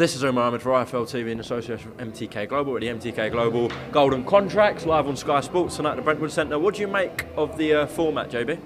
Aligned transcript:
This 0.00 0.16
is 0.16 0.24
Omar 0.24 0.44
Ahmed 0.44 0.62
for 0.62 0.70
IFL 0.70 1.04
TV 1.04 1.30
in 1.30 1.40
association 1.40 1.90
with 1.90 2.14
MTK 2.14 2.48
Global 2.48 2.74
at 2.74 2.80
the 2.80 2.86
MTK 2.86 3.30
Global 3.30 3.70
Golden 3.92 4.24
Contracts 4.24 4.86
live 4.86 5.06
on 5.06 5.14
Sky 5.14 5.42
Sports 5.42 5.76
tonight 5.76 5.90
at 5.90 5.96
the 5.96 6.02
Brentwood 6.02 6.32
Centre. 6.32 6.58
What 6.58 6.76
do 6.76 6.80
you 6.80 6.88
make 6.88 7.26
of 7.36 7.58
the 7.58 7.74
uh, 7.74 7.86
format, 7.86 8.30
JB? 8.30 8.58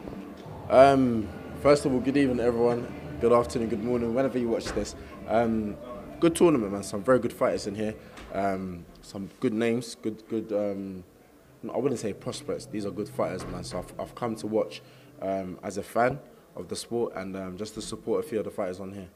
Um, 0.70 1.28
first 1.61 1.87
of 1.87 1.92
all, 1.92 1.98
good 1.98 2.16
evening, 2.16 2.39
everyone. 2.39 2.87
Good 3.20 3.33
afternoon, 3.33 3.69
good 3.69 3.83
morning, 3.83 4.15
whenever 4.15 4.39
you 4.39 4.48
watch 4.48 4.66
this. 4.66 4.95
Um, 5.27 5.77
good 6.20 6.37
tournament, 6.37 6.73
man. 6.73 6.84
Some 6.84 7.02
very 7.02 7.19
good 7.19 7.33
fighters 7.33 7.66
in 7.66 7.75
here. 7.75 7.97
Um, 8.33 8.87
some 9.03 9.28
good 9.41 9.55
names, 9.55 9.97
good, 9.97 10.23
good. 10.28 10.53
Um, 10.53 11.03
I 11.69 11.77
wouldn't 11.77 12.01
say 12.01 12.12
prospects. 12.12 12.66
These 12.66 12.87
are 12.87 12.92
good 12.92 13.09
fighters, 13.09 13.45
man. 13.47 13.64
So 13.64 13.80
I've, 13.80 13.92
I've 13.98 14.14
come 14.14 14.37
to 14.37 14.47
watch 14.47 14.83
um, 15.20 15.59
as 15.64 15.78
a 15.78 15.83
fan 15.83 16.20
of 16.55 16.69
the 16.69 16.77
sport 16.77 17.14
and 17.16 17.37
um, 17.37 17.56
just 17.56 17.75
to 17.75 17.83
support 17.83 18.25
a 18.25 18.28
few 18.28 18.39
of 18.39 18.45
the 18.45 18.53
fighters 18.53 18.78
on 18.78 18.92
here. 18.92 19.09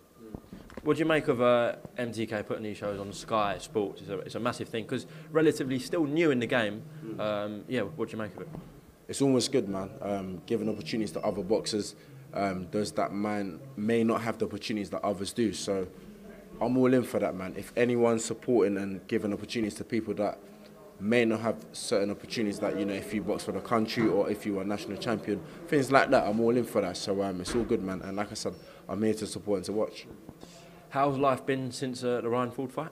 What 0.89 0.97
do 0.97 1.01
you 1.01 1.07
make 1.07 1.29
of 1.29 1.43
uh, 1.43 1.75
MTK 1.99 2.47
putting 2.47 2.63
these 2.63 2.79
shows 2.79 2.99
on 2.99 3.13
Sky 3.13 3.59
Sports? 3.59 4.01
It's 4.01 4.09
a, 4.09 4.19
it's 4.21 4.35
a 4.37 4.41
massive 4.41 4.71
thing 4.71 4.85
because 4.85 5.05
relatively 5.31 5.79
still 5.81 6.07
new 6.07 6.31
in 6.31 6.39
the 6.39 6.47
game. 6.47 6.83
Um, 7.19 7.65
yeah, 7.69 7.83
what 7.83 8.09
do 8.09 8.17
you 8.17 8.23
make 8.23 8.35
of 8.35 8.41
it? 8.41 8.49
it's 9.07 9.21
almost 9.21 9.53
good, 9.53 9.69
man. 9.69 9.91
Um, 10.01 10.41
giving 10.47 10.67
opportunities 10.67 11.13
to 11.13 11.21
other 11.21 11.43
boxers, 11.43 11.95
um, 12.33 12.69
those 12.71 12.91
that 12.93 13.13
man 13.13 13.61
may 13.77 14.03
not 14.03 14.23
have 14.23 14.39
the 14.39 14.47
opportunities 14.47 14.89
that 14.89 15.05
others 15.05 15.35
do. 15.35 15.53
So 15.53 15.87
I'm 16.59 16.79
all 16.79 16.95
in 16.95 17.03
for 17.03 17.19
that, 17.19 17.35
man. 17.35 17.53
If 17.59 17.71
anyone's 17.77 18.25
supporting 18.25 18.79
and 18.79 19.07
giving 19.09 19.35
opportunities 19.35 19.75
to 19.75 19.85
people 19.85 20.15
that 20.15 20.39
may 20.99 21.27
not 21.27 21.41
have 21.41 21.67
certain 21.73 22.11
opportunities 22.11 22.61
that 22.61 22.79
you 22.79 22.87
know 22.87 22.95
if 22.95 23.13
you 23.13 23.23
box 23.23 23.45
for 23.45 23.53
the 23.53 23.61
country 23.61 24.09
or 24.09 24.31
if 24.31 24.47
you 24.47 24.59
are 24.59 24.65
national 24.65 24.97
champion, 24.97 25.39
things 25.67 25.93
like 25.93 26.09
that, 26.13 26.27
I'm 26.27 26.41
all 26.41 26.57
in 26.57 26.65
for 26.65 26.81
that. 26.81 26.97
So 26.97 27.23
um, 27.23 27.43
it's 27.43 27.55
all 27.55 27.65
good, 27.65 27.83
man. 27.83 28.01
And 28.01 28.17
like 28.17 28.31
I 28.31 28.35
said, 28.35 28.55
I'm 28.89 29.03
here 29.03 29.13
to 29.13 29.27
support 29.27 29.59
and 29.59 29.67
to 29.67 29.73
watch. 29.73 30.07
How's 30.91 31.19
life 31.19 31.45
been 31.45 31.71
since 31.71 32.03
uh, 32.03 32.23
the 32.23 32.31
Ryan 32.31 32.51
Ford 32.51 32.73
fight? 32.73 32.91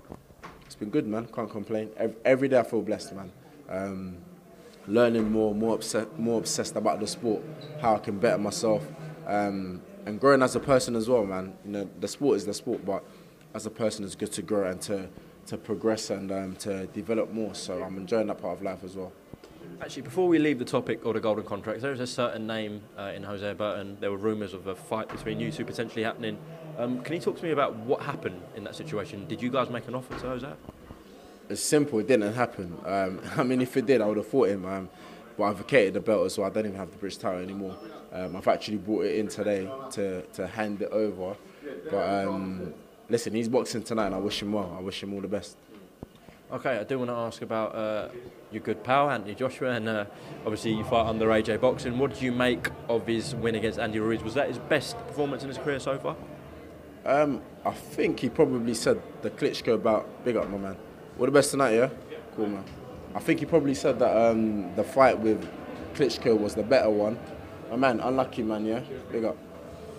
It's 0.66 0.74
been 0.74 0.90
good, 0.90 1.06
man. 1.06 1.28
Can't 1.34 1.50
complain. 1.50 1.88
Every, 1.96 2.16
every 2.26 2.48
day 2.48 2.58
I 2.58 2.62
feel 2.62 2.82
blessed, 2.82 3.14
man. 3.14 3.32
Um, 3.70 4.18
learning 4.86 5.32
more, 5.32 5.54
more 5.54 5.74
obsessed, 5.76 6.12
more 6.18 6.38
obsessed 6.38 6.76
about 6.76 7.00
the 7.00 7.06
sport, 7.06 7.42
how 7.80 7.94
I 7.94 7.98
can 7.98 8.18
better 8.18 8.36
myself, 8.36 8.86
um, 9.26 9.80
and 10.04 10.20
growing 10.20 10.42
as 10.42 10.54
a 10.56 10.60
person 10.60 10.94
as 10.94 11.08
well, 11.08 11.24
man. 11.24 11.54
You 11.64 11.70
know, 11.70 11.90
the 11.98 12.06
sport 12.06 12.36
is 12.36 12.44
the 12.44 12.52
sport, 12.52 12.84
but 12.84 13.02
as 13.54 13.64
a 13.64 13.70
person, 13.70 14.04
it's 14.04 14.14
good 14.14 14.32
to 14.32 14.42
grow 14.42 14.70
and 14.70 14.80
to 14.82 15.08
to 15.46 15.56
progress 15.56 16.10
and 16.10 16.32
um, 16.32 16.56
to 16.56 16.86
develop 16.88 17.32
more. 17.32 17.54
So 17.54 17.82
I'm 17.82 17.96
enjoying 17.96 18.26
that 18.26 18.42
part 18.42 18.58
of 18.58 18.62
life 18.62 18.82
as 18.84 18.96
well. 18.96 19.12
Actually, 19.80 20.02
before 20.02 20.26
we 20.28 20.38
leave 20.38 20.58
the 20.58 20.64
topic 20.64 21.04
of 21.04 21.14
the 21.14 21.20
Golden 21.20 21.44
Contracts, 21.44 21.82
there 21.82 21.92
is 21.92 22.00
a 22.00 22.06
certain 22.06 22.46
name 22.46 22.82
uh, 22.98 23.12
in 23.14 23.22
Hosea 23.22 23.54
Burton. 23.54 23.96
There 24.00 24.10
were 24.10 24.16
rumours 24.16 24.54
of 24.54 24.66
a 24.66 24.74
fight 24.74 25.08
between 25.08 25.38
you 25.38 25.52
two 25.52 25.64
potentially 25.64 26.02
happening. 26.02 26.36
Um, 26.78 27.00
can 27.00 27.14
you 27.14 27.20
talk 27.20 27.36
to 27.38 27.44
me 27.44 27.52
about 27.52 27.74
what 27.76 28.02
happened 28.02 28.40
in 28.54 28.64
that 28.64 28.76
situation? 28.76 29.26
Did 29.26 29.40
you 29.40 29.50
guys 29.50 29.70
make 29.70 29.88
an 29.88 29.94
offer 29.94 30.14
to 30.18 30.28
Hosea? 30.28 30.56
It's 31.48 31.62
simple. 31.62 31.98
It 32.00 32.08
didn't 32.08 32.34
happen. 32.34 32.76
Um, 32.84 33.20
I 33.36 33.42
mean, 33.44 33.60
if 33.62 33.76
it 33.76 33.86
did, 33.86 34.00
I 34.00 34.06
would 34.06 34.18
have 34.18 34.26
fought 34.26 34.48
him. 34.48 34.64
Um, 34.66 34.88
but 35.36 35.44
I've 35.44 35.58
vacated 35.58 35.94
the 35.94 36.00
belt 36.00 36.26
as 36.26 36.38
well. 36.38 36.46
I 36.46 36.50
don't 36.50 36.66
even 36.66 36.78
have 36.78 36.90
the 36.90 36.96
British 36.96 37.18
title 37.18 37.40
anymore. 37.40 37.76
Um, 38.12 38.36
I've 38.36 38.48
actually 38.48 38.78
brought 38.78 39.04
it 39.04 39.16
in 39.16 39.28
today 39.28 39.70
to, 39.92 40.22
to 40.22 40.46
hand 40.46 40.82
it 40.82 40.90
over. 40.90 41.36
But 41.90 42.26
um, 42.26 42.74
listen, 43.08 43.34
he's 43.34 43.48
boxing 43.48 43.82
tonight, 43.82 44.06
and 44.06 44.14
I 44.14 44.18
wish 44.18 44.40
him 44.40 44.52
well. 44.52 44.74
I 44.78 44.80
wish 44.80 45.02
him 45.02 45.12
all 45.12 45.20
the 45.20 45.28
best. 45.28 45.56
Okay, 46.50 46.78
I 46.78 46.84
do 46.84 46.98
want 46.98 47.10
to 47.10 47.16
ask 47.16 47.42
about 47.42 47.74
uh, 47.74 48.08
your 48.52 48.62
good 48.62 48.84
pal, 48.84 49.10
Anthony 49.10 49.34
Joshua, 49.34 49.72
and 49.72 49.88
uh, 49.88 50.04
obviously 50.44 50.72
you 50.74 50.84
fight 50.84 51.06
under 51.06 51.26
AJ 51.26 51.60
Boxing. 51.60 51.98
What 51.98 52.12
did 52.12 52.22
you 52.22 52.32
make 52.32 52.68
of 52.88 53.06
his 53.06 53.34
win 53.34 53.56
against 53.56 53.78
Andy 53.78 53.98
Ruiz? 53.98 54.22
Was 54.22 54.34
that 54.34 54.48
his 54.48 54.58
best 54.58 54.96
performance 55.08 55.42
in 55.42 55.48
his 55.48 55.58
career 55.58 55.80
so 55.80 55.98
far? 55.98 56.14
Um, 57.06 57.40
I 57.64 57.70
think 57.70 58.20
he 58.20 58.28
probably 58.28 58.74
said 58.74 59.00
the 59.22 59.30
Klitschko 59.30 59.74
about 59.74 60.24
big 60.24 60.36
up, 60.36 60.50
my 60.50 60.58
man. 60.58 60.76
All 61.18 61.26
the 61.26 61.32
best 61.32 61.52
tonight, 61.52 61.74
yeah. 61.74 61.90
Cool, 62.34 62.48
man. 62.48 62.64
I 63.14 63.20
think 63.20 63.40
he 63.40 63.46
probably 63.46 63.74
said 63.74 63.98
that 64.00 64.14
um, 64.14 64.74
the 64.74 64.84
fight 64.84 65.18
with 65.18 65.48
Klitschko 65.94 66.38
was 66.38 66.54
the 66.54 66.62
better 66.62 66.90
one. 66.90 67.18
My 67.70 67.76
man, 67.76 68.00
unlucky 68.00 68.42
man, 68.42 68.66
yeah. 68.66 68.80
Big 69.10 69.24
up. 69.24 69.36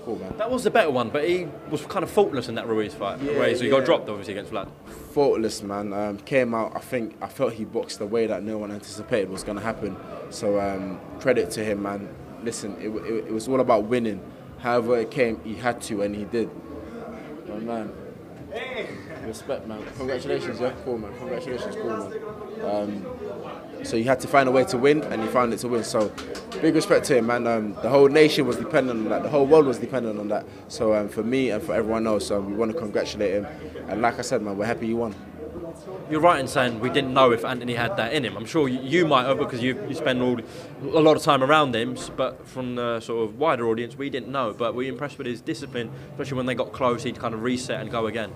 Cool, 0.04 0.20
man. 0.20 0.38
That 0.38 0.52
was 0.52 0.64
the 0.64 0.70
better 0.70 0.92
one, 0.92 1.10
but 1.10 1.28
he 1.28 1.48
was 1.70 1.86
kind 1.86 2.04
of 2.04 2.12
faultless 2.12 2.50
in 2.50 2.56
that 2.56 2.68
Ruiz 2.68 2.94
fight. 2.94 3.22
Yeah, 3.22 3.32
Ruiz, 3.32 3.58
so 3.58 3.64
he 3.64 3.70
got 3.70 3.86
dropped 3.86 4.08
obviously 4.10 4.34
against 4.34 4.52
Vlad. 4.52 4.70
Faultless, 5.14 5.64
man. 5.64 5.94
Um, 5.94 6.18
came 6.20 6.54
out. 6.54 6.74
I 6.76 6.80
think 6.80 7.16
I 7.22 7.28
felt 7.28 7.54
he 7.54 7.66
boxed 7.66 8.00
the 8.00 8.06
way 8.06 8.28
that 8.28 8.44
no 8.44 8.58
one 8.58 8.72
anticipated 8.72 9.30
was 9.30 9.44
going 9.44 9.58
to 9.58 9.64
happen. 9.64 9.98
So 10.30 10.60
um, 10.60 11.00
credit 11.20 11.52
to 11.52 11.64
him, 11.64 11.84
man. 11.84 12.08
Listen, 12.44 12.76
it, 12.80 12.90
it, 12.90 13.28
it 13.28 13.34
was 13.34 13.48
all 13.48 13.62
about 13.62 13.86
winning. 13.86 14.22
However 14.60 14.98
it 15.00 15.12
came, 15.12 15.42
he 15.44 15.56
had 15.56 15.82
to, 15.84 16.02
and 16.04 16.16
he 16.16 16.26
did. 16.26 16.50
My 17.58 17.64
man. 17.64 17.92
Respect, 19.26 19.68
man. 19.68 19.84
Congratulations, 19.98 20.60
yeah. 20.60 20.74
Cool, 20.86 21.00
man. 21.00 21.12
Congratulations, 21.18 21.76
cool, 21.76 21.98
man. 21.98 22.64
Um, 22.64 23.06
so 23.84 23.98
you 23.98 24.04
had 24.04 24.20
to 24.22 24.28
find 24.28 24.48
a 24.48 24.52
way 24.52 24.64
to 24.66 24.78
win, 24.78 25.04
and 25.04 25.22
you 25.24 25.28
found 25.30 25.54
it 25.54 25.58
to 25.60 25.68
win. 25.68 25.84
So 25.84 26.12
big 26.62 26.76
respect 26.76 27.06
to 27.08 27.18
him, 27.18 27.28
man. 27.28 27.48
Um, 27.48 27.74
the 27.82 27.90
whole 27.90 28.08
nation 28.08 28.46
was 28.46 28.58
dependent 28.58 29.00
on 29.00 29.10
that. 29.10 29.24
The 29.24 29.30
whole 29.30 29.46
world 29.46 29.66
was 29.66 29.80
dependent 29.80 30.20
on 30.20 30.28
that. 30.30 30.46
So 30.68 30.94
um, 30.94 31.10
for 31.10 31.24
me 31.24 31.50
and 31.50 31.62
for 31.62 31.74
everyone 31.74 32.06
else, 32.06 32.32
um, 32.32 32.46
we 32.46 32.54
want 32.54 32.72
to 32.72 32.78
congratulate 32.78 33.34
him. 33.34 33.48
And 33.90 34.02
like 34.02 34.20
I 34.20 34.22
said, 34.22 34.42
man, 34.42 34.56
we're 34.56 34.66
happy 34.66 34.88
you 34.88 34.98
won. 34.98 35.16
You're 36.10 36.22
right 36.22 36.40
in 36.40 36.48
saying 36.48 36.80
we 36.80 36.90
didn't 36.90 37.14
know 37.14 37.32
if 37.32 37.44
Anthony 37.44 37.74
had 37.74 37.98
that 37.98 38.14
in 38.14 38.24
him. 38.24 38.38
I'm 38.38 38.46
sure 38.46 38.68
you, 38.68 39.06
might 39.06 39.26
have 39.26 39.38
because 39.38 39.62
you, 39.62 39.82
you 39.88 39.96
spend 39.96 40.22
all, 40.22 40.40
a 40.82 41.02
lot 41.02 41.18
of 41.18 41.24
time 41.24 41.44
around 41.44 41.76
him, 41.76 41.98
but 42.16 42.48
from 42.48 42.76
the 42.76 43.00
sort 43.00 43.28
of 43.28 43.38
wider 43.38 43.68
audience, 43.68 43.96
we 43.96 44.10
didn't 44.10 44.32
know. 44.32 44.54
But 44.54 44.76
we 44.76 44.86
were 44.86 44.92
impressed 44.92 45.18
with 45.18 45.28
his 45.28 45.42
discipline, 45.42 45.92
especially 46.12 46.38
when 46.38 46.46
they 46.46 46.56
got 46.56 46.72
close, 46.72 47.04
he'd 47.04 47.20
kind 47.20 47.34
of 47.34 47.42
reset 47.44 47.82
and 47.82 47.92
go 47.92 48.08
again. 48.08 48.34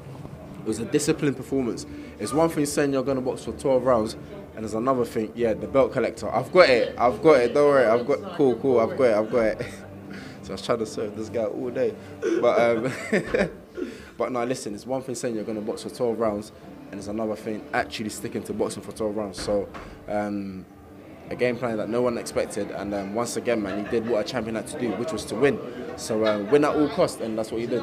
It 0.59 0.68
was 0.68 0.80
a 0.80 0.86
disciplined 0.86 1.38
performance. 1.38 1.86
It's 2.19 2.34
one 2.34 2.50
thing 2.50 2.66
saying 2.66 2.94
you're 2.94 3.03
going 3.03 3.18
to 3.18 3.22
box 3.22 3.46
for 3.46 3.52
12 3.53 3.84
rounds, 3.84 4.13
and 4.56 4.63
there's 4.63 4.75
another 4.75 5.06
thing, 5.06 5.31
yeah, 5.34 5.53
the 5.53 5.68
belt 5.68 5.92
collector. 5.92 6.30
I've 6.30 6.52
got 6.52 6.69
it. 6.69 6.96
I've 7.00 7.22
got 7.24 7.40
it. 7.40 7.53
Don't 7.53 7.68
worry. 7.68 7.86
I've 7.86 8.06
got 8.06 8.36
cool, 8.36 8.56
cool. 8.58 8.80
I've 8.80 8.98
got 8.98 9.03
it. 9.06 9.16
I've 9.16 9.31
got 9.31 9.40
it. 9.40 9.62
so 10.44 10.50
I 10.50 10.52
was 10.52 10.62
trying 10.62 10.80
to 10.80 10.86
serve 10.86 11.16
this 11.16 11.30
guy 11.30 11.46
all 11.46 11.69
day, 11.72 11.96
but 12.42 12.59
um, 12.59 12.94
but 14.18 14.31
no, 14.31 14.44
listen. 14.44 14.75
It's 14.75 14.86
one 14.86 15.02
thing 15.02 15.16
saying 15.16 15.34
you're 15.34 15.44
going 15.44 15.58
to 15.58 15.63
box 15.63 15.84
for 15.84 15.90
12 15.90 16.19
rounds, 16.19 16.52
and 16.91 17.00
it's 17.00 17.07
another 17.07 17.35
thing 17.35 17.66
actually 17.74 18.09
sticking 18.09 18.44
to 18.44 18.53
boxing 18.53 18.84
for 18.84 18.91
12 18.91 19.16
rounds. 19.16 19.41
So. 19.41 19.68
Um, 20.07 20.66
a 21.29 21.35
game 21.35 21.56
plan 21.56 21.78
that 21.78 21.88
no 21.88 22.02
one 22.02 22.18
expected, 22.18 22.72
and 22.72 22.94
um, 22.94 23.13
once 23.16 23.38
again, 23.38 23.62
man, 23.62 23.85
he 23.85 23.90
did 23.90 24.06
what 24.06 24.19
a 24.19 24.24
champion 24.29 24.56
had 24.56 24.68
to 24.68 24.78
do, 24.78 24.91
which 24.91 25.13
was 25.13 25.24
to 25.25 25.35
win. 25.35 25.57
So 25.96 26.25
uh, 26.25 26.40
win 26.51 26.66
at 26.66 26.75
all 26.75 26.90
costs, 26.90 27.22
and 27.22 27.38
that's 27.38 27.51
what 27.51 27.62
he 27.62 27.68
did. 27.68 27.81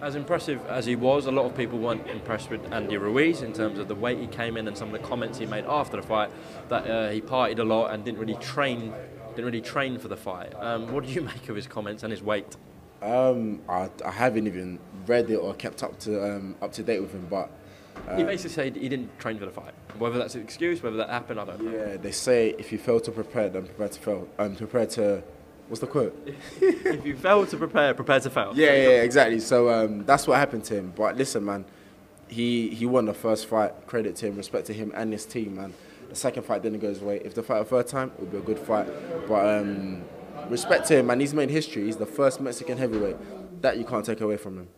As 0.00 0.14
impressive 0.14 0.64
as 0.66 0.86
he 0.86 0.94
was, 0.94 1.26
a 1.26 1.32
lot 1.32 1.44
of 1.44 1.56
people 1.56 1.78
weren't 1.80 2.06
impressed 2.06 2.50
with 2.50 2.72
Andy 2.72 2.96
Ruiz 2.96 3.42
in 3.42 3.52
terms 3.52 3.80
of 3.80 3.88
the 3.88 3.94
weight 3.96 4.18
he 4.18 4.28
came 4.28 4.56
in 4.56 4.68
and 4.68 4.78
some 4.78 4.94
of 4.94 5.00
the 5.00 5.06
comments 5.06 5.38
he 5.38 5.46
made 5.46 5.64
after 5.64 5.96
the 5.96 6.06
fight. 6.06 6.30
That 6.68 6.86
uh, 6.88 7.10
he 7.10 7.20
partied 7.20 7.58
a 7.58 7.64
lot 7.64 7.92
and 7.92 8.04
didn't 8.04 8.20
really 8.20 8.36
train, 8.36 8.92
didn't 9.30 9.46
really 9.46 9.60
train 9.60 9.98
for 9.98 10.08
the 10.08 10.16
fight. 10.16 10.52
Um, 10.60 10.92
what 10.92 11.04
do 11.04 11.12
you 11.12 11.20
make 11.34 11.48
of 11.48 11.56
his 11.56 11.66
comments 11.66 12.04
and 12.04 12.12
his 12.12 12.22
weight? 12.22 12.56
Um, 13.00 13.60
I, 13.68 13.90
I 14.04 14.12
haven't 14.12 14.46
even 14.46 14.78
read 15.06 15.30
it 15.30 15.36
or 15.36 15.54
kept 15.54 15.82
up 15.82 15.98
to 16.00 16.36
um, 16.36 16.54
up 16.62 16.72
to 16.74 16.84
date 16.84 17.00
with 17.00 17.12
him, 17.12 17.26
but 17.28 17.50
he 18.16 18.24
basically 18.24 18.50
said 18.50 18.76
he 18.76 18.88
didn't 18.88 19.18
train 19.18 19.38
for 19.38 19.46
the 19.46 19.50
fight. 19.50 19.74
Whether 19.98 20.18
that's 20.18 20.34
an 20.34 20.42
excuse, 20.42 20.82
whether 20.82 20.96
that 20.96 21.08
happened, 21.08 21.40
I 21.40 21.44
don't 21.44 21.62
know. 21.62 21.70
yeah, 21.70 21.96
they 21.96 22.12
say 22.12 22.54
if 22.58 22.72
you 22.72 22.78
fail 22.78 23.00
to 23.00 23.10
prepare, 23.10 23.48
then 23.48 23.66
prepare 23.66 23.88
to 23.88 24.00
fail. 24.00 24.28
Um, 24.38 24.56
prepare 24.56 24.86
to, 24.86 25.22
what's 25.68 25.80
the 25.80 25.86
quote? 25.86 26.28
if 26.60 27.06
you 27.06 27.16
fail 27.16 27.46
to 27.46 27.56
prepare, 27.56 27.94
prepare 27.94 28.20
to 28.20 28.30
fail. 28.30 28.52
Yeah, 28.54 28.74
yeah, 28.74 29.02
exactly. 29.02 29.40
So 29.40 29.70
um, 29.70 30.04
that's 30.04 30.26
what 30.26 30.38
happened 30.38 30.64
to 30.64 30.76
him. 30.76 30.92
But 30.96 31.16
listen, 31.16 31.44
man, 31.44 31.64
he 32.28 32.70
he 32.70 32.86
won 32.86 33.04
the 33.04 33.14
first 33.14 33.46
fight. 33.46 33.86
Credit 33.86 34.16
to 34.16 34.26
him, 34.26 34.36
respect 34.36 34.66
to 34.66 34.72
him 34.72 34.92
and 34.94 35.12
his 35.12 35.24
team, 35.24 35.56
man. 35.56 35.74
The 36.08 36.16
second 36.16 36.44
fight 36.44 36.62
didn't 36.62 36.80
go 36.80 36.88
his 36.88 37.00
way. 37.00 37.20
If 37.24 37.34
the 37.34 37.42
fight 37.42 37.62
a 37.62 37.64
third 37.64 37.86
time, 37.86 38.10
it 38.14 38.20
would 38.20 38.32
be 38.32 38.38
a 38.38 38.42
good 38.42 38.58
fight. 38.58 38.86
But 39.28 39.60
um, 39.60 40.02
respect 40.48 40.86
to 40.88 40.98
him, 40.98 41.06
man. 41.06 41.20
He's 41.20 41.34
made 41.34 41.50
history. 41.50 41.84
He's 41.84 41.96
the 41.96 42.06
first 42.06 42.40
Mexican 42.40 42.78
heavyweight. 42.78 43.16
That 43.62 43.78
you 43.78 43.84
can't 43.84 44.04
take 44.04 44.20
away 44.20 44.36
from 44.36 44.58
him. 44.58 44.68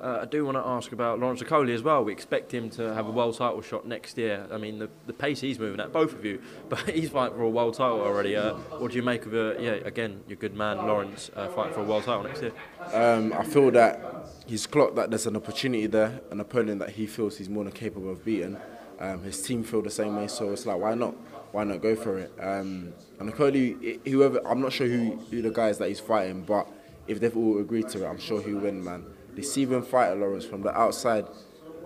Uh, 0.00 0.20
I 0.22 0.24
do 0.26 0.44
want 0.44 0.56
to 0.56 0.66
ask 0.66 0.92
about 0.92 1.18
Lawrence 1.18 1.42
Okoli 1.42 1.74
as 1.74 1.82
well. 1.82 2.04
We 2.04 2.12
expect 2.12 2.52
him 2.52 2.68
to 2.70 2.94
have 2.94 3.06
a 3.06 3.10
world 3.10 3.36
title 3.36 3.60
shot 3.62 3.86
next 3.86 4.18
year. 4.18 4.46
I 4.52 4.58
mean, 4.58 4.78
the, 4.78 4.90
the 5.06 5.12
pace 5.12 5.40
he's 5.40 5.58
moving 5.58 5.80
at, 5.80 5.92
both 5.92 6.12
of 6.12 6.24
you, 6.24 6.42
but 6.68 6.80
he's 6.90 7.10
fighting 7.10 7.36
for 7.36 7.42
a 7.42 7.50
world 7.50 7.74
title 7.74 8.00
already. 8.00 8.36
Uh, 8.36 8.54
what 8.78 8.90
do 8.90 8.96
you 8.96 9.02
make 9.02 9.26
of, 9.26 9.34
uh, 9.34 9.58
yeah, 9.58 9.72
again, 9.72 10.22
your 10.28 10.36
good 10.36 10.54
man 10.54 10.78
Lawrence 10.78 11.30
uh, 11.36 11.48
fighting 11.48 11.74
for 11.74 11.80
a 11.80 11.84
world 11.84 12.04
title 12.04 12.22
next 12.24 12.42
year? 12.42 12.52
Um, 12.92 13.32
I 13.32 13.44
feel 13.44 13.70
that 13.72 14.28
he's 14.46 14.66
clocked 14.66 14.96
that 14.96 15.10
there's 15.10 15.26
an 15.26 15.36
opportunity 15.36 15.86
there, 15.86 16.20
an 16.30 16.40
opponent 16.40 16.80
that 16.80 16.90
he 16.90 17.06
feels 17.06 17.38
he's 17.38 17.48
more 17.48 17.64
than 17.64 17.72
capable 17.72 18.10
of 18.10 18.24
beating. 18.24 18.56
Um, 19.00 19.22
his 19.22 19.42
team 19.42 19.64
feel 19.64 19.82
the 19.82 19.90
same 19.90 20.16
way, 20.16 20.28
so 20.28 20.52
it's 20.52 20.66
like, 20.66 20.78
why 20.78 20.94
not? 20.94 21.14
Why 21.52 21.64
not 21.64 21.82
go 21.82 21.94
for 21.96 22.18
it? 22.18 22.32
Um, 22.40 22.92
and 23.20 23.32
Okoli, 23.32 24.06
whoever, 24.08 24.46
I'm 24.46 24.60
not 24.60 24.72
sure 24.72 24.86
who, 24.86 25.16
who 25.30 25.42
the 25.42 25.50
guys 25.50 25.78
that 25.78 25.88
he's 25.88 26.00
fighting, 26.00 26.42
but 26.42 26.68
if 27.06 27.20
they've 27.20 27.36
all 27.36 27.58
agreed 27.58 27.88
to 27.90 28.04
it, 28.04 28.08
I'm 28.08 28.18
sure 28.18 28.42
he'll 28.42 28.58
win, 28.58 28.82
man. 28.82 29.04
Deceiving 29.34 29.82
fighter 29.82 30.14
Lawrence 30.14 30.44
from 30.44 30.62
the 30.62 30.76
outside, 30.76 31.26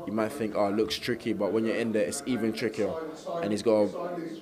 you 0.06 0.12
might 0.12 0.32
think, 0.32 0.54
oh, 0.56 0.68
it 0.68 0.76
looks 0.76 0.96
tricky, 0.96 1.32
but 1.32 1.52
when 1.52 1.64
you're 1.64 1.76
in 1.76 1.92
there, 1.92 2.04
it's 2.04 2.22
even 2.26 2.52
trickier. 2.52 2.92
And 3.42 3.52
he's 3.52 3.62
got 3.62 3.88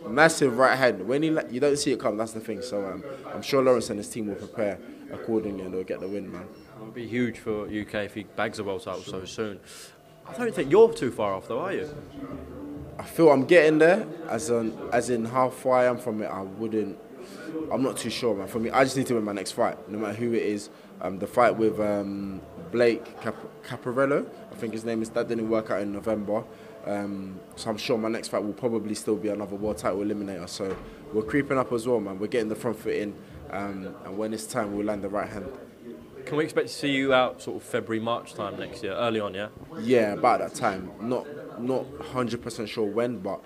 a 0.05 0.08
massive 0.08 0.58
right 0.58 0.76
hand. 0.76 1.06
When 1.06 1.23
he 1.23 1.29
you 1.50 1.61
don't 1.61 1.76
see 1.76 1.93
it 1.93 2.00
come, 2.00 2.17
that's 2.17 2.32
the 2.32 2.41
thing. 2.41 2.62
So 2.62 2.87
um, 2.87 3.05
I'm 3.32 3.43
sure 3.43 3.62
Lawrence 3.62 3.91
and 3.91 3.99
his 3.99 4.08
team 4.08 4.26
will 4.26 4.35
prepare 4.37 4.79
accordingly 5.12 5.64
and 5.64 5.75
they'll 5.75 5.85
get 5.85 6.00
the 6.00 6.08
win, 6.08 6.31
man. 6.31 6.43
It 6.43 6.85
would 6.85 6.94
be 6.94 7.06
huge 7.06 7.38
for 7.38 7.64
UK 7.64 7.94
if 8.06 8.14
he 8.14 8.25
bags 8.25 8.58
a 8.58 8.64
world 8.64 8.82
title 8.82 9.03
so 9.03 9.25
soon. 9.25 9.61
I 10.29 10.37
don't 10.37 10.55
think 10.55 10.70
you're 10.70 10.93
too 10.93 11.11
far 11.11 11.35
off, 11.35 11.49
though, 11.49 11.61
are 11.61 11.73
you? 11.73 11.88
I 12.99 13.05
feel 13.05 13.31
I'm 13.31 13.44
getting 13.44 13.79
there. 13.79 14.06
As 14.29 14.50
in, 14.50 14.76
as 14.93 15.11
in 15.11 15.25
how 15.25 15.50
far 15.50 15.79
I 15.79 15.85
am 15.87 15.99
from 15.99 16.23
it, 16.23 16.26
I 16.26 16.43
wouldn't. 16.43 16.99
I'm 17.73 17.82
not 17.82 17.97
too 17.97 18.11
sure, 18.11 18.35
man. 18.35 18.49
For 18.49 18.59
me, 18.59 18.70
I 18.70 18.85
just 18.85 18.97
need 18.97 19.06
to 19.09 19.14
win 19.14 19.25
my 19.25 19.32
next 19.32 19.52
fight, 19.52 19.88
no 19.88 19.99
matter 19.99 20.14
who 20.14 20.32
it 20.32 20.43
is. 20.43 20.70
Um, 21.00 21.19
the 21.19 21.26
fight 21.26 21.56
with 21.56 21.79
um, 21.81 22.41
Blake 22.70 23.20
Cap- 23.20 23.36
Caparello, 23.64 24.26
I 24.52 24.54
think 24.56 24.72
his 24.72 24.84
name 24.84 25.02
is. 25.02 25.10
That 25.10 25.28
didn't 25.28 25.48
work 25.48 25.70
out 25.70 25.80
in 25.80 25.92
November. 25.92 26.44
Um, 26.84 27.40
so 27.56 27.70
I'm 27.70 27.76
sure 27.76 27.98
my 27.98 28.08
next 28.08 28.28
fight 28.28 28.44
will 28.44 28.52
probably 28.52 28.94
still 28.94 29.16
be 29.16 29.28
another 29.28 29.56
world 29.56 29.78
title 29.78 30.00
eliminator. 30.00 30.48
So 30.48 30.76
we're 31.12 31.22
creeping 31.22 31.58
up 31.58 31.72
as 31.72 31.86
well, 31.86 32.00
man. 32.00 32.18
We're 32.18 32.28
getting 32.28 32.48
the 32.48 32.54
front 32.54 32.78
foot 32.78 32.94
in, 32.94 33.14
um, 33.50 33.94
and 34.04 34.16
when 34.16 34.32
it's 34.32 34.46
time, 34.46 34.76
we'll 34.76 34.86
land 34.86 35.02
the 35.02 35.08
right 35.08 35.28
hand. 35.28 35.46
Can 36.24 36.36
we 36.36 36.44
expect 36.44 36.68
to 36.68 36.74
see 36.74 36.90
you 36.90 37.12
out 37.14 37.40
sort 37.42 37.56
of 37.56 37.62
February, 37.62 38.02
March 38.02 38.34
time 38.34 38.58
next 38.58 38.82
year, 38.82 38.92
early 38.92 39.20
on, 39.20 39.34
yeah? 39.34 39.48
Yeah, 39.80 40.12
about 40.14 40.40
that 40.40 40.54
time. 40.54 40.90
Not 41.00 41.26
not 41.60 41.86
hundred 42.12 42.42
percent 42.42 42.68
sure 42.68 42.84
when, 42.84 43.18
but 43.18 43.40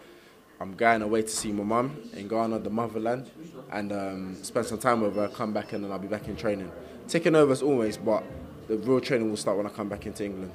I'm 0.60 0.74
going 0.74 1.00
away 1.02 1.22
to 1.22 1.28
see 1.28 1.52
my 1.52 1.64
mum 1.64 1.96
in 2.14 2.28
Ghana, 2.28 2.58
the 2.58 2.70
motherland, 2.70 3.30
and 3.70 3.92
um, 3.92 4.34
spend 4.42 4.66
some 4.66 4.78
time 4.78 5.00
with 5.00 5.16
her. 5.16 5.28
Come 5.28 5.52
back 5.52 5.72
and 5.72 5.84
then 5.84 5.92
I'll 5.92 5.98
be 5.98 6.08
back 6.08 6.28
in 6.28 6.36
training. 6.36 6.70
Taking 7.08 7.34
over 7.34 7.52
as 7.52 7.62
always, 7.62 7.96
but 7.96 8.22
the 8.70 8.78
real 8.78 9.00
training 9.00 9.28
will 9.28 9.36
start 9.36 9.56
when 9.56 9.66
I 9.66 9.70
come 9.70 9.88
back 9.88 10.06
into 10.06 10.24
England. 10.24 10.52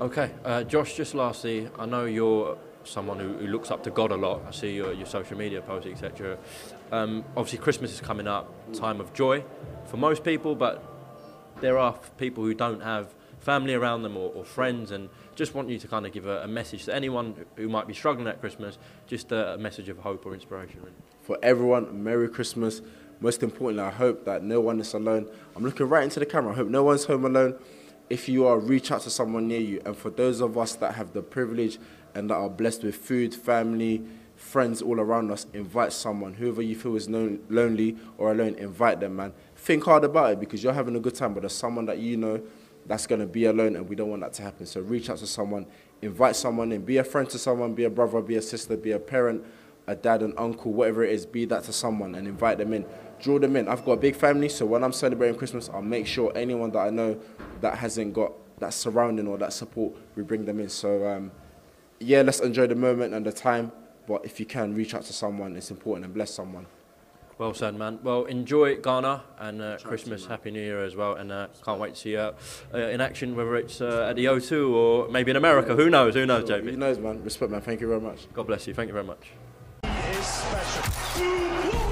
Okay, 0.00 0.30
uh, 0.44 0.62
Josh. 0.62 0.96
Just 0.96 1.14
lastly, 1.14 1.68
I 1.78 1.84
know 1.84 2.04
you're 2.04 2.56
someone 2.84 3.18
who, 3.18 3.32
who 3.34 3.48
looks 3.48 3.72
up 3.72 3.82
to 3.84 3.90
God 3.90 4.12
a 4.12 4.16
lot. 4.16 4.42
I 4.46 4.52
see 4.52 4.76
your, 4.76 4.92
your 4.92 5.06
social 5.06 5.36
media 5.36 5.60
posts, 5.60 5.88
etc. 5.88 6.38
Um, 6.92 7.24
obviously, 7.36 7.58
Christmas 7.58 7.92
is 7.92 8.00
coming 8.00 8.28
up, 8.28 8.52
time 8.72 9.00
of 9.00 9.12
joy 9.14 9.42
for 9.86 9.96
most 9.96 10.22
people, 10.22 10.54
but 10.54 10.82
there 11.60 11.76
are 11.76 11.98
people 12.18 12.44
who 12.44 12.54
don't 12.54 12.82
have 12.82 13.12
family 13.40 13.74
around 13.74 14.02
them 14.02 14.16
or, 14.16 14.32
or 14.32 14.44
friends, 14.44 14.92
and 14.92 15.08
just 15.34 15.54
want 15.54 15.68
you 15.68 15.78
to 15.78 15.88
kind 15.88 16.06
of 16.06 16.12
give 16.12 16.26
a, 16.26 16.42
a 16.42 16.48
message 16.48 16.84
to 16.84 16.94
anyone 16.94 17.34
who 17.56 17.68
might 17.68 17.88
be 17.88 17.94
struggling 17.94 18.28
at 18.28 18.40
Christmas, 18.40 18.78
just 19.08 19.32
a, 19.32 19.54
a 19.54 19.58
message 19.58 19.88
of 19.88 19.98
hope 19.98 20.24
or 20.24 20.34
inspiration. 20.34 20.80
For 21.22 21.36
everyone, 21.42 22.04
Merry 22.04 22.28
Christmas. 22.28 22.80
Most 23.24 23.42
importantly, 23.42 23.82
I 23.82 23.88
hope 23.88 24.26
that 24.26 24.42
no 24.42 24.60
one 24.60 24.78
is 24.80 24.92
alone. 24.92 25.26
I'm 25.56 25.64
looking 25.64 25.88
right 25.88 26.04
into 26.04 26.20
the 26.20 26.26
camera. 26.26 26.52
I 26.52 26.56
hope 26.56 26.68
no 26.68 26.82
one's 26.82 27.06
home 27.06 27.24
alone. 27.24 27.54
If 28.10 28.28
you 28.28 28.46
are, 28.46 28.58
reach 28.58 28.92
out 28.92 29.00
to 29.00 29.10
someone 29.10 29.48
near 29.48 29.62
you. 29.62 29.80
And 29.86 29.96
for 29.96 30.10
those 30.10 30.42
of 30.42 30.58
us 30.58 30.74
that 30.74 30.96
have 30.96 31.14
the 31.14 31.22
privilege 31.22 31.78
and 32.14 32.28
that 32.28 32.34
are 32.34 32.50
blessed 32.50 32.84
with 32.84 32.96
food, 32.96 33.34
family, 33.34 34.04
friends 34.36 34.82
all 34.82 35.00
around 35.00 35.30
us, 35.30 35.46
invite 35.54 35.94
someone. 35.94 36.34
Whoever 36.34 36.60
you 36.60 36.76
feel 36.76 36.96
is 36.96 37.08
lon- 37.08 37.40
lonely 37.48 37.96
or 38.18 38.30
alone, 38.30 38.56
invite 38.56 39.00
them, 39.00 39.16
man. 39.16 39.32
Think 39.56 39.84
hard 39.84 40.04
about 40.04 40.32
it 40.32 40.40
because 40.40 40.62
you're 40.62 40.74
having 40.74 40.94
a 40.94 41.00
good 41.00 41.14
time, 41.14 41.32
but 41.32 41.40
there's 41.40 41.54
someone 41.54 41.86
that 41.86 41.96
you 41.96 42.18
know 42.18 42.42
that's 42.84 43.06
going 43.06 43.22
to 43.22 43.26
be 43.26 43.46
alone, 43.46 43.76
and 43.76 43.88
we 43.88 43.96
don't 43.96 44.10
want 44.10 44.20
that 44.20 44.34
to 44.34 44.42
happen. 44.42 44.66
So 44.66 44.82
reach 44.82 45.08
out 45.08 45.16
to 45.16 45.26
someone, 45.26 45.64
invite 46.02 46.36
someone 46.36 46.72
in, 46.72 46.84
be 46.84 46.98
a 46.98 47.04
friend 47.04 47.30
to 47.30 47.38
someone, 47.38 47.72
be 47.72 47.84
a 47.84 47.90
brother, 47.90 48.20
be 48.20 48.36
a 48.36 48.42
sister, 48.42 48.76
be 48.76 48.92
a 48.92 48.98
parent, 48.98 49.42
a 49.86 49.94
dad, 49.94 50.22
an 50.22 50.34
uncle, 50.38 50.72
whatever 50.72 51.04
it 51.04 51.12
is, 51.12 51.26
be 51.26 51.44
that 51.46 51.64
to 51.64 51.72
someone 51.72 52.14
and 52.14 52.26
invite 52.26 52.58
them 52.58 52.72
in. 52.72 52.86
Draw 53.20 53.38
them 53.38 53.56
in. 53.56 53.68
I've 53.68 53.84
got 53.84 53.92
a 53.92 53.96
big 53.96 54.16
family, 54.16 54.48
so 54.48 54.66
when 54.66 54.82
I'm 54.82 54.92
celebrating 54.92 55.36
Christmas, 55.36 55.68
I'll 55.72 55.82
make 55.82 56.06
sure 56.06 56.32
anyone 56.34 56.70
that 56.72 56.80
I 56.80 56.90
know 56.90 57.18
that 57.60 57.78
hasn't 57.78 58.12
got 58.14 58.32
that 58.60 58.74
surrounding 58.74 59.26
or 59.26 59.38
that 59.38 59.52
support, 59.52 59.94
we 60.16 60.22
bring 60.22 60.44
them 60.44 60.60
in. 60.60 60.68
So, 60.68 61.06
um, 61.06 61.32
yeah, 62.00 62.22
let's 62.22 62.40
enjoy 62.40 62.66
the 62.66 62.74
moment 62.74 63.14
and 63.14 63.24
the 63.24 63.32
time. 63.32 63.72
But 64.06 64.24
if 64.24 64.38
you 64.38 64.46
can, 64.46 64.74
reach 64.74 64.94
out 64.94 65.02
to 65.04 65.12
someone. 65.12 65.56
It's 65.56 65.70
important 65.70 66.04
and 66.04 66.14
bless 66.14 66.30
someone. 66.30 66.66
Well 67.36 67.52
said, 67.52 67.74
man. 67.74 67.98
Well, 68.02 68.24
enjoy 68.26 68.76
Ghana 68.76 69.24
and 69.38 69.60
uh, 69.60 69.78
Christmas, 69.82 70.26
Happy 70.26 70.52
New 70.52 70.60
Year 70.60 70.84
as 70.84 70.94
well, 70.94 71.14
and 71.14 71.32
uh, 71.32 71.48
can't 71.64 71.80
wait 71.80 71.94
to 71.94 72.00
see 72.00 72.12
you 72.12 72.18
uh, 72.18 72.34
in 72.78 73.00
action, 73.00 73.34
whether 73.34 73.56
it's 73.56 73.80
uh, 73.80 74.06
at 74.08 74.16
the 74.16 74.26
O2 74.26 74.70
or 74.72 75.08
maybe 75.08 75.32
in 75.32 75.36
America. 75.36 75.74
Who 75.74 75.90
knows? 75.90 76.14
Who 76.14 76.26
knows, 76.26 76.48
Who 76.48 76.54
JB? 76.54 76.76
knows, 76.76 76.98
man? 76.98 77.24
Respect, 77.24 77.50
man. 77.50 77.60
Thank 77.60 77.80
you 77.80 77.88
very 77.88 78.00
much. 78.00 78.32
God 78.32 78.46
bless 78.46 78.68
you. 78.68 78.74
Thank 78.74 78.86
you 78.86 78.92
very 78.92 79.04
much. 79.04 79.32
Is 80.24 80.30
special. 80.30 81.83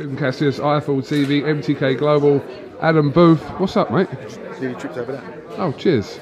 Tim 0.00 0.16
Cassius, 0.16 0.58
IFL 0.58 1.02
TV, 1.02 1.42
MTK 1.42 1.98
Global, 1.98 2.42
Adam 2.80 3.10
Booth. 3.10 3.42
What's 3.60 3.76
up, 3.76 3.90
mate? 3.90 4.08
Nearly 4.58 4.74
tripped 4.80 4.96
over 4.96 5.12
that. 5.12 5.24
Oh, 5.58 5.72
cheers. 5.72 6.18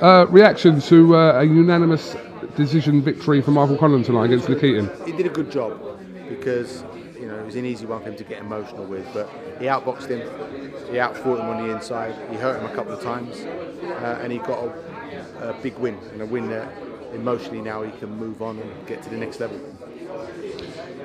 Uh, 0.00 0.26
reaction 0.28 0.80
to 0.82 1.16
uh, 1.16 1.40
a 1.40 1.42
unanimous 1.42 2.14
decision 2.54 3.02
victory 3.02 3.42
for 3.42 3.50
Michael 3.50 3.76
Conlan 3.76 4.04
tonight 4.04 4.26
against 4.26 4.46
Nikitin. 4.46 5.04
He 5.04 5.10
did 5.10 5.26
a 5.26 5.28
good 5.28 5.50
job 5.50 5.98
because 6.28 6.84
you 7.18 7.26
know 7.26 7.36
it 7.36 7.44
was 7.44 7.56
an 7.56 7.64
easy 7.64 7.84
one 7.84 8.00
for 8.00 8.10
him 8.10 8.16
to 8.16 8.22
get 8.22 8.40
emotional 8.40 8.84
with, 8.84 9.12
but 9.12 9.28
he 9.58 9.64
outboxed 9.64 10.06
him, 10.06 10.20
he 10.88 11.00
outfought 11.00 11.40
him 11.40 11.46
on 11.46 11.66
the 11.66 11.74
inside, 11.74 12.14
he 12.30 12.36
hurt 12.36 12.62
him 12.62 12.70
a 12.70 12.74
couple 12.76 12.92
of 12.92 13.02
times, 13.02 13.40
uh, 13.40 14.20
and 14.22 14.30
he 14.30 14.38
got 14.38 14.68
a, 15.40 15.50
a 15.50 15.62
big 15.64 15.76
win 15.78 15.98
and 16.12 16.22
a 16.22 16.26
win 16.26 16.48
that 16.48 16.72
emotionally 17.12 17.60
now 17.60 17.82
he 17.82 17.90
can 17.98 18.16
move 18.18 18.40
on 18.40 18.56
and 18.60 18.86
get 18.86 19.02
to 19.02 19.10
the 19.10 19.16
next 19.16 19.40
level. 19.40 19.58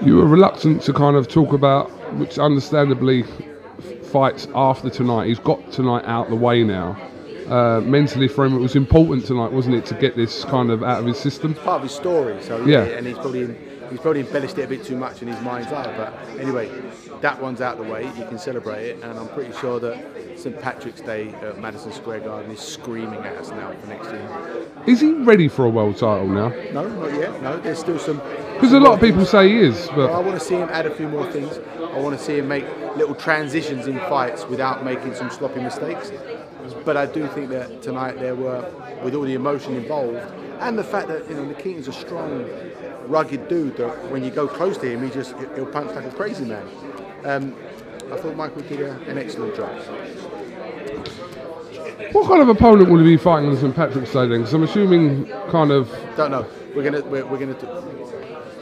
You 0.02 0.16
were 0.16 0.26
reluctant 0.26 0.82
to 0.84 0.94
kind 0.94 1.16
of 1.18 1.28
talk 1.28 1.52
about, 1.54 1.90
which 2.16 2.40
understandably, 2.40 3.26
fights 4.04 4.48
after 4.56 4.90
tonight. 4.90 5.28
He's 5.28 5.40
got 5.40 5.72
tonight 5.72 6.06
out 6.06 6.30
the 6.30 6.36
way 6.36 6.64
now. 6.64 6.98
Uh, 7.50 7.82
mentally 7.82 8.28
for 8.28 8.46
him, 8.46 8.56
it 8.56 8.60
was 8.60 8.76
important 8.76 9.26
tonight, 9.26 9.52
wasn't 9.52 9.76
it, 9.76 9.86
to 9.88 9.96
get 9.96 10.16
this 10.16 10.46
kind 10.46 10.70
of 10.72 10.84
out 10.84 11.00
of 11.02 11.06
his 11.06 11.18
system? 11.18 11.54
Part 11.54 11.78
of 11.78 11.84
his 11.84 11.92
story, 11.92 12.42
so 12.42 12.64
Yeah. 12.66 12.84
and 12.84 13.06
he's 13.08 13.18
probably 13.18 13.56
he's 13.90 14.00
probably 14.00 14.22
embellished 14.22 14.58
it 14.58 14.64
a 14.64 14.68
bit 14.68 14.84
too 14.84 14.96
much 14.96 15.22
in 15.22 15.28
his 15.28 15.40
mind's 15.42 15.72
eye. 15.72 15.96
But 15.98 16.14
anyway, 16.40 16.70
that 17.22 17.42
one's 17.42 17.62
out 17.62 17.78
of 17.78 17.86
the 17.86 17.92
way. 17.92 18.06
You 18.06 18.26
can 18.26 18.38
celebrate 18.40 18.86
it, 18.86 19.04
and 19.04 19.18
I'm 19.18 19.28
pretty 19.30 19.54
sure 19.60 19.80
that 19.80 20.40
St 20.40 20.60
Patrick's 20.60 21.02
Day 21.02 21.30
at 21.42 21.60
Madison 21.60 21.92
Square 21.92 22.22
Garden 22.22 22.52
is 22.52 22.60
screaming 22.60 23.20
at 23.20 23.36
us 23.38 23.50
now 23.50 23.74
for 23.74 23.88
next 23.88 24.06
year. 24.12 24.68
Is 24.88 25.02
he 25.02 25.14
ready 25.14 25.48
for 25.48 25.66
a 25.66 25.70
world 25.70 25.98
title 25.98 26.28
now? 26.28 26.50
No, 26.72 26.88
not 26.88 27.14
yet. 27.14 27.42
No, 27.42 27.60
there's 27.60 27.80
still 27.80 28.00
some. 28.00 28.22
Because 28.54 28.74
a 28.74 28.80
lot 28.80 28.94
of 28.94 29.02
people 29.02 29.26
say 29.26 29.50
he 29.50 29.60
is, 29.60 29.90
I 29.90 30.20
want 30.20 30.40
to 30.40 30.40
see 30.40 30.56
him 30.56 30.70
add 30.70 30.86
a 30.86 30.94
few 30.94 31.08
more 31.08 31.30
things. 31.32 31.60
I 31.78 32.00
want 32.00 32.18
to 32.18 32.24
see 32.24 32.38
him 32.38 32.48
make 32.48 32.66
little 32.96 33.16
transitions 33.16 33.88
in 33.88 33.98
fights 34.00 34.46
without 34.46 34.86
making 34.86 35.16
some 35.16 35.30
sloppy 35.30 35.62
mistakes. 35.62 36.12
But 36.86 36.98
I 36.98 37.06
do 37.06 37.28
think 37.28 37.50
that 37.50 37.82
tonight 37.82 38.20
there 38.20 38.36
were, 38.36 38.70
with 39.04 39.16
all 39.16 39.24
the 39.24 39.34
emotion 39.34 39.76
involved, 39.76 40.18
and 40.60 40.78
the 40.78 40.84
fact 40.84 41.08
that 41.08 41.28
you 41.30 41.36
know 41.36 41.44
Nikitin's 41.44 41.88
a 41.88 41.94
strong, 41.94 42.46
rugged 43.10 43.48
dude 43.48 43.76
that 43.78 44.12
when 44.12 44.24
you 44.24 44.30
go 44.30 44.48
close 44.48 44.78
to 44.78 44.90
him, 44.90 45.04
he 45.04 45.10
just 45.10 45.36
he'll 45.56 45.66
punch 45.66 45.92
like 45.92 46.06
a 46.06 46.12
crazy 46.12 46.46
man. 46.46 46.66
Um, 47.26 47.56
I 48.12 48.18
thought 48.18 48.36
Michael 48.36 48.62
did 48.62 48.82
a, 48.82 48.92
an 49.08 49.18
excellent 49.18 49.56
job. 49.56 49.70
what 52.14 52.28
kind 52.28 52.42
of 52.42 52.50
opponent 52.50 52.90
will 52.90 53.00
he 53.00 53.04
be 53.04 53.18
fighting 53.18 53.52
in 53.52 53.58
St 53.58 53.76
Patrick's 53.76 54.14
Day? 54.14 54.28
Because 54.28 54.54
I'm 54.54 54.64
assuming 54.64 55.28
kind 55.50 55.72
of 55.72 55.90
Don't 56.16 56.32
know. 56.32 56.46
We're 56.76 56.84
gonna 56.84 57.02
we're, 57.02 57.26
we're 57.26 57.40
gonna. 57.40 57.56
Do, 57.56 57.68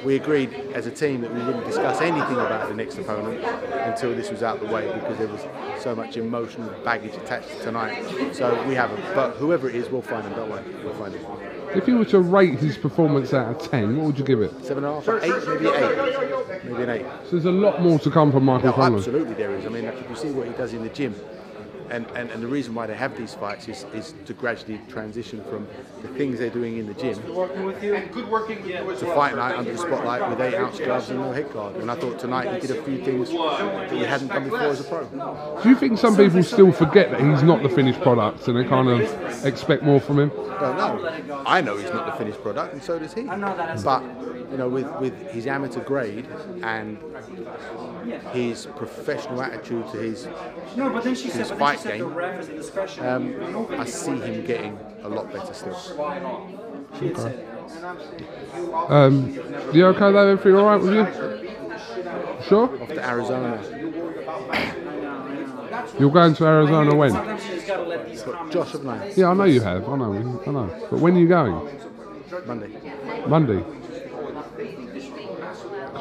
we 0.05 0.15
agreed 0.15 0.53
as 0.73 0.85
a 0.85 0.91
team 0.91 1.21
that 1.21 1.33
we 1.33 1.43
wouldn't 1.43 1.65
discuss 1.65 1.99
anything 2.01 2.35
about 2.35 2.69
the 2.69 2.75
next 2.75 2.97
opponent 2.97 3.43
until 3.43 4.15
this 4.15 4.29
was 4.29 4.43
out 4.43 4.61
of 4.61 4.67
the 4.67 4.73
way 4.73 4.85
because 4.93 5.17
there 5.17 5.27
was 5.27 5.41
so 5.81 5.95
much 5.95 6.15
emotional 6.15 6.69
baggage 6.83 7.15
attached 7.15 7.49
to 7.49 7.59
tonight. 7.63 8.33
So 8.33 8.63
we 8.67 8.75
haven't. 8.75 9.01
But 9.13 9.35
whoever 9.35 9.67
it 9.67 9.75
is, 9.75 9.89
we'll 9.89 10.01
find 10.01 10.25
him. 10.25 10.33
Don't 10.33 10.49
worry, 10.49 10.63
we'll 10.83 10.93
find 10.93 11.13
him. 11.13 11.56
If 11.75 11.87
you 11.87 11.97
were 11.97 12.05
to 12.05 12.19
rate 12.19 12.59
his 12.59 12.77
performance 12.77 13.33
out 13.33 13.49
of 13.61 13.69
10, 13.71 13.97
what 13.97 14.05
would 14.07 14.17
you 14.19 14.23
give 14.25 14.41
it? 14.41 14.51
Seven 14.65 14.83
and 14.83 14.93
a 14.93 15.01
half, 15.01 15.23
eight, 15.23 15.47
maybe 15.47 15.67
eight, 15.67 16.63
maybe 16.63 16.83
an 16.83 16.89
eight. 16.89 17.05
So 17.25 17.31
there's 17.31 17.45
a 17.45 17.51
lot 17.51 17.81
more 17.81 17.99
to 17.99 18.09
come 18.09 18.31
from 18.31 18.45
Michael 18.45 18.69
No, 18.69 18.73
Conlan. 18.75 18.97
absolutely 18.97 19.33
there 19.35 19.51
is. 19.55 19.65
I 19.65 19.69
mean, 19.69 19.85
if 19.85 20.09
you 20.09 20.15
see 20.15 20.31
what 20.31 20.47
he 20.47 20.53
does 20.53 20.73
in 20.73 20.83
the 20.83 20.89
gym, 20.89 21.13
and, 21.89 22.05
and, 22.11 22.29
and 22.31 22.43
the 22.43 22.47
reason 22.47 22.73
why 22.75 22.87
they 22.87 22.95
have 22.95 23.17
these 23.17 23.33
fights 23.33 23.67
is, 23.67 23.85
is 23.93 24.13
to 24.25 24.33
gradually 24.33 24.79
transition 24.89 25.43
from 25.45 25.67
the 26.01 26.07
things 26.09 26.39
they're 26.39 26.49
doing 26.49 26.77
in 26.77 26.87
the 26.87 26.93
gym 26.93 27.15
to 27.15 29.13
fight 29.15 29.35
night 29.35 29.55
under 29.55 29.71
the 29.71 29.77
spotlight 29.77 30.29
with 30.29 30.41
eight 30.41 30.55
ounce 30.55 30.79
gloves 30.79 31.09
and 31.09 31.19
no 31.19 31.31
head 31.31 31.51
guard. 31.53 31.75
And 31.77 31.89
I 31.89 31.95
thought 31.95 32.19
tonight 32.19 32.53
he 32.61 32.67
did 32.67 32.77
a 32.77 32.83
few 32.83 33.03
things 33.03 33.29
that 33.31 33.91
he 33.91 33.99
hadn't 33.99 34.27
done 34.27 34.43
before 34.43 34.59
as 34.59 34.79
a 34.79 34.83
pro. 34.83 35.61
Do 35.61 35.69
you 35.69 35.75
think 35.75 35.97
some 35.97 36.15
people 36.15 36.43
still 36.43 36.71
forget 36.71 37.11
that 37.11 37.21
he's 37.21 37.43
not 37.43 37.63
the 37.63 37.69
finished 37.69 38.01
product 38.01 38.47
and 38.47 38.57
they 38.57 38.63
kind 38.63 38.89
of 38.89 39.45
expect 39.45 39.83
more 39.83 39.99
from 39.99 40.19
him? 40.19 40.31
Well, 40.35 40.73
no, 40.73 41.43
I 41.45 41.61
know 41.61 41.77
he's 41.77 41.91
not 41.91 42.05
the 42.07 42.17
finished 42.17 42.41
product, 42.41 42.73
and 42.73 42.81
so 42.81 42.97
does 42.97 43.13
he. 43.13 43.23
But 43.23 44.01
you 44.51 44.57
know, 44.57 44.69
with, 44.69 44.89
with 44.99 45.31
his 45.31 45.47
amateur 45.47 45.83
grade 45.83 46.27
and 46.63 46.97
his 48.31 48.65
professional 48.75 49.41
attitude 49.41 49.89
to 49.91 49.97
his 49.97 50.27
No, 50.75 50.89
but 50.89 51.03
then 51.03 51.15
she 51.15 51.29
said, 51.29 51.39
his 51.39 51.49
but 51.49 51.57
then 51.57 51.67
fight 51.67 51.77
she 51.77 51.83
said 51.83 51.93
the 51.99 52.05
game, 52.05 52.13
ref 52.13 52.39
is 52.41 52.49
a 52.49 52.53
discretion. 52.53 53.05
um, 53.05 53.67
I 53.71 53.85
see 53.85 54.17
him 54.17 54.45
getting 54.45 54.79
a 55.03 55.09
lot 55.09 55.31
better 55.31 55.53
still. 55.53 55.77
She 56.99 57.07
had 57.07 57.17
said 57.17 57.47
that. 57.69 58.91
Um, 58.91 59.37
you 59.73 59.85
okay 59.87 60.11
though? 60.11 60.27
Everything 60.27 60.55
all 60.55 60.65
right 60.65 60.81
with 60.81 60.93
you? 60.93 61.47
Sure. 62.47 62.81
Off 62.81 62.89
to 62.89 63.05
Arizona. 63.05 63.61
You're 65.99 66.11
going 66.11 66.33
to 66.35 66.45
Arizona 66.45 66.95
when? 66.95 67.11
Sometimes 67.11 67.45
you 67.45 67.55
just 67.55 67.67
gotta 67.67 67.83
let 67.83 68.09
these 68.09 68.21
comments. 68.21 68.53
Josh 68.53 68.73
of 68.73 69.17
Yeah, 69.17 69.29
I 69.29 69.33
know 69.33 69.43
you 69.43 69.61
have. 69.61 69.87
I 69.87 69.97
know. 69.97 70.13
I 70.45 70.51
know. 70.51 70.87
But 70.89 70.99
when 70.99 71.15
are 71.15 71.19
you 71.19 71.27
going? 71.27 71.69
Monday. 72.45 72.69
Monday. 73.27 73.63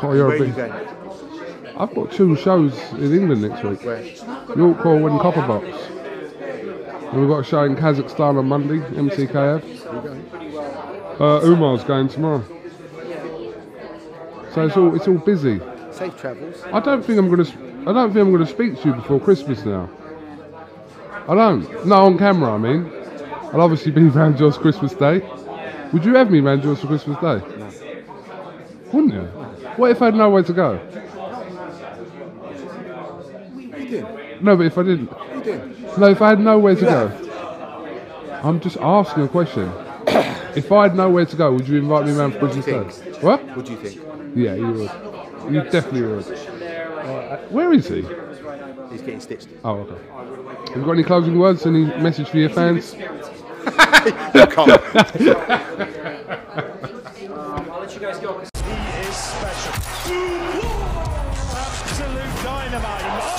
Oh, 0.02 0.12
you're 0.12 0.28
Where 0.28 0.36
a 0.36 0.40
are 0.40 0.44
you 0.44 0.52
going? 0.52 1.76
I've 1.78 1.94
got 1.94 2.12
two 2.12 2.36
shows 2.36 2.78
in 2.92 3.14
England 3.14 3.42
next 3.42 3.62
week. 3.62 3.82
Where? 3.82 4.02
York 4.56 4.78
Hall 4.78 5.06
and 5.06 5.20
Copperbox. 5.20 5.64
And 7.10 7.20
we've 7.20 7.28
got 7.28 7.40
a 7.40 7.44
show 7.44 7.62
in 7.64 7.76
Kazakhstan 7.76 8.38
on 8.38 8.46
Monday, 8.46 8.78
MCKF. 8.96 9.62
Where 9.62 9.94
you 9.94 10.00
going? 10.02 11.20
Uh, 11.20 11.40
Umar's 11.44 11.84
going 11.84 12.08
tomorrow. 12.08 12.44
So 14.52 14.66
it's 14.66 14.76
all 14.76 14.94
it's 14.94 15.06
all 15.06 15.18
busy. 15.18 15.60
Safe 15.90 16.16
travels. 16.18 16.62
I 16.72 16.80
don't 16.80 17.02
think 17.04 17.18
I'm 17.18 17.28
gonna. 17.28 17.48
I 17.88 17.92
don't 17.92 18.12
think 18.12 18.26
I'm 18.26 18.32
gonna 18.32 18.46
speak 18.46 18.80
to 18.80 18.88
you 18.88 18.94
before 18.94 19.20
Christmas 19.20 19.64
now. 19.64 19.88
I 21.28 21.34
don't. 21.34 21.86
No, 21.86 22.06
on 22.06 22.18
camera. 22.18 22.52
I 22.52 22.58
mean, 22.58 22.90
I'll 23.52 23.60
obviously 23.60 23.92
be 23.92 24.02
round 24.08 24.40
yours 24.40 24.56
Christmas 24.56 24.94
Day. 24.94 25.20
Would 25.92 26.04
you 26.04 26.14
have 26.14 26.30
me 26.30 26.40
round 26.40 26.64
yours 26.64 26.80
for 26.80 26.86
Christmas 26.86 27.18
Day? 27.18 27.56
No. 27.58 27.70
Wouldn't 28.92 29.14
you? 29.14 29.45
What 29.76 29.90
if 29.90 30.00
I 30.00 30.06
had 30.06 30.14
nowhere 30.14 30.42
to 30.42 30.52
go? 30.52 30.80
You 33.56 33.88
doing? 33.88 34.06
No, 34.40 34.56
but 34.56 34.66
if 34.66 34.78
I 34.78 34.82
didn't. 34.82 35.10
You 35.34 35.44
doing? 35.44 35.76
No, 35.98 36.10
if 36.10 36.22
I 36.22 36.30
had 36.30 36.40
nowhere 36.40 36.74
to 36.74 36.80
go. 36.80 38.40
I'm 38.42 38.60
just 38.60 38.78
asking 38.78 39.24
a 39.24 39.28
question. 39.28 39.70
if 40.56 40.72
I 40.72 40.84
had 40.84 40.96
nowhere 40.96 41.26
to 41.26 41.36
go, 41.36 41.52
would 41.52 41.68
you 41.68 41.78
invite 41.78 42.06
me 42.06 42.16
around 42.16 42.32
for 42.32 42.38
Christmas 42.40 42.64
Day? 42.64 42.78
What? 43.20 43.44
What 43.56 43.66
do 43.66 43.72
you 43.72 43.78
think? 43.78 44.00
Yeah, 44.34 44.54
you 44.54 44.66
would. 44.66 44.90
You 45.52 45.62
definitely 45.70 46.02
would. 46.02 46.26
Uh, 46.26 47.36
where 47.48 47.72
is 47.72 47.88
he? 47.88 48.02
He's 48.90 49.02
getting 49.02 49.20
stitched. 49.20 49.48
Oh, 49.62 49.80
okay. 49.80 50.02
Have 50.68 50.76
you 50.76 50.84
got 50.84 50.92
any 50.92 51.04
closing 51.04 51.38
words? 51.38 51.66
Any 51.66 51.84
message 51.84 52.28
for 52.28 52.38
your 52.38 52.50
fans? 52.50 52.94
Um, 57.26 57.70
I'll 57.70 57.80
let 57.80 57.94
you 57.94 58.00
guys 58.00 58.18
go. 58.18 58.42
Special. 59.16 59.72
Absolute 61.56 62.42
dynamite. 62.44 63.35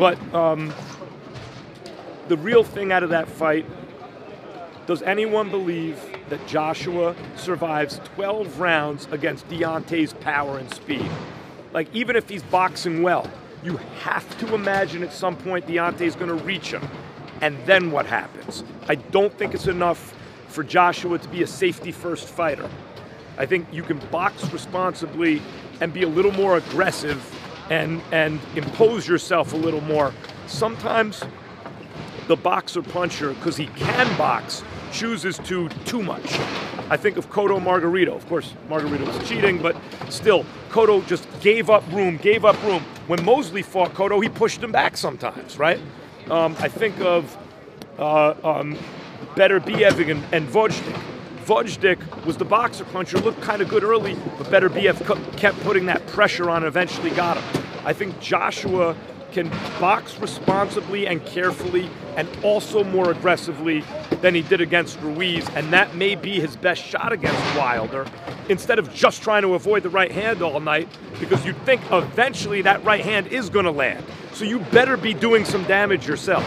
But 0.00 0.18
um, 0.34 0.72
the 2.28 2.38
real 2.38 2.64
thing 2.64 2.90
out 2.90 3.02
of 3.02 3.10
that 3.10 3.28
fight 3.28 3.66
does 4.86 5.02
anyone 5.02 5.50
believe 5.50 6.00
that 6.30 6.44
Joshua 6.46 7.14
survives 7.36 8.00
12 8.14 8.58
rounds 8.58 9.06
against 9.12 9.46
Deontay's 9.48 10.14
power 10.14 10.56
and 10.56 10.72
speed? 10.74 11.06
Like, 11.74 11.94
even 11.94 12.16
if 12.16 12.30
he's 12.30 12.42
boxing 12.44 13.02
well, 13.02 13.30
you 13.62 13.76
have 14.00 14.38
to 14.38 14.54
imagine 14.54 15.02
at 15.02 15.12
some 15.12 15.36
point 15.36 15.66
Deontay's 15.66 16.16
going 16.16 16.34
to 16.34 16.44
reach 16.44 16.72
him. 16.72 16.88
And 17.42 17.58
then 17.66 17.90
what 17.90 18.06
happens? 18.06 18.64
I 18.88 18.94
don't 18.94 19.34
think 19.34 19.52
it's 19.52 19.66
enough 19.66 20.14
for 20.48 20.64
Joshua 20.64 21.18
to 21.18 21.28
be 21.28 21.42
a 21.42 21.46
safety 21.46 21.92
first 21.92 22.26
fighter. 22.26 22.70
I 23.36 23.44
think 23.44 23.66
you 23.70 23.82
can 23.82 23.98
box 24.10 24.50
responsibly 24.50 25.42
and 25.82 25.92
be 25.92 26.04
a 26.04 26.08
little 26.08 26.32
more 26.32 26.56
aggressive 26.56 27.22
and, 27.70 28.02
and 28.12 28.40
impose 28.56 29.08
yourself 29.08 29.52
a 29.52 29.56
little 29.56 29.80
more. 29.80 30.12
Sometimes 30.46 31.22
the 32.26 32.36
boxer 32.36 32.82
puncher, 32.82 33.32
because 33.34 33.56
he 33.56 33.66
can 33.68 34.16
box, 34.18 34.62
chooses 34.92 35.38
to 35.38 35.68
too 35.84 36.02
much. 36.02 36.38
I 36.90 36.96
think 36.96 37.16
of 37.16 37.30
Cotto 37.30 37.60
Margarito. 37.60 38.14
Of 38.14 38.28
course, 38.28 38.54
Margarito 38.68 39.06
was 39.06 39.28
cheating, 39.28 39.62
but 39.62 39.76
still, 40.08 40.44
Cotto 40.70 41.06
just 41.06 41.26
gave 41.40 41.70
up 41.70 41.84
room, 41.92 42.16
gave 42.16 42.44
up 42.44 42.60
room. 42.64 42.82
When 43.06 43.24
Mosley 43.24 43.62
fought 43.62 43.94
Cotto, 43.94 44.22
he 44.22 44.28
pushed 44.28 44.62
him 44.62 44.72
back 44.72 44.96
sometimes, 44.96 45.58
right? 45.58 45.80
Um, 46.28 46.56
I 46.58 46.68
think 46.68 47.00
of 47.00 47.36
uh, 47.98 48.34
um, 48.44 48.76
Beterbiev 49.34 50.10
and, 50.10 50.24
and 50.32 50.48
Gvozdyk. 50.48 51.09
Gvozdyk 51.50 52.24
was 52.24 52.36
the 52.36 52.44
boxer 52.44 52.84
puncher, 52.84 53.18
looked 53.18 53.40
kind 53.40 53.60
of 53.60 53.68
good 53.68 53.82
early, 53.82 54.14
but 54.38 54.46
Beterbiev 54.46 55.36
kept 55.36 55.58
putting 55.62 55.86
that 55.86 56.06
pressure 56.06 56.48
on 56.48 56.58
and 56.58 56.66
eventually 56.66 57.10
got 57.10 57.38
him. 57.38 57.64
I 57.84 57.92
think 57.92 58.20
Joshua 58.20 58.94
can 59.32 59.48
box 59.80 60.16
responsibly 60.20 61.08
and 61.08 61.26
carefully 61.26 61.90
and 62.14 62.28
also 62.44 62.84
more 62.84 63.10
aggressively 63.10 63.82
than 64.20 64.32
he 64.32 64.42
did 64.42 64.60
against 64.60 65.00
Ruiz, 65.00 65.48
and 65.56 65.72
that 65.72 65.96
may 65.96 66.14
be 66.14 66.38
his 66.38 66.54
best 66.54 66.84
shot 66.84 67.12
against 67.12 67.42
Wilder, 67.56 68.06
instead 68.48 68.78
of 68.78 68.94
just 68.94 69.20
trying 69.20 69.42
to 69.42 69.54
avoid 69.54 69.82
the 69.82 69.90
right 69.90 70.12
hand 70.12 70.42
all 70.42 70.60
night, 70.60 70.88
because 71.18 71.44
you 71.44 71.52
think 71.64 71.80
eventually 71.90 72.62
that 72.62 72.84
right 72.84 73.04
hand 73.04 73.26
is 73.26 73.50
going 73.50 73.64
to 73.64 73.72
land. 73.72 74.04
So 74.34 74.44
you 74.44 74.60
better 74.60 74.96
be 74.96 75.14
doing 75.14 75.44
some 75.44 75.64
damage 75.64 76.06
yourself. 76.06 76.46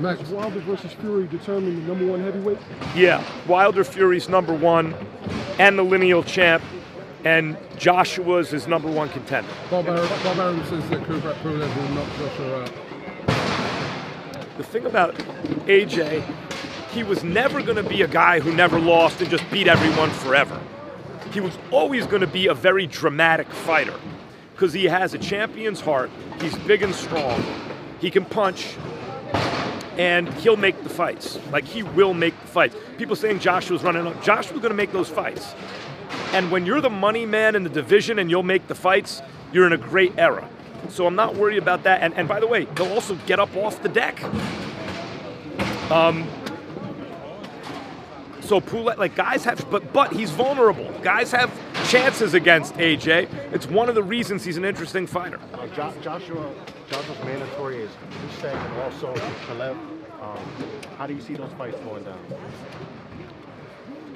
Max, 0.00 0.20
Wilder 0.28 0.60
versus 0.60 0.92
Fury 0.92 1.26
determined 1.26 1.78
the 1.78 1.88
number 1.88 2.06
one 2.06 2.20
heavyweight. 2.20 2.58
Yeah, 2.94 3.24
Wilder 3.46 3.84
Fury's 3.84 4.28
number 4.28 4.54
one 4.54 4.94
and 5.58 5.78
the 5.78 5.82
lineal 5.82 6.22
champ, 6.22 6.62
and 7.24 7.56
Joshua's 7.78 8.50
his 8.50 8.66
number 8.66 8.90
one 8.90 9.08
contender. 9.08 9.48
Bob 9.70 9.88
Arum, 9.88 10.08
Bob 10.22 10.38
Arum 10.38 10.64
says 10.66 10.88
that 10.90 11.02
Kubrat 11.02 11.34
Pulev 11.36 11.76
will 11.76 11.94
knock 11.94 12.08
Joshua 12.18 12.62
out. 12.62 12.72
The 14.58 14.64
thing 14.64 14.86
about 14.86 15.14
AJ, 15.66 16.24
he 16.92 17.02
was 17.02 17.22
never 17.24 17.62
going 17.62 17.76
to 17.76 17.88
be 17.88 18.02
a 18.02 18.08
guy 18.08 18.40
who 18.40 18.54
never 18.54 18.78
lost 18.78 19.20
and 19.20 19.30
just 19.30 19.48
beat 19.50 19.68
everyone 19.68 20.10
forever. 20.10 20.58
He 21.32 21.40
was 21.40 21.58
always 21.70 22.06
going 22.06 22.22
to 22.22 22.26
be 22.26 22.46
a 22.46 22.54
very 22.54 22.86
dramatic 22.86 23.48
fighter 23.48 23.98
because 24.52 24.72
he 24.72 24.84
has 24.84 25.12
a 25.12 25.18
champion's 25.18 25.80
heart. 25.80 26.10
He's 26.40 26.56
big 26.60 26.82
and 26.82 26.94
strong. 26.94 27.42
He 28.00 28.10
can 28.10 28.24
punch, 28.24 28.76
and 29.98 30.28
he'll 30.34 30.56
make 30.56 30.82
the 30.82 30.88
fights. 30.88 31.38
Like 31.50 31.64
he 31.64 31.82
will 31.82 32.14
make 32.14 32.38
the 32.40 32.46
fights. 32.46 32.76
People 32.98 33.16
saying 33.16 33.40
Joshua's 33.40 33.82
running 33.82 34.06
up. 34.06 34.22
Joshua's 34.22 34.60
going 34.60 34.70
to 34.70 34.76
make 34.76 34.92
those 34.92 35.08
fights. 35.08 35.54
And 36.32 36.50
when 36.50 36.66
you're 36.66 36.80
the 36.80 36.90
money 36.90 37.26
man 37.26 37.54
in 37.54 37.62
the 37.62 37.70
division 37.70 38.18
and 38.18 38.30
you'll 38.30 38.42
make 38.42 38.68
the 38.68 38.74
fights, 38.74 39.22
you're 39.52 39.66
in 39.66 39.72
a 39.72 39.78
great 39.78 40.12
era. 40.18 40.48
So 40.88 41.06
I'm 41.06 41.14
not 41.14 41.34
worried 41.34 41.58
about 41.58 41.82
that. 41.84 42.02
And, 42.02 42.14
and 42.14 42.28
by 42.28 42.40
the 42.40 42.46
way, 42.46 42.66
they'll 42.74 42.92
also 42.92 43.16
get 43.26 43.40
up 43.40 43.54
off 43.56 43.82
the 43.82 43.88
deck. 43.88 44.22
Um, 45.90 46.28
so 48.40 48.60
Pulev, 48.60 48.96
like 48.96 49.16
guys 49.16 49.44
have, 49.44 49.68
but 49.70 49.92
but 49.92 50.12
he's 50.12 50.30
vulnerable. 50.30 50.92
Guys 51.02 51.32
have 51.32 51.50
chances 51.88 52.34
against 52.34 52.74
AJ. 52.74 53.28
It's 53.52 53.66
one 53.66 53.88
of 53.88 53.94
the 53.94 54.02
reasons 54.02 54.44
he's 54.44 54.56
an 54.56 54.64
interesting 54.64 55.06
fighter. 55.06 55.38
Uh, 55.54 55.66
jo- 55.68 55.92
Joshua, 56.02 56.52
Joshua's 56.90 57.18
mandatory 57.24 57.78
is 57.78 57.90
Usyk 58.40 58.54
and 58.54 58.82
also 58.82 59.14
Pulev. 59.46 59.76
Um, 60.20 60.38
how 60.98 61.06
do 61.06 61.14
you 61.14 61.20
see 61.20 61.34
those 61.34 61.52
fights 61.52 61.78
going 61.80 62.04
down? 62.04 62.18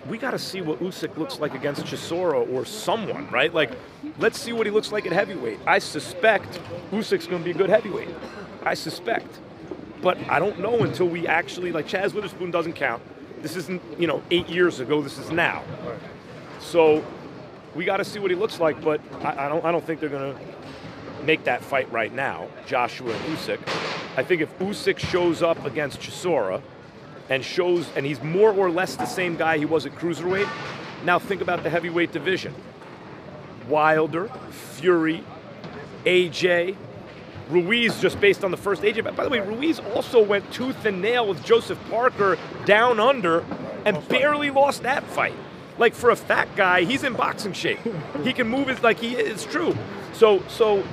we 0.08 0.18
got 0.18 0.32
to 0.32 0.38
see 0.38 0.60
what 0.60 0.80
Usyk 0.80 1.16
looks 1.16 1.38
like 1.38 1.54
against 1.54 1.84
Chisora 1.84 2.50
or 2.52 2.64
someone, 2.64 3.30
right? 3.30 3.54
Like, 3.54 3.70
let's 4.18 4.40
see 4.40 4.52
what 4.52 4.66
he 4.66 4.72
looks 4.72 4.90
like 4.90 5.06
at 5.06 5.12
heavyweight. 5.12 5.60
I 5.66 5.78
suspect 5.78 6.58
Usyk's 6.90 7.28
going 7.28 7.42
to 7.42 7.44
be 7.44 7.52
a 7.52 7.54
good 7.54 7.70
heavyweight. 7.70 8.08
I 8.64 8.74
suspect. 8.74 9.38
But 10.02 10.18
I 10.28 10.40
don't 10.40 10.58
know 10.58 10.80
until 10.80 11.06
we 11.06 11.28
actually, 11.28 11.70
like, 11.70 11.86
Chazz 11.86 12.12
Witherspoon 12.12 12.50
doesn't 12.50 12.72
count. 12.72 13.02
This 13.40 13.54
isn't, 13.54 13.80
you 14.00 14.08
know, 14.08 14.22
eight 14.30 14.48
years 14.48 14.80
ago. 14.80 15.00
This 15.00 15.16
is 15.18 15.30
now. 15.30 15.62
So 16.58 17.04
we 17.74 17.84
got 17.84 17.98
to 17.98 18.04
see 18.04 18.18
what 18.18 18.30
he 18.30 18.36
looks 18.36 18.60
like, 18.60 18.80
but 18.82 19.00
I, 19.22 19.46
I 19.46 19.48
don't, 19.48 19.64
I 19.64 19.72
don't 19.72 19.84
think 19.84 20.00
they're 20.00 20.08
going 20.08 20.34
to 20.34 21.24
make 21.24 21.44
that 21.44 21.62
fight 21.62 21.90
right 21.92 22.12
now, 22.12 22.48
Joshua 22.66 23.12
and 23.12 23.36
Usyk. 23.36 23.60
I 24.16 24.24
think 24.24 24.42
if 24.42 24.58
Usyk 24.58 24.98
shows 24.98 25.42
up 25.42 25.64
against 25.64 26.00
Chisora, 26.00 26.62
and 27.30 27.44
shows, 27.44 27.88
and 27.96 28.04
he's 28.04 28.22
more 28.22 28.52
or 28.52 28.70
less 28.70 28.96
the 28.96 29.06
same 29.06 29.36
guy 29.36 29.56
he 29.56 29.64
was 29.64 29.86
at 29.86 29.92
cruiserweight. 29.92 30.48
Now 31.04 31.18
think 31.18 31.40
about 31.40 31.62
the 31.62 31.70
heavyweight 31.70 32.12
division: 32.12 32.54
Wilder, 33.68 34.28
Fury, 34.50 35.24
AJ, 36.04 36.76
Ruiz. 37.48 37.98
Just 38.00 38.20
based 38.20 38.44
on 38.44 38.50
the 38.50 38.56
first 38.56 38.82
AJ. 38.82 39.16
By 39.16 39.24
the 39.24 39.30
way, 39.30 39.40
Ruiz 39.40 39.78
also 39.78 40.22
went 40.22 40.52
tooth 40.52 40.84
and 40.84 41.00
nail 41.00 41.26
with 41.26 41.42
Joseph 41.44 41.78
Parker 41.88 42.36
down 42.66 43.00
under, 43.00 43.44
and 43.86 44.06
barely 44.08 44.50
lost 44.50 44.82
that 44.82 45.04
fight. 45.04 45.34
Like 45.80 45.94
for 45.94 46.10
a 46.10 46.16
fat 46.16 46.54
guy, 46.56 46.82
he's 46.82 47.04
in 47.04 47.14
boxing 47.14 47.54
shape. 47.54 47.78
He 48.22 48.34
can 48.34 48.46
move 48.46 48.68
it 48.68 48.82
like 48.82 48.98
he 48.98 49.14
is. 49.14 49.42
It's 49.42 49.50
true. 49.50 49.74
So 50.12 50.42
so, 50.46 50.84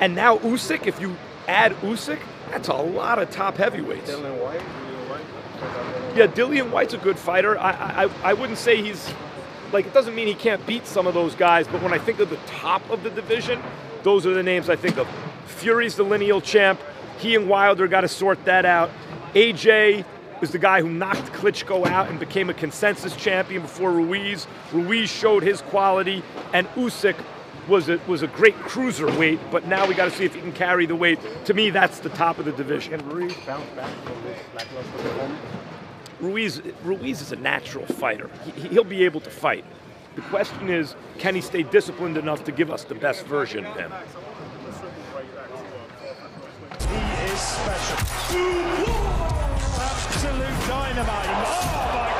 and 0.00 0.14
now 0.14 0.38
Usyk. 0.38 0.86
If 0.86 1.00
you 1.00 1.16
add 1.48 1.72
Usyk, 1.80 2.20
that's 2.48 2.68
a 2.68 2.74
lot 2.74 3.18
of 3.18 3.30
top 3.30 3.56
heavyweights. 3.56 4.12
Dillian 4.12 4.40
Whyte? 4.40 4.62
Yeah, 6.16 6.28
Dillian 6.28 6.70
Whyte's 6.70 6.94
a 6.94 6.98
good 6.98 7.18
fighter. 7.18 7.58
I, 7.58 8.04
I, 8.04 8.10
I 8.22 8.32
wouldn't 8.34 8.58
say 8.58 8.80
he's 8.80 9.12
like 9.72 9.86
it 9.86 9.92
doesn't 9.92 10.14
mean 10.14 10.28
he 10.28 10.34
can't 10.34 10.64
beat 10.68 10.86
some 10.86 11.08
of 11.08 11.14
those 11.14 11.34
guys, 11.34 11.66
but 11.66 11.82
when 11.82 11.92
I 11.92 11.98
think 11.98 12.20
of 12.20 12.30
the 12.30 12.38
top 12.46 12.88
of 12.90 13.02
the 13.02 13.10
division, 13.10 13.60
those 14.04 14.24
are 14.24 14.34
the 14.34 14.42
names 14.44 14.70
I 14.70 14.76
think 14.76 14.98
of. 14.98 15.08
Fury's 15.46 15.96
the 15.96 16.04
lineal 16.04 16.40
champ. 16.40 16.80
He 17.18 17.34
and 17.34 17.48
Wilder 17.48 17.88
got 17.88 18.02
to 18.02 18.08
sort 18.08 18.44
that 18.44 18.64
out. 18.66 18.90
AJ 19.34 20.04
is 20.42 20.50
the 20.50 20.58
guy 20.58 20.80
who 20.80 20.90
knocked 20.90 21.32
Klitschko 21.32 21.86
out 21.86 22.10
and 22.10 22.18
became 22.18 22.50
a 22.50 22.54
consensus 22.54 23.14
champion 23.16 23.62
before 23.62 23.92
Ruiz. 23.92 24.46
Ruiz 24.72 25.08
showed 25.08 25.42
his 25.42 25.62
quality, 25.62 26.22
and 26.52 26.66
Usyk 26.74 27.16
was 27.68 27.88
a, 27.88 27.98
was 28.08 28.22
a 28.22 28.26
great 28.26 28.56
cruiserweight, 28.56 29.38
but 29.52 29.66
now 29.66 29.86
we 29.86 29.94
got 29.94 30.06
to 30.06 30.10
see 30.10 30.24
if 30.24 30.34
he 30.34 30.40
can 30.40 30.52
carry 30.52 30.84
the 30.84 30.96
weight. 30.96 31.18
To 31.46 31.54
me, 31.54 31.70
that's 31.70 32.00
the 32.00 32.08
top 32.10 32.38
of 32.38 32.44
the 32.44 32.52
division. 32.52 32.98
Can 32.98 33.08
Ruiz 33.08 33.34
bounce 33.46 33.68
back 33.70 33.90
from 34.04 34.22
this 34.24 34.38
lackluster 34.54 34.92
performance? 34.98 35.40
Ruiz, 36.20 36.60
Ruiz 36.82 37.20
is 37.20 37.32
a 37.32 37.36
natural 37.36 37.86
fighter. 37.86 38.30
He, 38.44 38.68
he'll 38.68 38.84
be 38.84 39.04
able 39.04 39.20
to 39.20 39.30
fight. 39.30 39.64
The 40.16 40.22
question 40.22 40.68
is, 40.68 40.94
can 41.18 41.34
he 41.34 41.40
stay 41.40 41.62
disciplined 41.62 42.18
enough 42.18 42.44
to 42.44 42.52
give 42.52 42.70
us 42.70 42.84
the 42.84 42.94
best 42.94 43.24
version 43.26 43.64
of 43.64 43.76
him? 43.76 43.92
He 46.80 47.32
is 47.32 47.40
special. 47.40 49.01
Absolute 50.24 50.68
dynamite. 50.68 51.26
Oh 51.26 51.92
my 51.94 52.11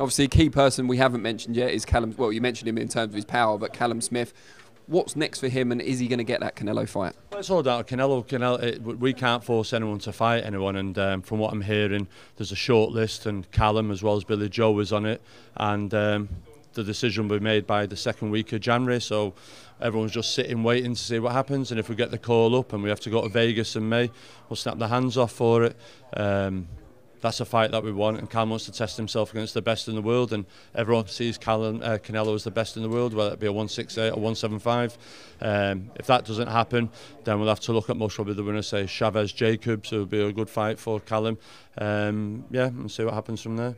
And 0.00 0.04
obviously, 0.04 0.24
a 0.24 0.28
key 0.28 0.48
person 0.48 0.88
we 0.88 0.96
haven't 0.96 1.20
mentioned 1.20 1.56
yet 1.56 1.72
is 1.72 1.84
Callum. 1.84 2.14
Well, 2.16 2.32
you 2.32 2.40
mentioned 2.40 2.66
him 2.66 2.78
in 2.78 2.88
terms 2.88 3.10
of 3.10 3.14
his 3.16 3.26
power, 3.26 3.58
but 3.58 3.74
Callum 3.74 4.00
Smith. 4.00 4.32
What's 4.86 5.14
next 5.14 5.40
for 5.40 5.48
him, 5.48 5.70
and 5.72 5.82
is 5.82 5.98
he 5.98 6.08
going 6.08 6.20
to 6.20 6.24
get 6.24 6.40
that 6.40 6.56
Canelo 6.56 6.88
fight? 6.88 7.12
Well, 7.30 7.40
it's 7.40 7.50
all 7.50 7.62
down 7.62 7.84
to 7.84 7.96
Canelo. 7.96 8.26
Canelo 8.26 8.62
it, 8.62 8.82
we 8.82 9.12
can't 9.12 9.44
force 9.44 9.74
anyone 9.74 9.98
to 9.98 10.10
fight 10.10 10.42
anyone, 10.42 10.76
and 10.76 10.98
um, 10.98 11.20
from 11.20 11.38
what 11.38 11.52
I'm 11.52 11.60
hearing, 11.60 12.08
there's 12.36 12.50
a 12.50 12.56
short 12.56 12.92
list, 12.92 13.26
and 13.26 13.50
Callum 13.50 13.90
as 13.90 14.02
well 14.02 14.16
as 14.16 14.24
Billy 14.24 14.48
Joe 14.48 14.78
is 14.78 14.90
on 14.90 15.04
it, 15.04 15.20
and 15.56 15.92
um, 15.92 16.30
the 16.72 16.82
decision 16.82 17.28
will 17.28 17.38
be 17.38 17.44
made 17.44 17.66
by 17.66 17.84
the 17.84 17.94
second 17.94 18.30
week 18.30 18.54
of 18.54 18.62
January. 18.62 19.02
So 19.02 19.34
everyone's 19.82 20.12
just 20.12 20.34
sitting 20.34 20.62
waiting 20.62 20.94
to 20.94 20.98
see 20.98 21.18
what 21.18 21.32
happens, 21.32 21.72
and 21.72 21.78
if 21.78 21.90
we 21.90 21.94
get 21.94 22.10
the 22.10 22.16
call 22.16 22.56
up 22.56 22.72
and 22.72 22.82
we 22.82 22.88
have 22.88 23.00
to 23.00 23.10
go 23.10 23.20
to 23.20 23.28
Vegas 23.28 23.76
in 23.76 23.86
May, 23.86 24.10
we'll 24.48 24.56
snap 24.56 24.78
the 24.78 24.88
hands 24.88 25.18
off 25.18 25.32
for 25.32 25.62
it. 25.62 25.76
Um, 26.16 26.68
that's 27.20 27.40
a 27.40 27.44
fight 27.44 27.70
that 27.70 27.82
we 27.82 27.92
want, 27.92 28.18
and 28.18 28.28
Callum 28.28 28.50
wants 28.50 28.64
to 28.66 28.72
test 28.72 28.96
himself 28.96 29.32
against 29.32 29.54
the 29.54 29.62
best 29.62 29.88
in 29.88 29.94
the 29.94 30.02
world, 30.02 30.32
and 30.32 30.46
everyone 30.74 31.06
sees 31.06 31.38
Callum, 31.38 31.80
uh, 31.82 31.98
Canelo 31.98 32.34
as 32.34 32.44
the 32.44 32.50
best 32.50 32.76
in 32.76 32.82
the 32.82 32.88
world, 32.88 33.14
whether 33.14 33.32
it 33.32 33.40
be 33.40 33.46
a 33.46 33.52
168 33.52 34.10
or 34.10 34.20
175. 34.20 34.98
Um, 35.40 35.90
if 35.96 36.06
that 36.06 36.24
doesn't 36.24 36.48
happen, 36.48 36.90
then 37.24 37.38
we'll 37.38 37.48
have 37.48 37.60
to 37.60 37.72
look 37.72 37.90
at 37.90 37.96
most 37.96 38.14
probably 38.14 38.34
the 38.34 38.42
winner, 38.42 38.62
say 38.62 38.86
Chavez 38.86 39.32
Jacobs, 39.32 39.90
who 39.90 40.00
would 40.00 40.10
be 40.10 40.22
a 40.22 40.32
good 40.32 40.50
fight 40.50 40.78
for 40.78 41.00
Callum. 41.00 41.38
Um, 41.78 42.44
yeah, 42.50 42.66
and 42.66 42.90
see 42.90 43.04
what 43.04 43.14
happens 43.14 43.40
from 43.40 43.56
there. 43.56 43.76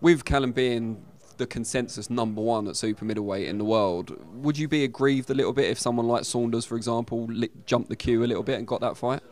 With 0.00 0.24
Callum 0.24 0.52
being 0.52 1.04
the 1.38 1.46
consensus 1.46 2.10
number 2.10 2.40
one 2.40 2.68
at 2.68 2.76
super 2.76 3.04
middleweight 3.04 3.48
in 3.48 3.58
the 3.58 3.64
world, 3.64 4.16
would 4.34 4.58
you 4.58 4.68
be 4.68 4.84
aggrieved 4.84 5.30
a 5.30 5.34
little 5.34 5.52
bit 5.52 5.70
if 5.70 5.78
someone 5.78 6.06
like 6.06 6.24
Saunders, 6.24 6.64
for 6.64 6.76
example, 6.76 7.26
li- 7.26 7.50
jumped 7.66 7.88
the 7.88 7.96
queue 7.96 8.22
a 8.22 8.26
little 8.26 8.42
bit 8.42 8.58
and 8.58 8.66
got 8.66 8.80
that 8.80 8.96
fight? 8.96 9.22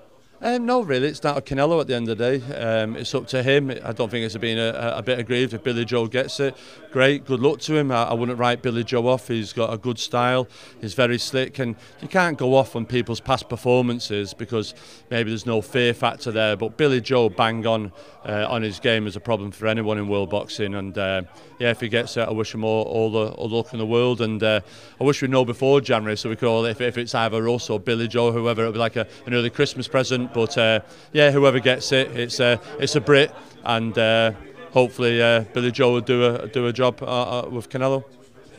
Um, 0.43 0.65
no, 0.65 0.81
really, 0.81 1.09
it's 1.09 1.21
down 1.21 1.35
to 1.35 1.43
Canelo 1.43 1.83
at 1.83 1.87
the 1.87 1.95
end 1.95 2.09
of 2.09 2.17
the 2.17 2.39
day. 2.39 2.55
Um, 2.55 2.97
it's 2.97 3.15
up 3.15 3.27
to 3.27 3.43
him. 3.43 3.71
I 3.85 3.93
don't 3.93 4.11
think 4.11 4.25
it's 4.25 4.35
been 4.39 4.59
a, 4.59 4.95
a 4.97 5.03
bit 5.03 5.19
aggrieved 5.19 5.53
if 5.53 5.63
Billy 5.63 5.85
Joe 5.85 6.07
gets 6.07 6.41
it. 6.41 6.57
Great, 6.91 7.27
good 7.27 7.41
luck 7.41 7.61
to 7.61 7.77
him. 7.77 7.93
I, 7.93 8.05
I 8.05 8.15
wouldn't 8.15 8.39
write 8.39 8.63
Billy 8.63 8.83
Joe 8.83 9.07
off. 9.07 9.29
He's 9.29 9.53
got 9.53 9.71
a 9.71 9.77
good 9.77 9.99
style. 9.99 10.49
He's 10.81 10.95
very 10.95 11.19
slick, 11.19 11.59
and 11.59 11.77
you 12.01 12.09
can't 12.09 12.39
go 12.39 12.55
off 12.55 12.75
on 12.75 12.87
people's 12.87 13.21
past 13.21 13.51
performances 13.51 14.33
because 14.33 14.73
maybe 15.11 15.29
there's 15.31 15.45
no 15.45 15.61
fear 15.61 15.93
factor 15.93 16.33
there. 16.33 16.57
But 16.57 16.79
Billy 16.79 17.03
Joe 17.03 17.29
bang 17.29 17.67
on 17.67 17.93
uh, 18.25 18.47
on 18.49 18.63
his 18.63 18.81
game 18.81 19.07
is 19.07 19.17
a 19.17 19.21
problem 19.21 19.51
for 19.51 19.67
anyone 19.67 19.99
in 19.99 20.09
world 20.09 20.31
boxing. 20.31 20.75
And 20.75 20.97
uh, 20.97 21.23
yeah, 21.59 21.71
if 21.71 21.81
he 21.81 21.89
gets 21.89 22.17
it, 22.17 22.27
I 22.27 22.33
wish 22.33 22.55
him 22.55 22.65
all, 22.65 22.85
all 22.85 23.11
the 23.11 23.33
all 23.33 23.51
luck 23.51 23.75
in 23.75 23.79
the 23.79 23.85
world. 23.87 24.23
And 24.23 24.43
uh, 24.43 24.61
I 24.99 25.05
wish 25.05 25.21
we'd 25.21 25.31
know 25.31 25.45
before 25.45 25.83
January 25.83 26.17
so 26.17 26.31
we 26.31 26.37
could 26.37 26.49
all, 26.49 26.65
if, 26.65 26.81
if 26.81 26.97
it's 26.97 27.15
either 27.15 27.47
us 27.47 27.69
or 27.69 27.79
Billy 27.79 28.09
Joe, 28.09 28.33
whoever, 28.33 28.63
it'll 28.63 28.73
be 28.73 28.79
like 28.79 28.97
a, 28.97 29.07
an 29.27 29.35
early 29.35 29.51
Christmas 29.51 29.87
present. 29.87 30.30
But 30.33 30.57
uh, 30.57 30.81
yeah, 31.13 31.31
whoever 31.31 31.61
gets 31.61 31.93
it, 31.93 32.11
it's 32.17 32.41
a 32.41 32.61
it's 32.79 32.97
a 32.97 33.01
Brit, 33.01 33.33
and 33.65 33.97
uh, 33.97 34.33
hopefully 34.73 35.23
uh, 35.23 35.43
Billy 35.53 35.71
Joe 35.71 35.93
will 35.93 36.01
do 36.01 36.25
a 36.25 36.49
do 36.49 36.67
a 36.67 36.73
job 36.73 37.03
uh, 37.03 37.41
uh, 37.41 37.49
with 37.51 37.69
Canelo. 37.69 38.05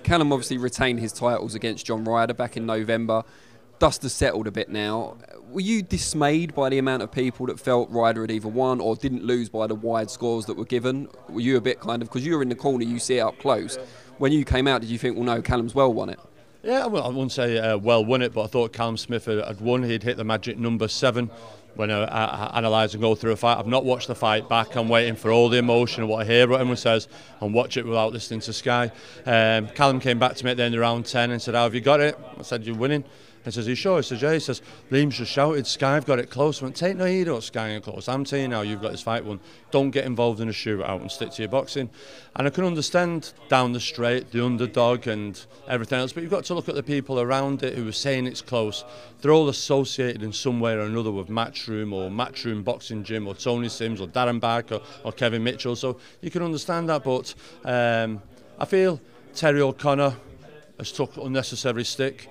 Callum 0.03 0.33
obviously 0.33 0.57
retained 0.57 0.99
his 0.99 1.13
titles 1.13 1.55
against 1.55 1.85
John 1.85 2.03
Ryder 2.03 2.33
back 2.33 2.57
in 2.57 2.65
November. 2.65 3.23
Dust 3.79 4.03
has 4.03 4.13
settled 4.13 4.47
a 4.47 4.51
bit 4.51 4.69
now. 4.69 5.17
Were 5.49 5.61
you 5.61 5.81
dismayed 5.81 6.53
by 6.53 6.69
the 6.69 6.77
amount 6.77 7.03
of 7.03 7.11
people 7.11 7.47
that 7.47 7.59
felt 7.59 7.89
Ryder 7.89 8.21
had 8.21 8.31
either 8.31 8.47
won 8.47 8.79
or 8.79 8.95
didn't 8.95 9.23
lose 9.23 9.49
by 9.49 9.67
the 9.67 9.75
wide 9.75 10.09
scores 10.09 10.45
that 10.45 10.55
were 10.55 10.65
given? 10.65 11.07
Were 11.29 11.41
you 11.41 11.57
a 11.57 11.61
bit 11.61 11.79
kind 11.79 12.01
of 12.01 12.07
because 12.07 12.25
you 12.25 12.35
were 12.35 12.43
in 12.43 12.49
the 12.49 12.55
corner, 12.55 12.85
you 12.85 12.99
see 12.99 13.17
it 13.17 13.21
up 13.21 13.39
close. 13.39 13.77
When 14.17 14.31
you 14.31 14.45
came 14.45 14.67
out, 14.67 14.81
did 14.81 14.89
you 14.89 14.99
think, 14.99 15.15
well, 15.15 15.25
no, 15.25 15.41
Callum's 15.41 15.73
well 15.73 15.91
won 15.91 16.09
it? 16.09 16.19
Yeah, 16.63 16.85
well, 16.85 17.03
I 17.03 17.07
wouldn't 17.07 17.31
say 17.31 17.57
uh, 17.57 17.77
well 17.77 18.05
won 18.05 18.21
it, 18.21 18.33
but 18.33 18.43
I 18.43 18.47
thought 18.47 18.71
Callum 18.71 18.97
Smith 18.97 19.25
had, 19.25 19.43
had 19.43 19.59
won. 19.61 19.81
He'd 19.81 20.03
hit 20.03 20.15
the 20.15 20.23
magic 20.23 20.59
number 20.59 20.87
seven 20.87 21.31
when 21.75 21.91
I, 21.91 22.03
I, 22.03 22.23
I 22.25 22.59
analyse 22.59 22.93
and 22.93 23.01
go 23.01 23.15
through 23.15 23.31
a 23.31 23.35
fight. 23.35 23.57
I've 23.57 23.67
not 23.67 23.85
watched 23.85 24.07
the 24.07 24.15
fight 24.15 24.49
back. 24.49 24.75
I'm 24.75 24.89
waiting 24.89 25.15
for 25.15 25.31
all 25.31 25.49
the 25.49 25.57
emotion 25.57 26.03
and 26.03 26.09
what 26.09 26.21
I 26.21 26.25
hear, 26.25 26.47
what 26.47 26.59
everyone 26.59 26.77
says, 26.77 27.07
and 27.39 27.53
watch 27.53 27.77
it 27.77 27.85
without 27.85 28.13
listening 28.13 28.41
to 28.41 28.53
Sky. 28.53 28.91
Um, 29.25 29.67
Callum 29.69 29.99
came 29.99 30.19
back 30.19 30.35
to 30.35 30.45
me 30.45 30.51
at 30.51 30.57
the 30.57 30.63
end 30.63 30.75
of 30.75 30.81
round 30.81 31.05
10 31.05 31.31
and 31.31 31.41
said, 31.41 31.55
how 31.55 31.63
have 31.63 31.75
you 31.75 31.81
got 31.81 31.99
it? 31.99 32.17
I 32.37 32.41
said, 32.43 32.65
you're 32.65 32.75
winning. 32.75 33.03
And 33.43 33.53
says, 33.53 33.67
Are 33.67 33.69
you 33.69 33.75
sure? 33.75 33.97
He 33.97 34.03
says, 34.03 34.21
Yeah. 34.21 34.33
He 34.33 34.39
says, 34.39 34.61
Liam's 34.91 35.17
just 35.17 35.31
shouted, 35.31 35.65
Sky 35.65 35.95
have 35.95 36.05
got 36.05 36.19
it 36.19 36.29
close. 36.29 36.61
I 36.61 36.65
went, 36.65 36.75
Take 36.75 36.97
no 36.97 37.05
heed 37.05 37.27
of 37.27 37.43
Sky 37.43 37.69
and 37.69 37.83
close. 37.83 38.07
I'm 38.07 38.23
telling 38.23 38.43
you 38.43 38.49
now, 38.49 38.61
you've 38.61 38.81
got 38.81 38.91
this 38.91 39.01
fight 39.01 39.25
one. 39.25 39.39
Don't 39.71 39.91
get 39.91 40.05
involved 40.05 40.39
in 40.39 40.49
a 40.49 40.51
shootout 40.51 41.01
and 41.01 41.11
stick 41.11 41.31
to 41.31 41.41
your 41.41 41.49
boxing. 41.49 41.89
And 42.35 42.47
I 42.47 42.49
can 42.49 42.63
understand 42.65 43.33
down 43.49 43.73
the 43.73 43.79
straight, 43.79 44.31
the 44.31 44.45
underdog 44.45 45.07
and 45.07 45.43
everything 45.67 45.99
else, 45.99 46.13
but 46.13 46.23
you've 46.23 46.31
got 46.31 46.45
to 46.45 46.53
look 46.53 46.69
at 46.69 46.75
the 46.75 46.83
people 46.83 47.19
around 47.19 47.63
it 47.63 47.75
who 47.75 47.87
are 47.87 47.93
saying 47.93 48.27
it's 48.27 48.41
close. 48.41 48.83
They're 49.21 49.31
all 49.31 49.49
associated 49.49 50.23
in 50.23 50.33
some 50.33 50.59
way 50.59 50.73
or 50.73 50.81
another 50.81 51.11
with 51.11 51.27
Matchroom 51.27 51.93
or 51.93 52.09
Matchroom 52.09 52.63
Boxing 52.63 53.03
Gym 53.03 53.27
or 53.27 53.35
Tony 53.35 53.69
Sims 53.69 54.01
or 54.01 54.07
Darren 54.07 54.39
Barker 54.39 54.81
or 55.03 55.11
Kevin 55.11 55.43
Mitchell. 55.43 55.75
So 55.75 55.99
you 56.21 56.31
can 56.31 56.41
understand 56.41 56.89
that, 56.89 57.03
but 57.03 57.33
um, 57.65 58.21
I 58.59 58.65
feel 58.65 59.01
Terry 59.33 59.61
O'Connor 59.61 60.15
has 60.77 60.91
took 60.91 61.15
unnecessary 61.17 61.83
stick. 61.83 62.29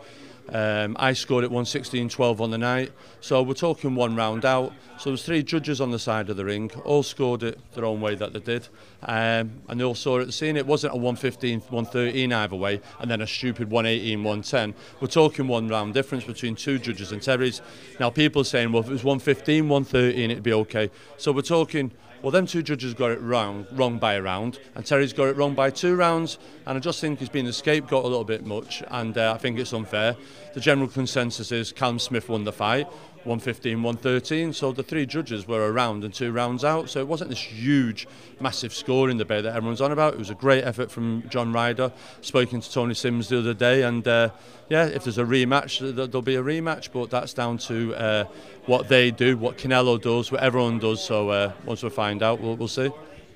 Um, 0.52 0.96
I 0.98 1.12
scored 1.12 1.44
at 1.44 1.50
116-12 1.50 2.40
on 2.40 2.50
the 2.50 2.58
night, 2.58 2.92
so 3.20 3.42
we're 3.42 3.54
talking 3.54 3.94
one 3.94 4.16
round 4.16 4.44
out. 4.44 4.72
So 4.98 5.10
there's 5.10 5.24
three 5.24 5.42
judges 5.42 5.80
on 5.80 5.90
the 5.90 5.98
side 5.98 6.28
of 6.28 6.36
the 6.36 6.44
ring, 6.44 6.70
all 6.84 7.02
scored 7.02 7.42
it 7.42 7.58
their 7.72 7.84
own 7.84 8.00
way 8.00 8.16
that 8.16 8.32
they 8.32 8.40
did. 8.40 8.68
Um, 9.02 9.62
and 9.68 9.78
they 9.78 9.84
all 9.84 9.94
saw 9.94 10.18
it 10.18 10.26
the 10.26 10.32
scene. 10.32 10.56
It 10.56 10.66
wasn't 10.66 10.94
a 10.94 10.98
115-113 10.98 12.34
either 12.34 12.56
way, 12.56 12.80
and 12.98 13.10
then 13.10 13.20
a 13.20 13.26
stupid 13.26 13.70
118-110. 13.70 14.74
We're 15.00 15.08
talking 15.08 15.46
one 15.46 15.68
round 15.68 15.94
difference 15.94 16.24
between 16.24 16.56
two 16.56 16.78
judges 16.78 17.12
and 17.12 17.22
Terry's. 17.22 17.62
Now 17.98 18.10
people 18.10 18.42
are 18.42 18.44
saying, 18.44 18.72
well, 18.72 18.82
if 18.82 18.88
it 18.88 18.92
was 18.92 19.02
115-113, 19.02 20.30
it'd 20.30 20.42
be 20.42 20.52
okay. 20.52 20.90
So 21.16 21.32
we're 21.32 21.42
talking 21.42 21.92
well, 22.22 22.30
them 22.30 22.46
two 22.46 22.62
judges 22.62 22.94
got 22.94 23.10
it 23.10 23.20
wrong, 23.20 23.66
by 23.98 24.14
a 24.14 24.22
round, 24.22 24.58
and 24.74 24.84
Terry's 24.84 25.12
got 25.12 25.28
it 25.28 25.36
wrong 25.36 25.54
by 25.54 25.70
two 25.70 25.96
rounds. 25.96 26.38
And 26.66 26.76
I 26.76 26.80
just 26.80 27.00
think 27.00 27.18
he's 27.18 27.28
been 27.28 27.46
the 27.46 27.52
scapegoat 27.52 28.04
a 28.04 28.08
little 28.08 28.24
bit 28.24 28.44
much, 28.44 28.82
and 28.88 29.16
uh, 29.16 29.32
I 29.34 29.38
think 29.38 29.58
it's 29.58 29.72
unfair. 29.72 30.16
The 30.52 30.60
general 30.60 30.88
consensus 30.88 31.50
is 31.50 31.72
Callum 31.72 31.98
Smith 31.98 32.28
won 32.28 32.44
the 32.44 32.52
fight. 32.52 32.86
115, 33.24 33.82
113. 33.82 34.52
So 34.52 34.72
the 34.72 34.82
three 34.82 35.06
judges 35.06 35.46
were 35.46 35.70
around 35.70 36.04
and 36.04 36.12
two 36.12 36.32
rounds 36.32 36.64
out. 36.64 36.88
So 36.88 37.00
it 37.00 37.06
wasn't 37.06 37.30
this 37.30 37.40
huge, 37.40 38.08
massive 38.40 38.72
score 38.72 39.10
in 39.10 39.18
the 39.18 39.24
debate 39.24 39.44
that 39.44 39.54
everyone's 39.54 39.80
on 39.80 39.92
about. 39.92 40.14
It 40.14 40.18
was 40.18 40.30
a 40.30 40.34
great 40.34 40.64
effort 40.64 40.90
from 40.90 41.24
John 41.28 41.52
Ryder. 41.52 41.92
Spoken 42.22 42.60
to 42.60 42.72
Tony 42.72 42.94
Sims 42.94 43.28
the 43.28 43.38
other 43.38 43.54
day, 43.54 43.82
and 43.82 44.06
uh, 44.08 44.30
yeah, 44.68 44.86
if 44.86 45.04
there's 45.04 45.18
a 45.18 45.24
rematch, 45.24 45.94
there'll 45.94 46.22
be 46.22 46.36
a 46.36 46.42
rematch. 46.42 46.90
But 46.92 47.10
that's 47.10 47.34
down 47.34 47.58
to 47.58 47.94
uh, 47.94 48.24
what 48.66 48.88
they 48.88 49.10
do, 49.10 49.36
what 49.36 49.58
Canelo 49.58 50.00
does, 50.00 50.32
what 50.32 50.40
everyone 50.42 50.78
does. 50.78 51.04
So 51.04 51.28
uh, 51.28 51.52
once 51.64 51.82
we 51.82 51.90
find 51.90 52.22
out, 52.22 52.40
we'll, 52.40 52.56
we'll 52.56 52.68
see. 52.68 52.90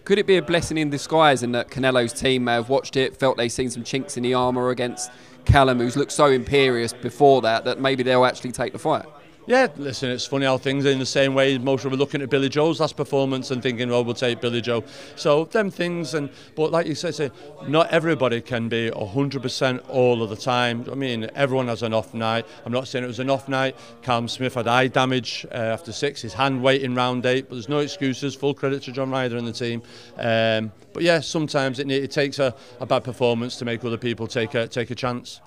Could 0.05 0.19
it 0.19 0.27
be 0.27 0.37
a 0.37 0.43
blessing 0.43 0.77
in 0.77 0.91
disguise 0.91 1.43
in 1.43 1.53
that 1.53 1.69
Canelo's 1.69 2.13
team 2.13 2.45
may 2.45 2.53
have 2.53 2.69
watched 2.69 2.97
it, 2.97 3.17
felt 3.17 3.39
they've 3.39 3.51
seen 3.51 3.71
some 3.71 3.85
chinks 3.85 4.19
in 4.19 4.23
the 4.23 4.35
armour 4.35 4.69
against 4.69 5.11
Callum, 5.47 5.79
who's 5.79 5.97
looked 5.97 6.13
so 6.13 6.27
imperious 6.27 6.93
before 6.93 7.41
that, 7.43 7.65
that 7.65 7.81
maybe 7.81 8.03
they'll 8.03 8.27
actually 8.27 8.53
take 8.53 8.75
the 8.75 8.79
fight? 8.79 9.07
Yeah, 9.47 9.67
listen, 9.77 10.11
it's 10.11 10.25
funny 10.25 10.47
how 10.47 10.57
things 10.57 10.87
in 10.87 10.99
the 10.99 11.05
same 11.05 11.35
way 11.35 11.59
most 11.59 11.85
of 11.85 11.93
us 11.93 11.99
looking 11.99 12.23
at 12.23 12.31
Billy 12.31 12.49
Joe's 12.49 12.81
last 12.81 12.97
performance 12.97 13.51
and 13.51 13.63
thinking, 13.63 13.91
well, 13.91 14.03
we'll 14.03 14.15
take 14.15 14.41
Billy 14.41 14.63
Joe. 14.63 14.83
So 15.17 15.45
them 15.45 15.71
things, 15.71 16.15
and 16.15 16.31
but 16.55 16.73
like 16.73 16.87
you 16.87 16.95
said, 16.95 17.31
not 17.69 17.91
everybody 17.91 18.41
can 18.41 18.71
be 18.71 18.91
100% 18.91 19.91
all 19.91 20.23
of 20.23 20.31
the 20.31 20.37
time. 20.37 20.87
I 20.91 20.95
mean, 20.95 21.29
everyone 21.35 21.69
has 21.69 21.83
an 21.83 21.93
off 21.93 22.15
night. 22.15 22.47
I'm 22.65 22.73
not 22.73 22.89
saying 22.89 23.05
it 23.05 23.09
was 23.09 23.21
an 23.21 23.29
off 23.29 23.47
night. 23.47 23.77
Calm 24.03 24.29
Smith 24.29 24.55
had 24.55 24.67
eye 24.67 24.87
damage 24.87 25.45
uh, 25.53 25.57
after 25.57 25.93
six, 25.93 26.23
his 26.23 26.33
hand 26.33 26.63
weight 26.63 26.81
in 26.81 26.95
round 26.95 27.27
eight, 27.27 27.51
but 27.51 27.57
there's 27.57 27.69
no 27.69 27.81
excuses. 27.81 28.35
Full 28.35 28.55
credit 28.55 28.83
to 28.85 28.93
John 28.93 29.11
Ryder 29.11 29.37
and 29.37 29.47
the 29.47 29.53
team. 29.53 29.83
Um, 30.17 30.73
but 30.95 31.03
yeah, 31.03 31.21
sometimes 31.21 31.81
it, 31.81 31.91
it 31.91 32.11
takes 32.11 32.39
a, 32.39 32.55
a 32.81 32.87
bad 32.87 33.05
performance 33.05 33.57
to 33.57 33.67
make 33.67 33.85
other 33.85 33.99
people 33.99 34.27
take 34.27 34.55
a, 34.55 34.67
take 34.69 34.91
a 34.91 34.95
chance. 34.95 35.43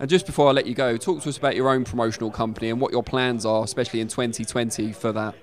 And 0.00 0.08
just 0.08 0.24
before 0.24 0.48
I 0.48 0.52
let 0.52 0.64
you 0.64 0.74
go, 0.74 0.96
talk 0.96 1.22
to 1.22 1.28
us 1.28 1.36
about 1.36 1.54
your 1.54 1.68
own 1.68 1.84
promotional 1.84 2.30
company 2.30 2.70
and 2.70 2.80
what 2.80 2.90
your 2.90 3.02
plans 3.02 3.44
are, 3.44 3.62
especially 3.62 4.00
in 4.00 4.08
2020 4.08 4.92
for 4.92 5.12
that. 5.12 5.34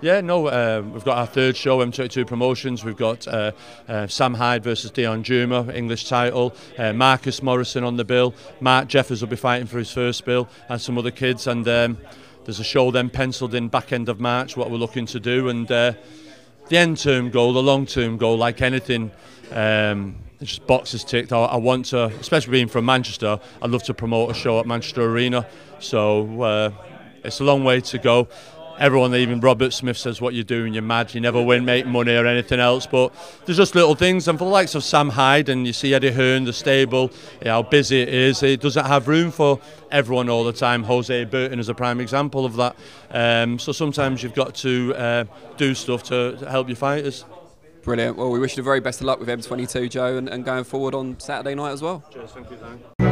Yeah, 0.00 0.20
no, 0.20 0.46
uh, 0.48 0.82
we've 0.82 1.04
got 1.04 1.18
our 1.18 1.26
third 1.26 1.56
show, 1.56 1.78
M22 1.78 2.26
Promotions. 2.26 2.84
We've 2.84 2.96
got 2.96 3.28
uh, 3.28 3.52
uh, 3.86 4.08
Sam 4.08 4.34
Hyde 4.34 4.64
versus 4.64 4.90
Dion 4.90 5.22
Juma, 5.22 5.72
English 5.72 6.08
title. 6.08 6.56
Uh, 6.76 6.92
Marcus 6.92 7.40
Morrison 7.40 7.84
on 7.84 7.96
the 7.96 8.04
bill. 8.04 8.34
Mark 8.60 8.88
Jeffers 8.88 9.20
will 9.20 9.28
be 9.28 9.36
fighting 9.36 9.68
for 9.68 9.78
his 9.78 9.92
first 9.92 10.24
bill, 10.24 10.48
and 10.68 10.80
some 10.80 10.98
other 10.98 11.12
kids. 11.12 11.46
And 11.46 11.68
um, 11.68 11.98
there's 12.44 12.58
a 12.58 12.64
show 12.64 12.90
then 12.90 13.10
penciled 13.10 13.54
in 13.54 13.68
back 13.68 13.92
end 13.92 14.08
of 14.08 14.18
March, 14.18 14.56
what 14.56 14.72
we're 14.72 14.78
looking 14.78 15.06
to 15.06 15.20
do. 15.20 15.50
And 15.50 15.70
uh, 15.70 15.92
the 16.68 16.78
end 16.78 16.98
term 16.98 17.30
goal, 17.30 17.52
the 17.52 17.62
long 17.62 17.86
term 17.86 18.16
goal, 18.16 18.36
like 18.36 18.60
anything. 18.60 19.12
Um, 19.52 20.16
just 20.46 20.66
boxes 20.66 21.04
ticked. 21.04 21.32
I, 21.32 21.44
I, 21.44 21.56
want 21.56 21.86
to, 21.86 22.06
especially 22.06 22.52
being 22.52 22.68
from 22.68 22.84
Manchester, 22.86 23.38
I'd 23.60 23.70
love 23.70 23.82
to 23.84 23.94
promote 23.94 24.30
a 24.30 24.34
show 24.34 24.58
at 24.58 24.66
Manchester 24.66 25.02
Arena. 25.02 25.46
So 25.80 26.42
uh, 26.42 26.70
it's 27.22 27.40
a 27.40 27.44
long 27.44 27.64
way 27.64 27.80
to 27.82 27.98
go. 27.98 28.28
Everyone, 28.78 29.14
even 29.14 29.40
Robert 29.40 29.74
Smith 29.74 29.98
says, 29.98 30.22
"What 30.22 30.32
you're 30.32 30.42
doing, 30.42 30.72
you're 30.72 30.82
mad. 30.82 31.12
You 31.12 31.20
never 31.20 31.42
win, 31.42 31.66
make 31.66 31.84
money 31.84 32.16
or 32.16 32.24
anything 32.24 32.60
else." 32.60 32.86
But 32.86 33.12
there's 33.44 33.58
just 33.58 33.74
little 33.74 33.94
things, 33.94 34.26
and 34.26 34.38
for 34.38 34.46
the 34.46 34.50
likes 34.50 34.74
of 34.74 34.82
Sam 34.82 35.10
Hyde 35.10 35.50
and 35.50 35.66
you 35.66 35.74
see 35.74 35.92
Eddie 35.92 36.12
Hearn, 36.12 36.44
the 36.44 36.54
stable, 36.54 37.10
how 37.44 37.62
busy 37.62 38.00
it 38.00 38.08
is. 38.08 38.42
It 38.42 38.62
doesn't 38.62 38.86
have 38.86 39.06
room 39.06 39.30
for 39.30 39.60
everyone 39.90 40.30
all 40.30 40.44
the 40.44 40.54
time. 40.54 40.82
Hosea 40.82 41.26
Burton 41.26 41.58
is 41.58 41.68
a 41.68 41.74
prime 41.74 42.00
example 42.00 42.46
of 42.46 42.56
that. 42.56 42.74
Um, 43.10 43.58
so 43.58 43.72
sometimes 43.72 44.22
you've 44.22 44.32
got 44.32 44.54
to 44.56 44.94
uh, 44.96 45.24
do 45.58 45.74
stuff 45.74 46.02
to, 46.04 46.38
to 46.38 46.48
help 46.48 46.68
your 46.68 46.76
fighters. 46.76 47.26
Brilliant. 47.82 48.16
Well, 48.16 48.30
we 48.30 48.38
wish 48.38 48.52
you 48.52 48.56
the 48.56 48.62
very 48.62 48.80
best 48.80 49.00
of 49.00 49.06
luck 49.06 49.18
with 49.20 49.28
M22, 49.28 49.90
Joe, 49.90 50.18
and, 50.18 50.28
and 50.28 50.44
going 50.44 50.64
forward 50.64 50.94
on 50.94 51.18
Saturday 51.18 51.54
night 51.54 51.72
as 51.72 51.82
well. 51.82 52.04
Cheers, 52.12 52.30
thank 52.30 52.50
you, 52.50 52.56
Dan. 52.56 53.09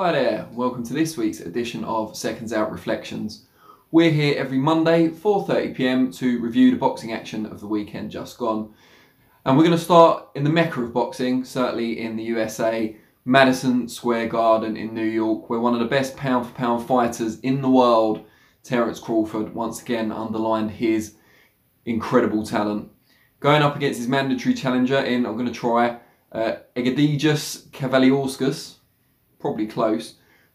Hi 0.00 0.12
there, 0.12 0.46
welcome 0.52 0.84
to 0.84 0.94
this 0.94 1.16
week's 1.16 1.40
edition 1.40 1.82
of 1.82 2.16
Seconds 2.16 2.52
Out 2.52 2.70
Reflections. 2.70 3.46
We're 3.90 4.12
here 4.12 4.38
every 4.38 4.58
Monday, 4.58 5.08
4.30pm 5.08 6.16
to 6.18 6.38
review 6.38 6.70
the 6.70 6.76
boxing 6.76 7.12
action 7.12 7.46
of 7.46 7.58
the 7.58 7.66
weekend 7.66 8.12
just 8.12 8.38
gone. 8.38 8.72
And 9.44 9.56
we're 9.56 9.64
going 9.64 9.76
to 9.76 9.82
start 9.82 10.28
in 10.36 10.44
the 10.44 10.50
mecca 10.50 10.82
of 10.82 10.92
boxing, 10.92 11.44
certainly 11.44 11.98
in 11.98 12.14
the 12.14 12.22
USA, 12.22 12.96
Madison 13.24 13.88
Square 13.88 14.28
Garden 14.28 14.76
in 14.76 14.94
New 14.94 15.02
York, 15.02 15.50
where 15.50 15.58
one 15.58 15.74
of 15.74 15.80
the 15.80 15.86
best 15.86 16.16
pound 16.16 16.46
for 16.46 16.52
pound 16.52 16.86
fighters 16.86 17.40
in 17.40 17.60
the 17.60 17.68
world, 17.68 18.24
Terence 18.62 19.00
Crawford, 19.00 19.52
once 19.52 19.82
again 19.82 20.12
underlined 20.12 20.70
his 20.70 21.16
incredible 21.86 22.46
talent. 22.46 22.88
Going 23.40 23.62
up 23.62 23.74
against 23.74 23.98
his 23.98 24.06
mandatory 24.06 24.54
challenger 24.54 24.98
in, 24.98 25.26
I'm 25.26 25.34
going 25.34 25.46
to 25.46 25.52
try, 25.52 25.98
uh, 26.30 26.58
Kavaliauskas, 26.76 28.77
probably 29.38 29.66
close. 29.66 30.14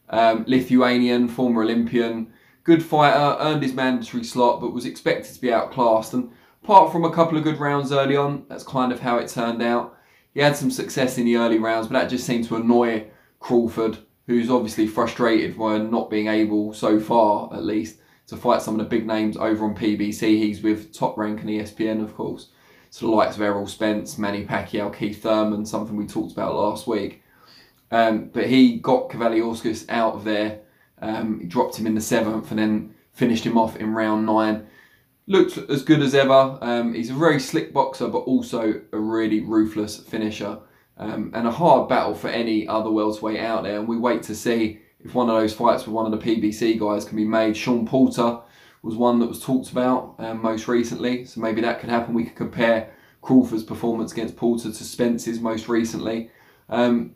Um, 0.09 0.45
Lithuanian, 0.47 1.27
former 1.27 1.63
Olympian, 1.63 2.33
good 2.63 2.83
fighter, 2.83 3.37
earned 3.39 3.63
his 3.63 3.73
mandatory 3.73 4.23
slot, 4.23 4.61
but 4.61 4.73
was 4.73 4.85
expected 4.85 5.33
to 5.33 5.41
be 5.41 5.51
outclassed. 5.51 6.13
And 6.13 6.31
apart 6.63 6.91
from 6.91 7.05
a 7.05 7.13
couple 7.13 7.37
of 7.37 7.43
good 7.43 7.59
rounds 7.59 7.91
early 7.91 8.15
on, 8.15 8.45
that's 8.47 8.63
kind 8.63 8.91
of 8.91 8.99
how 8.99 9.17
it 9.17 9.27
turned 9.27 9.61
out. 9.61 9.97
He 10.33 10.41
had 10.41 10.57
some 10.57 10.71
success 10.71 11.17
in 11.17 11.25
the 11.25 11.37
early 11.37 11.59
rounds, 11.59 11.87
but 11.87 11.93
that 11.93 12.09
just 12.09 12.25
seemed 12.25 12.45
to 12.45 12.55
annoy 12.55 13.07
Crawford, 13.39 13.99
who's 14.27 14.49
obviously 14.49 14.87
frustrated 14.87 15.57
by 15.57 15.77
not 15.77 16.09
being 16.09 16.27
able, 16.27 16.73
so 16.73 16.99
far 16.99 17.53
at 17.53 17.63
least, 17.63 17.99
to 18.27 18.37
fight 18.37 18.61
some 18.61 18.79
of 18.79 18.79
the 18.79 18.89
big 18.89 19.05
names 19.05 19.37
over 19.37 19.65
on 19.65 19.75
PBC. 19.75 20.21
He's 20.21 20.61
with 20.61 20.93
Top 20.93 21.17
Rank 21.17 21.41
and 21.41 21.49
ESPN, 21.49 22.01
of 22.01 22.15
course. 22.15 22.49
So 22.89 23.07
the 23.07 23.11
likes 23.11 23.35
of 23.35 23.41
Errol 23.41 23.67
Spence, 23.67 24.17
Manny 24.17 24.45
Pacquiao, 24.45 24.95
Keith 24.95 25.21
Thurman, 25.21 25.65
something 25.65 25.95
we 25.95 26.05
talked 26.05 26.31
about 26.31 26.55
last 26.55 26.87
week. 26.87 27.22
Um, 27.93 28.31
but 28.33 28.47
he 28.47 28.79
got 28.79 29.09
Kavaliauskas 29.09 29.85
out 29.87 30.15
of 30.15 30.23
there. 30.23 30.61
Um, 30.99 31.47
dropped 31.47 31.75
him 31.75 31.85
in 31.85 31.93
the 31.93 32.01
seventh 32.01 32.49
and 32.49 32.59
then 32.59 32.95
finished 33.11 33.45
him 33.45 33.55
off 33.55 33.75
in 33.75 33.93
round 33.93 34.25
nine. 34.25 34.65
Looked 35.27 35.59
as 35.69 35.83
good 35.83 36.01
as 36.01 36.15
ever. 36.15 36.57
Um, 36.59 36.95
he's 36.95 37.11
a 37.11 37.13
very 37.13 37.39
slick 37.39 37.71
boxer, 37.71 38.07
but 38.07 38.19
also 38.19 38.81
a 38.91 38.97
really 38.97 39.41
ruthless 39.41 39.97
finisher. 39.97 40.57
Um, 40.97 41.31
and 41.35 41.47
a 41.47 41.51
hard 41.51 41.87
battle 41.87 42.15
for 42.15 42.29
any 42.29 42.67
other 42.67 42.89
welterweight 42.89 43.39
out 43.39 43.63
there. 43.63 43.77
And 43.77 43.87
we 43.87 43.97
wait 43.97 44.23
to 44.23 44.35
see 44.35 44.79
if 45.05 45.13
one 45.13 45.29
of 45.29 45.35
those 45.35 45.53
fights 45.53 45.85
with 45.85 45.93
one 45.93 46.11
of 46.11 46.19
the 46.19 46.35
PBC 46.35 46.79
guys 46.79 47.05
can 47.05 47.15
be 47.15 47.25
made. 47.25 47.55
Sean 47.55 47.85
Porter 47.85 48.39
was 48.81 48.95
one 48.95 49.19
that 49.19 49.27
was 49.27 49.39
talked 49.39 49.71
about 49.71 50.15
um, 50.17 50.41
most 50.41 50.67
recently. 50.67 51.25
So 51.25 51.41
maybe 51.41 51.61
that 51.61 51.79
could 51.79 51.91
happen. 51.91 52.15
We 52.15 52.23
could 52.23 52.35
compare 52.35 52.91
Crawford's 53.21 53.63
performance 53.63 54.11
against 54.11 54.35
Porter 54.35 54.71
to 54.71 54.83
Spence's 54.83 55.39
most 55.39 55.69
recently. 55.69 56.31
Um, 56.69 57.13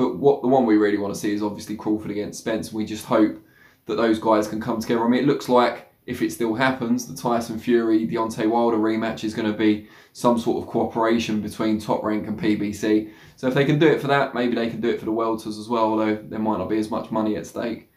but 0.00 0.16
what 0.16 0.40
the 0.40 0.48
one 0.48 0.64
we 0.64 0.78
really 0.78 0.96
want 0.96 1.12
to 1.12 1.20
see 1.20 1.34
is 1.34 1.42
obviously 1.42 1.76
Crawford 1.76 2.10
against 2.10 2.38
Spence. 2.38 2.72
We 2.72 2.86
just 2.86 3.04
hope 3.04 3.38
that 3.84 3.96
those 3.96 4.18
guys 4.18 4.48
can 4.48 4.58
come 4.58 4.80
together. 4.80 5.04
I 5.04 5.08
mean, 5.08 5.20
it 5.20 5.26
looks 5.26 5.46
like 5.46 5.92
if 6.06 6.22
it 6.22 6.32
still 6.32 6.54
happens, 6.54 7.06
the 7.06 7.14
Tyson 7.14 7.58
Fury 7.58 8.06
Deontay 8.06 8.48
Wilder 8.48 8.78
rematch 8.78 9.24
is 9.24 9.34
going 9.34 9.52
to 9.52 9.56
be 9.56 9.88
some 10.14 10.38
sort 10.38 10.62
of 10.62 10.70
cooperation 10.70 11.42
between 11.42 11.78
Top 11.78 12.02
Rank 12.02 12.26
and 12.26 12.40
PBC. 12.40 13.10
So 13.36 13.46
if 13.46 13.52
they 13.52 13.66
can 13.66 13.78
do 13.78 13.88
it 13.88 14.00
for 14.00 14.06
that, 14.06 14.34
maybe 14.34 14.54
they 14.54 14.70
can 14.70 14.80
do 14.80 14.88
it 14.88 15.00
for 15.00 15.04
the 15.04 15.12
welters 15.12 15.58
as 15.58 15.68
well, 15.68 15.90
although 15.90 16.14
there 16.14 16.38
might 16.38 16.56
not 16.56 16.70
be 16.70 16.78
as 16.78 16.90
much 16.90 17.10
money 17.10 17.36
at 17.36 17.46
stake. 17.46 17.92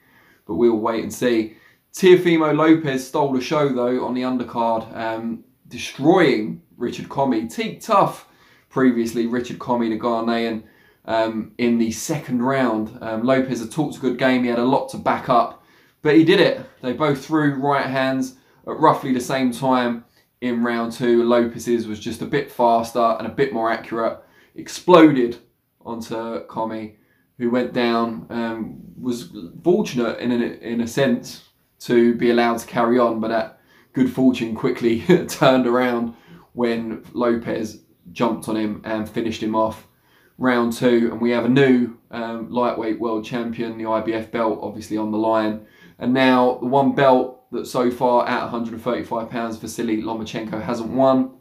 But 0.45 0.55
we'll 0.55 0.75
wait 0.75 1.03
and 1.03 1.13
see. 1.13 1.55
Teofimo 1.93 2.53
Lopez 2.53 3.07
stole 3.07 3.31
the 3.31 3.39
show 3.39 3.69
though 3.69 4.05
on 4.05 4.13
the 4.13 4.23
undercard, 4.23 4.93
um, 4.93 5.45
destroying 5.69 6.63
Richard 6.75 7.07
Commey. 7.07 7.49
Teak 7.49 7.79
tough 7.79 8.27
previously, 8.69 9.25
Richard 9.25 9.59
Commey, 9.59 9.89
the 9.89 9.97
Ghanaian, 9.97 10.63
um, 11.05 11.53
in 11.57 11.77
the 11.77 11.91
second 11.91 12.41
round. 12.41 12.97
Um, 13.01 13.23
Lopez 13.23 13.59
had 13.59 13.71
talked 13.71 13.97
a 13.97 13.99
good 13.99 14.17
game, 14.17 14.43
he 14.43 14.49
had 14.49 14.59
a 14.59 14.63
lot 14.63 14.89
to 14.89 14.97
back 14.97 15.29
up, 15.29 15.63
but 16.01 16.15
he 16.15 16.23
did 16.23 16.39
it. 16.39 16.61
They 16.81 16.93
both 16.93 17.25
threw 17.25 17.55
right 17.55 17.85
hands 17.85 18.35
at 18.67 18.79
roughly 18.79 19.13
the 19.13 19.21
same 19.21 19.51
time 19.51 20.05
in 20.41 20.63
round 20.63 20.91
two. 20.91 21.23
Lopez's 21.23 21.87
was 21.87 21.99
just 21.99 22.21
a 22.21 22.25
bit 22.25 22.51
faster 22.51 23.15
and 23.17 23.27
a 23.27 23.31
bit 23.31 23.53
more 23.53 23.71
accurate. 23.71 24.19
Exploded 24.55 25.37
onto 25.81 26.45
Commey, 26.47 26.95
who 27.37 27.49
went 27.49 27.73
down. 27.73 28.27
Um, 28.29 28.81
was 28.99 29.29
fortunate 29.63 30.19
in 30.19 30.31
a, 30.31 30.45
in 30.61 30.81
a 30.81 30.87
sense 30.87 31.49
to 31.79 32.15
be 32.15 32.29
allowed 32.29 32.59
to 32.59 32.67
carry 32.67 32.97
on, 32.99 33.19
but 33.19 33.29
that 33.29 33.59
good 33.93 34.11
fortune 34.11 34.55
quickly 34.55 35.01
turned 35.27 35.67
around 35.67 36.13
when 36.53 37.03
Lopez 37.13 37.81
jumped 38.11 38.47
on 38.47 38.55
him 38.55 38.81
and 38.85 39.09
finished 39.09 39.41
him 39.41 39.55
off. 39.55 39.87
Round 40.37 40.73
two, 40.73 41.09
and 41.11 41.21
we 41.21 41.31
have 41.31 41.45
a 41.45 41.49
new 41.49 41.97
um, 42.09 42.49
lightweight 42.49 42.99
world 42.99 43.23
champion, 43.23 43.77
the 43.77 43.83
IBF 43.83 44.31
belt, 44.31 44.59
obviously 44.61 44.97
on 44.97 45.11
the 45.11 45.17
line. 45.17 45.65
And 45.99 46.13
now 46.13 46.57
the 46.59 46.65
one 46.65 46.93
belt 46.93 47.43
that 47.51 47.67
so 47.67 47.91
far 47.91 48.27
at 48.27 48.41
135 48.41 49.29
pounds, 49.29 49.57
Vasily 49.57 50.01
Lomachenko 50.01 50.61
hasn't 50.61 50.89
won. 50.89 51.31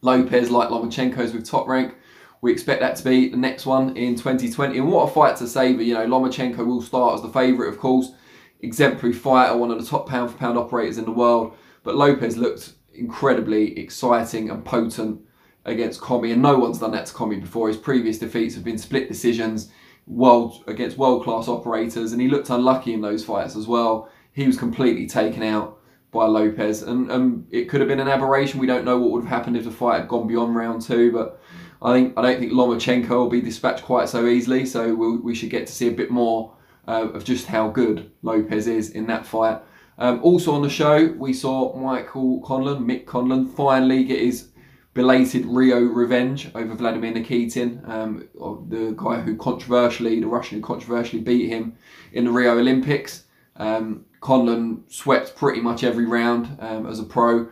Lopez, 0.00 0.50
like 0.50 0.68
Lomachenko's 0.68 1.32
with 1.32 1.48
top 1.48 1.68
rank, 1.68 1.94
we 2.40 2.52
expect 2.52 2.80
that 2.80 2.96
to 2.96 3.04
be 3.04 3.28
the 3.28 3.36
next 3.36 3.66
one 3.66 3.96
in 3.96 4.14
2020. 4.14 4.78
And 4.78 4.88
what 4.88 5.10
a 5.10 5.12
fight 5.12 5.36
to 5.36 5.46
savour. 5.48 5.82
You 5.82 5.94
know, 5.94 6.06
Lomachenko 6.06 6.64
will 6.64 6.82
start 6.82 7.16
as 7.16 7.22
the 7.22 7.28
favourite, 7.28 7.68
of 7.68 7.78
course. 7.78 8.12
Exemplary 8.60 9.12
fighter, 9.12 9.56
one 9.56 9.70
of 9.70 9.78
the 9.78 9.86
top 9.86 10.08
pound 10.08 10.30
for 10.30 10.38
pound 10.38 10.58
operators 10.58 10.98
in 10.98 11.04
the 11.04 11.10
world. 11.10 11.54
But 11.82 11.96
Lopez 11.96 12.36
looked 12.36 12.72
incredibly 12.94 13.78
exciting 13.78 14.50
and 14.50 14.64
potent 14.64 15.20
against 15.66 16.00
Commey, 16.00 16.32
and 16.32 16.40
no 16.40 16.58
one's 16.58 16.78
done 16.78 16.92
that 16.92 17.06
to 17.06 17.14
Commey 17.14 17.40
before. 17.40 17.68
His 17.68 17.76
previous 17.76 18.18
defeats 18.18 18.54
have 18.54 18.64
been 18.64 18.78
split 18.78 19.08
decisions, 19.08 19.70
world 20.06 20.64
against 20.66 20.96
world 20.96 21.24
class 21.24 21.48
operators, 21.48 22.12
and 22.12 22.20
he 22.20 22.28
looked 22.28 22.50
unlucky 22.50 22.94
in 22.94 23.00
those 23.00 23.24
fights 23.24 23.56
as 23.56 23.66
well. 23.66 24.08
He 24.32 24.46
was 24.46 24.56
completely 24.56 25.06
taken 25.06 25.42
out 25.42 25.78
by 26.12 26.26
Lopez, 26.26 26.82
and, 26.82 27.10
and 27.10 27.46
it 27.50 27.68
could 27.68 27.80
have 27.80 27.88
been 27.88 28.00
an 28.00 28.08
aberration. 28.08 28.60
We 28.60 28.66
don't 28.66 28.84
know 28.84 28.98
what 28.98 29.10
would 29.10 29.24
have 29.24 29.30
happened 29.30 29.56
if 29.56 29.64
the 29.64 29.70
fight 29.70 30.00
had 30.00 30.08
gone 30.08 30.26
beyond 30.26 30.54
round 30.54 30.82
two, 30.82 31.12
but 31.12 31.40
I 31.82 31.92
think 31.92 32.14
I 32.16 32.22
don't 32.22 32.38
think 32.38 32.52
Lomachenko 32.52 33.10
will 33.10 33.28
be 33.28 33.40
dispatched 33.40 33.84
quite 33.84 34.08
so 34.08 34.26
easily. 34.26 34.64
So 34.64 34.94
we'll, 34.94 35.18
we 35.18 35.34
should 35.34 35.50
get 35.50 35.66
to 35.66 35.72
see 35.72 35.88
a 35.88 35.92
bit 35.92 36.10
more 36.10 36.54
uh, 36.88 37.08
of 37.08 37.24
just 37.24 37.46
how 37.46 37.68
good 37.68 38.10
Lopez 38.22 38.66
is 38.66 38.90
in 38.90 39.06
that 39.08 39.26
fight. 39.26 39.60
Um, 39.98 40.20
also 40.22 40.52
on 40.52 40.62
the 40.62 40.70
show, 40.70 41.14
we 41.18 41.32
saw 41.32 41.76
Michael 41.76 42.40
Conlan, 42.42 42.84
Mick 42.84 43.06
Conlan, 43.06 43.50
finally 43.54 44.04
get 44.04 44.20
his 44.20 44.48
belated 44.96 45.44
Rio 45.44 45.78
revenge 45.80 46.50
over 46.54 46.74
Vladimir 46.74 47.12
Nikitin, 47.12 47.86
um, 47.86 48.26
the 48.68 48.94
guy 48.96 49.20
who 49.20 49.36
controversially, 49.36 50.18
the 50.20 50.26
Russian 50.26 50.58
who 50.58 50.64
controversially 50.64 51.20
beat 51.20 51.50
him 51.50 51.76
in 52.14 52.24
the 52.24 52.30
Rio 52.30 52.58
Olympics. 52.58 53.24
Um, 53.56 54.06
Conlan 54.20 54.90
swept 54.90 55.36
pretty 55.36 55.60
much 55.60 55.84
every 55.84 56.06
round 56.06 56.56
um, 56.60 56.86
as 56.86 56.98
a 56.98 57.04
pro. 57.04 57.46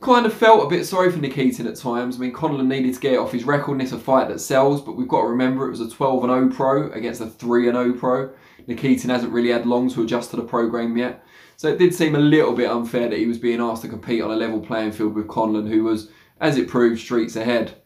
Kind 0.00 0.24
of 0.24 0.32
felt 0.32 0.64
a 0.64 0.68
bit 0.68 0.86
sorry 0.86 1.12
for 1.12 1.18
Nikitin 1.18 1.66
at 1.66 1.76
times. 1.76 2.16
I 2.16 2.20
mean, 2.20 2.32
Conlan 2.32 2.68
needed 2.68 2.94
to 2.94 3.00
get 3.00 3.18
off 3.18 3.32
his 3.32 3.44
record 3.44 3.74
and 3.74 3.82
it's 3.82 3.92
a 3.92 3.98
fight 3.98 4.28
that 4.28 4.40
sells, 4.40 4.80
but 4.80 4.96
we've 4.96 5.06
got 5.06 5.20
to 5.20 5.28
remember 5.28 5.66
it 5.66 5.70
was 5.70 5.80
a 5.80 5.90
12 5.90 6.22
0 6.22 6.48
pro 6.48 6.90
against 6.92 7.20
a 7.20 7.26
3 7.26 7.64
0 7.64 7.92
pro. 7.92 8.30
Nikitin 8.66 9.10
hasn't 9.10 9.32
really 9.32 9.50
had 9.50 9.66
long 9.66 9.90
to 9.90 10.02
adjust 10.02 10.30
to 10.30 10.36
the 10.36 10.42
program 10.42 10.96
yet. 10.96 11.22
So 11.58 11.68
it 11.68 11.78
did 11.78 11.94
seem 11.94 12.14
a 12.14 12.18
little 12.18 12.54
bit 12.54 12.70
unfair 12.70 13.10
that 13.10 13.18
he 13.18 13.26
was 13.26 13.38
being 13.38 13.60
asked 13.60 13.82
to 13.82 13.88
compete 13.88 14.22
on 14.22 14.30
a 14.30 14.36
level 14.36 14.58
playing 14.58 14.92
field 14.92 15.14
with 15.14 15.28
Conlan, 15.28 15.68
who 15.68 15.84
was 15.84 16.08
as 16.42 16.58
it 16.58 16.68
proved, 16.68 17.00
streets 17.00 17.36
ahead. 17.36 17.76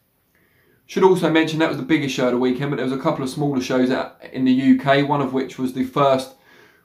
Should 0.87 1.03
also 1.03 1.29
mention 1.29 1.59
that 1.59 1.69
was 1.69 1.77
the 1.77 1.83
biggest 1.83 2.15
show 2.15 2.25
of 2.25 2.31
the 2.31 2.39
weekend, 2.39 2.71
but 2.71 2.77
there 2.77 2.85
was 2.85 2.93
a 2.93 2.97
couple 2.97 3.23
of 3.23 3.29
smaller 3.29 3.61
shows 3.61 3.91
in 4.33 4.45
the 4.45 4.79
UK, 4.79 5.07
one 5.07 5.21
of 5.21 5.31
which 5.31 5.59
was 5.59 5.73
the 5.73 5.83
first 5.83 6.33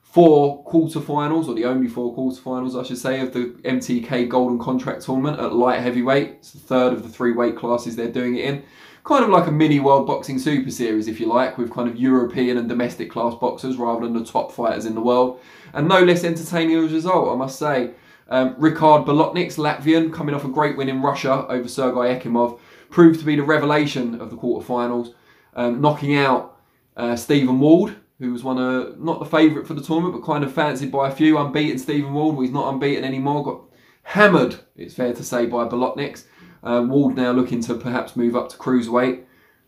four 0.03 0.63
quarterfinals, 0.67 1.49
or 1.49 1.55
the 1.55 1.65
only 1.65 1.89
four 1.89 2.15
quarterfinals, 2.15 2.79
I 2.79 2.87
should 2.87 2.99
say, 2.99 3.21
of 3.21 3.33
the 3.33 3.57
MTK 3.65 4.29
Golden 4.29 4.59
Contract 4.59 5.03
Tournament 5.03 5.41
at 5.41 5.55
light 5.55 5.81
heavyweight. 5.81 6.29
It's 6.33 6.51
the 6.51 6.59
third 6.59 6.93
of 6.93 7.03
the 7.03 7.09
three 7.09 7.33
weight 7.33 7.57
classes 7.57 7.97
they're 7.97 8.13
doing 8.13 8.37
it 8.37 8.45
in. 8.45 8.63
Kind 9.05 9.25
of 9.25 9.31
like 9.31 9.47
a 9.47 9.53
mini 9.53 9.81
World 9.81 10.07
Boxing 10.07 10.39
Super 10.39 10.71
Series, 10.71 11.09
if 11.09 11.19
you 11.19 11.27
like, 11.27 11.57
with 11.57 11.73
kind 11.73 11.89
of 11.89 11.97
European 11.97 12.59
and 12.59 12.69
domestic 12.69 13.11
class 13.11 13.35
boxers 13.35 13.77
rather 13.79 14.05
than 14.05 14.13
the 14.13 14.25
top 14.25 14.53
fighters 14.53 14.85
in 14.85 14.95
the 14.95 15.01
world. 15.01 15.41
And 15.73 15.89
no 15.89 16.03
less 16.03 16.23
entertaining 16.23 16.77
as 16.77 16.93
a 16.93 16.95
result, 16.95 17.33
I 17.33 17.37
must 17.37 17.59
say. 17.59 17.93
Um, 18.33 18.55
Ricard 18.55 19.05
Bolotniks, 19.05 19.59
Latvian, 19.59 20.11
coming 20.11 20.35
off 20.35 20.47
a 20.47 20.49
great 20.49 20.75
win 20.75 20.89
in 20.89 21.03
Russia 21.03 21.47
over 21.51 21.69
Sergei 21.69 22.19
Ekimov, 22.19 22.59
proved 22.89 23.21
to 23.21 23.27
be 23.27 23.37
the 23.37 23.43
revelation 23.43 24.19
of 24.23 24.31
the 24.31 24.37
quarterfinals, 24.39 25.13
um, 25.55 25.83
knocking 25.83 26.17
out 26.17 26.59
uh, 26.97 27.15
Stephen 27.15 27.61
Ward, 27.61 27.95
who 28.21 28.33
was 28.33 28.43
one 28.43 28.57
of 28.57 28.99
not 28.99 29.19
the 29.19 29.27
favourite 29.27 29.67
for 29.67 29.75
the 29.75 29.83
tournament, 29.83 30.15
but 30.15 30.27
kind 30.27 30.45
of 30.45 30.51
fancied 30.51 30.91
by 30.91 31.09
a 31.09 31.15
few. 31.15 31.37
Unbeaten 31.37 31.79
Stephen 31.79 32.15
Ward, 32.15 32.35
well, 32.35 32.43
he's 32.43 32.55
not 32.55 32.73
unbeaten 32.73 33.05
anymore. 33.05 33.45
Got 33.45 33.61
hammered, 34.05 34.61
it's 34.77 34.95
fair 34.95 35.13
to 35.13 35.23
say, 35.23 35.45
by 35.45 35.69
Bolotniks. 35.69 36.25
Uh, 36.63 36.87
Ward 36.89 37.15
now 37.15 37.33
looking 37.33 37.61
to 37.61 37.75
perhaps 37.75 38.17
move 38.17 38.35
up 38.35 38.49
to 38.49 38.57
cruiserweight. 38.57 39.25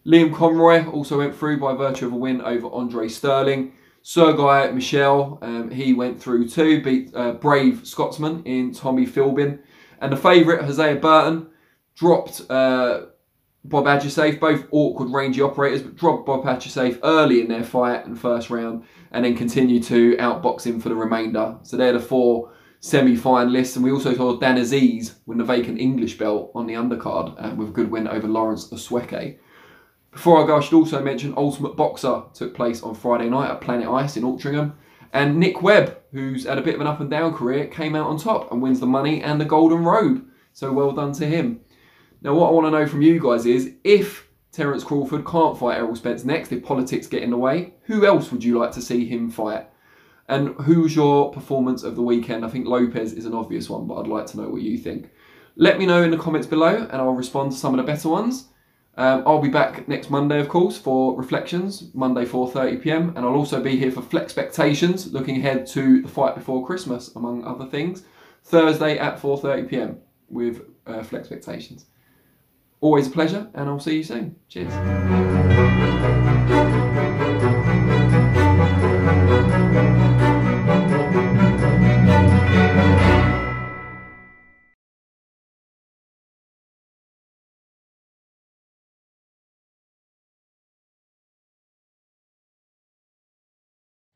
Liam 0.06 0.34
Conroy 0.34 0.88
also 0.88 1.18
went 1.18 1.36
through 1.36 1.60
by 1.60 1.74
virtue 1.74 2.06
of 2.06 2.14
a 2.14 2.16
win 2.16 2.40
over 2.40 2.68
Andre 2.68 3.08
Sterling. 3.08 3.74
Sergei 4.06 4.70
Michel, 4.70 5.38
um, 5.40 5.70
he 5.70 5.94
went 5.94 6.20
through 6.20 6.46
too, 6.46 6.82
beat 6.82 7.10
uh, 7.14 7.32
brave 7.32 7.86
Scotsman 7.86 8.42
in 8.44 8.70
Tommy 8.70 9.06
Philbin. 9.06 9.60
And 9.98 10.12
the 10.12 10.16
favourite, 10.16 10.62
Hosea 10.62 10.96
Burton, 10.96 11.46
dropped 11.96 12.42
uh, 12.50 13.06
Bob 13.64 13.86
Ajisafe, 13.86 14.38
both 14.38 14.66
awkward, 14.70 15.10
rangy 15.10 15.40
operators, 15.40 15.80
but 15.80 15.96
dropped 15.96 16.26
Bob 16.26 16.44
Ajisafe 16.44 17.00
early 17.02 17.40
in 17.40 17.48
their 17.48 17.64
fight 17.64 18.04
in 18.04 18.12
the 18.12 18.20
first 18.20 18.50
round 18.50 18.84
and 19.10 19.24
then 19.24 19.34
continued 19.34 19.84
to 19.84 20.16
outbox 20.18 20.66
him 20.66 20.82
for 20.82 20.90
the 20.90 20.94
remainder. 20.94 21.56
So 21.62 21.78
they're 21.78 21.94
the 21.94 21.98
four 21.98 22.52
semi-finalists. 22.80 23.76
And 23.76 23.84
we 23.86 23.90
also 23.90 24.14
saw 24.14 24.36
Dan 24.36 24.58
Azeez 24.58 25.14
win 25.24 25.38
the 25.38 25.44
vacant 25.44 25.80
English 25.80 26.18
belt 26.18 26.52
on 26.54 26.66
the 26.66 26.74
undercard 26.74 27.42
uh, 27.42 27.54
with 27.54 27.70
a 27.70 27.72
good 27.72 27.90
win 27.90 28.06
over 28.06 28.28
Lawrence 28.28 28.68
Osueke. 28.68 29.38
Before 30.14 30.42
I 30.42 30.46
go, 30.46 30.56
I 30.56 30.60
should 30.60 30.76
also 30.76 31.02
mention 31.02 31.34
Ultimate 31.36 31.76
Boxer 31.76 32.22
took 32.32 32.54
place 32.54 32.84
on 32.84 32.94
Friday 32.94 33.28
night 33.28 33.50
at 33.50 33.60
Planet 33.60 33.88
Ice 33.88 34.16
in 34.16 34.22
Altrincham. 34.22 34.72
And 35.12 35.38
Nick 35.38 35.60
Webb, 35.60 35.98
who's 36.12 36.44
had 36.44 36.56
a 36.56 36.62
bit 36.62 36.76
of 36.76 36.80
an 36.80 36.86
up 36.86 37.00
and 37.00 37.10
down 37.10 37.34
career, 37.34 37.66
came 37.66 37.96
out 37.96 38.06
on 38.06 38.16
top 38.16 38.50
and 38.52 38.62
wins 38.62 38.78
the 38.78 38.86
money 38.86 39.22
and 39.22 39.40
the 39.40 39.44
golden 39.44 39.84
robe. 39.84 40.24
So 40.52 40.72
well 40.72 40.92
done 40.92 41.12
to 41.14 41.26
him. 41.26 41.60
Now, 42.22 42.34
what 42.34 42.48
I 42.48 42.52
want 42.52 42.66
to 42.68 42.70
know 42.70 42.86
from 42.86 43.02
you 43.02 43.20
guys 43.20 43.44
is 43.44 43.74
if 43.82 44.28
Terence 44.52 44.84
Crawford 44.84 45.26
can't 45.26 45.58
fight 45.58 45.78
Errol 45.78 45.96
Spence 45.96 46.24
next, 46.24 46.52
if 46.52 46.62
politics 46.62 47.08
get 47.08 47.24
in 47.24 47.30
the 47.30 47.36
way, 47.36 47.74
who 47.82 48.06
else 48.06 48.30
would 48.30 48.44
you 48.44 48.56
like 48.56 48.70
to 48.72 48.82
see 48.82 49.04
him 49.06 49.30
fight? 49.30 49.68
And 50.28 50.54
who's 50.60 50.94
your 50.94 51.32
performance 51.32 51.82
of 51.82 51.96
the 51.96 52.02
weekend? 52.02 52.44
I 52.44 52.48
think 52.48 52.66
Lopez 52.66 53.12
is 53.12 53.26
an 53.26 53.34
obvious 53.34 53.68
one, 53.68 53.88
but 53.88 53.96
I'd 53.96 54.06
like 54.06 54.26
to 54.26 54.36
know 54.36 54.48
what 54.48 54.62
you 54.62 54.78
think. 54.78 55.10
Let 55.56 55.78
me 55.78 55.86
know 55.86 56.04
in 56.04 56.12
the 56.12 56.16
comments 56.16 56.46
below 56.46 56.76
and 56.76 56.94
I'll 56.94 57.10
respond 57.10 57.50
to 57.50 57.58
some 57.58 57.74
of 57.74 57.84
the 57.84 57.92
better 57.92 58.08
ones. 58.08 58.48
Um, 58.96 59.24
I'll 59.26 59.40
be 59.40 59.48
back 59.48 59.88
next 59.88 60.08
Monday, 60.08 60.38
of 60.40 60.48
course, 60.48 60.78
for 60.78 61.16
reflections, 61.16 61.90
Monday 61.94 62.24
4:30 62.24 62.80
p.m. 62.82 63.08
And 63.16 63.26
I'll 63.26 63.34
also 63.34 63.60
be 63.60 63.76
here 63.76 63.90
for 63.90 64.02
Flex 64.02 64.26
Expectations, 64.26 65.12
looking 65.12 65.38
ahead 65.38 65.66
to 65.68 66.02
the 66.02 66.08
fight 66.08 66.34
before 66.34 66.64
Christmas, 66.64 67.14
among 67.16 67.44
other 67.44 67.66
things. 67.66 68.04
Thursday 68.44 68.98
at 68.98 69.20
4:30 69.20 69.68
p.m. 69.68 69.98
with 70.28 70.62
uh, 70.86 71.02
Flex 71.02 71.32
Expectations. 71.32 71.86
Always 72.80 73.08
a 73.08 73.10
pleasure, 73.10 73.48
and 73.54 73.68
I'll 73.68 73.80
see 73.80 73.96
you 73.96 74.04
soon. 74.04 74.36
Cheers. 74.48 74.72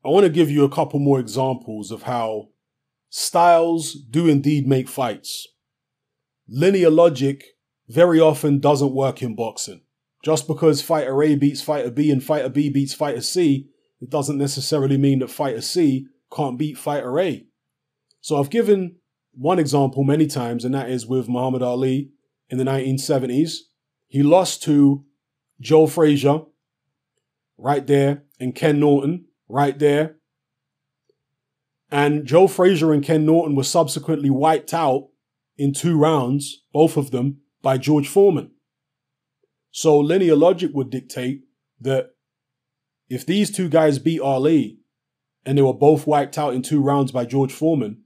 I 0.09 0.11
want 0.11 0.23
to 0.23 0.31
give 0.31 0.49
you 0.49 0.63
a 0.63 0.69
couple 0.69 0.99
more 0.99 1.19
examples 1.19 1.91
of 1.91 2.01
how 2.01 2.47
styles 3.11 3.93
do 3.93 4.27
indeed 4.27 4.65
make 4.65 4.89
fights. 4.89 5.47
Linear 6.47 6.89
logic 6.89 7.43
very 7.87 8.19
often 8.19 8.59
doesn't 8.59 8.95
work 8.95 9.21
in 9.21 9.35
boxing. 9.35 9.81
Just 10.25 10.47
because 10.47 10.81
fighter 10.81 11.21
A 11.21 11.35
beats 11.35 11.61
fighter 11.61 11.91
B 11.91 12.09
and 12.09 12.23
fighter 12.23 12.49
B 12.49 12.71
beats 12.71 12.95
fighter 12.95 13.21
C, 13.21 13.67
it 14.01 14.09
doesn't 14.09 14.39
necessarily 14.39 14.97
mean 14.97 15.19
that 15.19 15.29
fighter 15.29 15.61
C 15.61 16.07
can't 16.35 16.57
beat 16.57 16.79
fighter 16.79 17.19
A. 17.19 17.45
So 18.19 18.39
I've 18.39 18.49
given 18.49 18.95
one 19.35 19.59
example 19.59 20.03
many 20.03 20.25
times, 20.25 20.65
and 20.65 20.73
that 20.73 20.89
is 20.89 21.05
with 21.05 21.29
Muhammad 21.29 21.61
Ali 21.61 22.09
in 22.49 22.57
the 22.57 22.63
1970s. 22.63 23.57
He 24.07 24.23
lost 24.23 24.63
to 24.63 25.05
Joe 25.61 25.85
Frazier 25.85 26.39
right 27.59 27.85
there 27.85 28.23
and 28.39 28.55
Ken 28.55 28.79
Norton 28.79 29.25
right 29.49 29.77
there. 29.77 30.15
And 31.91 32.25
Joe 32.25 32.47
Frazier 32.47 32.93
and 32.93 33.03
Ken 33.03 33.25
Norton 33.25 33.55
were 33.55 33.63
subsequently 33.63 34.29
wiped 34.29 34.73
out 34.73 35.09
in 35.57 35.73
two 35.73 35.97
rounds, 35.97 36.63
both 36.71 36.95
of 36.95 37.11
them, 37.11 37.41
by 37.61 37.77
George 37.77 38.07
Foreman. 38.07 38.51
So 39.71 39.99
linear 39.99 40.35
logic 40.35 40.71
would 40.73 40.89
dictate 40.89 41.41
that 41.81 42.11
if 43.09 43.25
these 43.25 43.51
two 43.51 43.69
guys 43.69 43.99
beat 43.99 44.21
Ali 44.21 44.79
and 45.45 45.57
they 45.57 45.61
were 45.61 45.73
both 45.73 46.05
wiped 46.05 46.37
out 46.37 46.53
in 46.53 46.61
two 46.61 46.81
rounds 46.81 47.11
by 47.11 47.25
George 47.25 47.51
Foreman, 47.51 48.03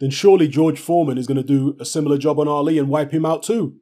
then 0.00 0.10
surely 0.10 0.48
George 0.48 0.78
Foreman 0.78 1.18
is 1.18 1.26
going 1.26 1.36
to 1.36 1.42
do 1.42 1.76
a 1.80 1.84
similar 1.84 2.18
job 2.18 2.38
on 2.38 2.48
Ali 2.48 2.78
and 2.78 2.88
wipe 2.88 3.10
him 3.10 3.24
out 3.24 3.42
too. 3.42 3.76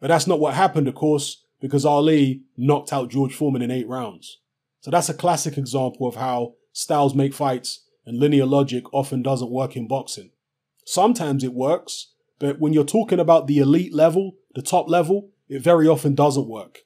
But 0.00 0.08
that's 0.08 0.26
not 0.26 0.40
what 0.40 0.54
happened, 0.54 0.88
of 0.88 0.94
course, 0.94 1.44
because 1.60 1.84
Ali 1.84 2.42
knocked 2.56 2.92
out 2.92 3.10
George 3.10 3.34
Foreman 3.34 3.62
in 3.62 3.70
eight 3.70 3.88
rounds. 3.88 4.40
So 4.84 4.90
that's 4.90 5.08
a 5.08 5.14
classic 5.14 5.56
example 5.56 6.06
of 6.06 6.16
how 6.16 6.56
styles 6.74 7.14
make 7.14 7.32
fights 7.32 7.86
and 8.04 8.18
linear 8.18 8.44
logic 8.44 8.84
often 8.92 9.22
doesn't 9.22 9.50
work 9.50 9.76
in 9.76 9.88
boxing. 9.88 10.32
Sometimes 10.84 11.42
it 11.42 11.54
works, 11.54 12.12
but 12.38 12.60
when 12.60 12.74
you're 12.74 12.84
talking 12.84 13.18
about 13.18 13.46
the 13.46 13.60
elite 13.60 13.94
level, 13.94 14.32
the 14.54 14.60
top 14.60 14.86
level, 14.86 15.30
it 15.48 15.62
very 15.62 15.88
often 15.88 16.14
doesn't 16.14 16.50
work. 16.50 16.80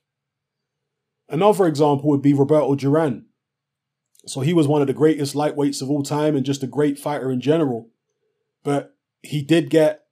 Another 1.29 1.67
example 1.67 2.09
would 2.11 2.23
be 2.23 2.33
Roberto 2.33 2.77
Duran. 2.77 3.27
So 4.27 4.43
he 4.43 4.53
was 4.53 4.69
one 4.69 4.81
of 4.81 4.87
the 4.87 4.95
greatest 4.95 5.35
lightweights 5.35 5.83
of 5.83 5.91
all 5.91 6.05
time 6.05 6.37
and 6.37 6.47
just 6.47 6.63
a 6.63 6.69
great 6.69 7.01
fighter 7.01 7.33
in 7.33 7.41
general. 7.41 7.91
But 8.63 8.95
he 9.23 9.43
did 9.43 9.71
get 9.71 10.05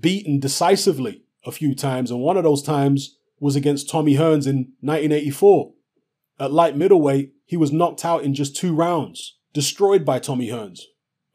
beaten 0.00 0.40
decisively 0.40 1.24
a 1.44 1.52
few 1.52 1.74
times, 1.74 2.10
and 2.10 2.20
one 2.20 2.38
of 2.38 2.44
those 2.44 2.62
times 2.62 3.18
was 3.38 3.56
against 3.56 3.90
Tommy 3.90 4.14
Hearns 4.14 4.46
in 4.46 4.72
1984. 4.80 5.74
At 6.38 6.52
light 6.52 6.76
middleweight, 6.76 7.32
he 7.44 7.56
was 7.56 7.72
knocked 7.72 8.04
out 8.04 8.22
in 8.22 8.34
just 8.34 8.56
two 8.56 8.74
rounds, 8.74 9.38
destroyed 9.52 10.04
by 10.04 10.18
Tommy 10.18 10.48
Hearns. 10.48 10.80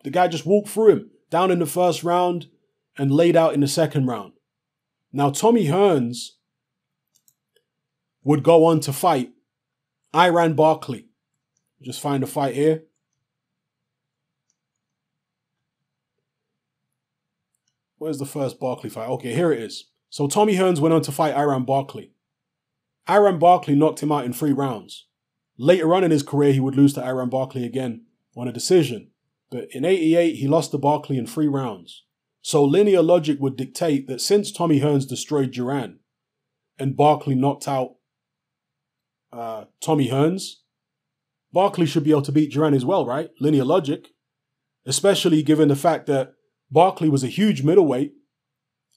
The 0.03 0.11
guy 0.11 0.27
just 0.27 0.45
walked 0.45 0.69
through 0.69 0.89
him, 0.89 1.11
down 1.29 1.51
in 1.51 1.59
the 1.59 1.65
first 1.65 2.03
round 2.03 2.47
and 2.97 3.11
laid 3.11 3.35
out 3.35 3.53
in 3.53 3.61
the 3.61 3.67
second 3.67 4.05
round. 4.05 4.33
Now, 5.13 5.29
Tommy 5.31 5.65
Hearns 5.65 6.31
would 8.23 8.43
go 8.43 8.65
on 8.65 8.79
to 8.81 8.93
fight 8.93 9.31
Iran 10.15 10.53
Barkley. 10.53 11.07
Just 11.81 11.99
find 11.99 12.23
a 12.23 12.27
fight 12.27 12.53
here. 12.53 12.83
Where's 17.97 18.19
the 18.19 18.25
first 18.25 18.59
Barkley 18.59 18.89
fight? 18.89 19.09
Okay, 19.09 19.33
here 19.33 19.51
it 19.51 19.61
is. 19.61 19.85
So 20.09 20.27
Tommy 20.27 20.55
Hearns 20.55 20.79
went 20.79 20.93
on 20.93 21.01
to 21.03 21.11
fight 21.11 21.35
Iran 21.35 21.65
Barkley. 21.65 22.11
Iran 23.09 23.39
Barkley 23.39 23.75
knocked 23.75 24.01
him 24.01 24.11
out 24.11 24.25
in 24.25 24.33
three 24.33 24.53
rounds. 24.53 25.07
Later 25.57 25.93
on 25.93 26.03
in 26.03 26.11
his 26.11 26.23
career, 26.23 26.53
he 26.53 26.59
would 26.59 26.75
lose 26.75 26.93
to 26.93 27.03
Iran 27.03 27.29
Barkley 27.29 27.65
again 27.65 28.05
on 28.35 28.47
a 28.47 28.53
decision. 28.53 29.11
But 29.49 29.67
in 29.71 29.85
88, 29.85 30.35
he 30.35 30.47
lost 30.47 30.71
to 30.71 30.77
Barkley 30.77 31.17
in 31.17 31.27
three 31.27 31.47
rounds. 31.47 32.05
So 32.41 32.63
linear 32.63 33.01
logic 33.01 33.39
would 33.39 33.57
dictate 33.57 34.07
that 34.07 34.21
since 34.21 34.51
Tommy 34.51 34.79
Hearns 34.79 35.07
destroyed 35.07 35.51
Duran 35.51 35.99
and 36.79 36.97
Barkley 36.97 37.35
knocked 37.35 37.67
out 37.67 37.95
uh, 39.31 39.65
Tommy 39.79 40.09
Hearns, 40.09 40.55
Barkley 41.53 41.85
should 41.85 42.03
be 42.03 42.11
able 42.11 42.21
to 42.23 42.31
beat 42.31 42.51
Duran 42.51 42.73
as 42.73 42.85
well, 42.85 43.05
right? 43.05 43.29
Linear 43.39 43.65
logic. 43.65 44.07
Especially 44.85 45.43
given 45.43 45.67
the 45.67 45.75
fact 45.75 46.07
that 46.07 46.33
Barkley 46.71 47.09
was 47.09 47.23
a 47.23 47.27
huge 47.27 47.61
middleweight, 47.61 48.13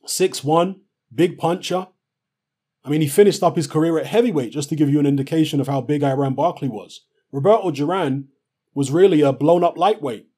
6'1, 0.07 0.77
big 1.15 1.37
puncher. 1.37 1.89
I 2.85 2.91
mean, 2.91 3.01
he 3.01 3.09
finished 3.09 3.43
up 3.43 3.57
his 3.57 3.67
career 3.67 3.99
at 3.99 4.07
heavyweight, 4.07 4.53
just 4.53 4.69
to 4.69 4.77
give 4.77 4.91
you 4.91 5.01
an 5.01 5.07
indication 5.07 5.61
of 5.61 5.69
how 5.69 5.81
big 5.81 6.05
Iran 6.05 6.35
Barkley 6.35 6.69
was. 6.69 7.07
Roberto 7.33 7.71
Duran 7.71 8.29
was 8.75 8.91
really 8.91 9.23
a 9.23 9.33
blown 9.33 9.65
up 9.65 9.79
lightweight. 9.79 10.29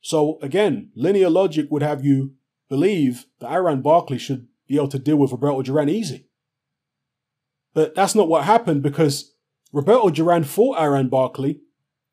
So 0.00 0.38
again, 0.40 0.90
linear 0.94 1.28
logic 1.28 1.66
would 1.70 1.82
have 1.82 2.04
you 2.04 2.34
believe 2.68 3.26
that 3.40 3.50
Iran 3.50 3.82
Barkley 3.82 4.18
should 4.18 4.46
be 4.66 4.76
able 4.76 4.88
to 4.88 4.98
deal 4.98 5.16
with 5.16 5.32
Roberto 5.32 5.62
Duran 5.62 5.88
easy. 5.88 6.28
But 7.74 7.94
that's 7.94 8.14
not 8.14 8.28
what 8.28 8.44
happened 8.44 8.82
because 8.82 9.34
Roberto 9.72 10.10
Duran 10.10 10.44
fought 10.44 10.78
Iran 10.78 11.08
Barkley 11.08 11.60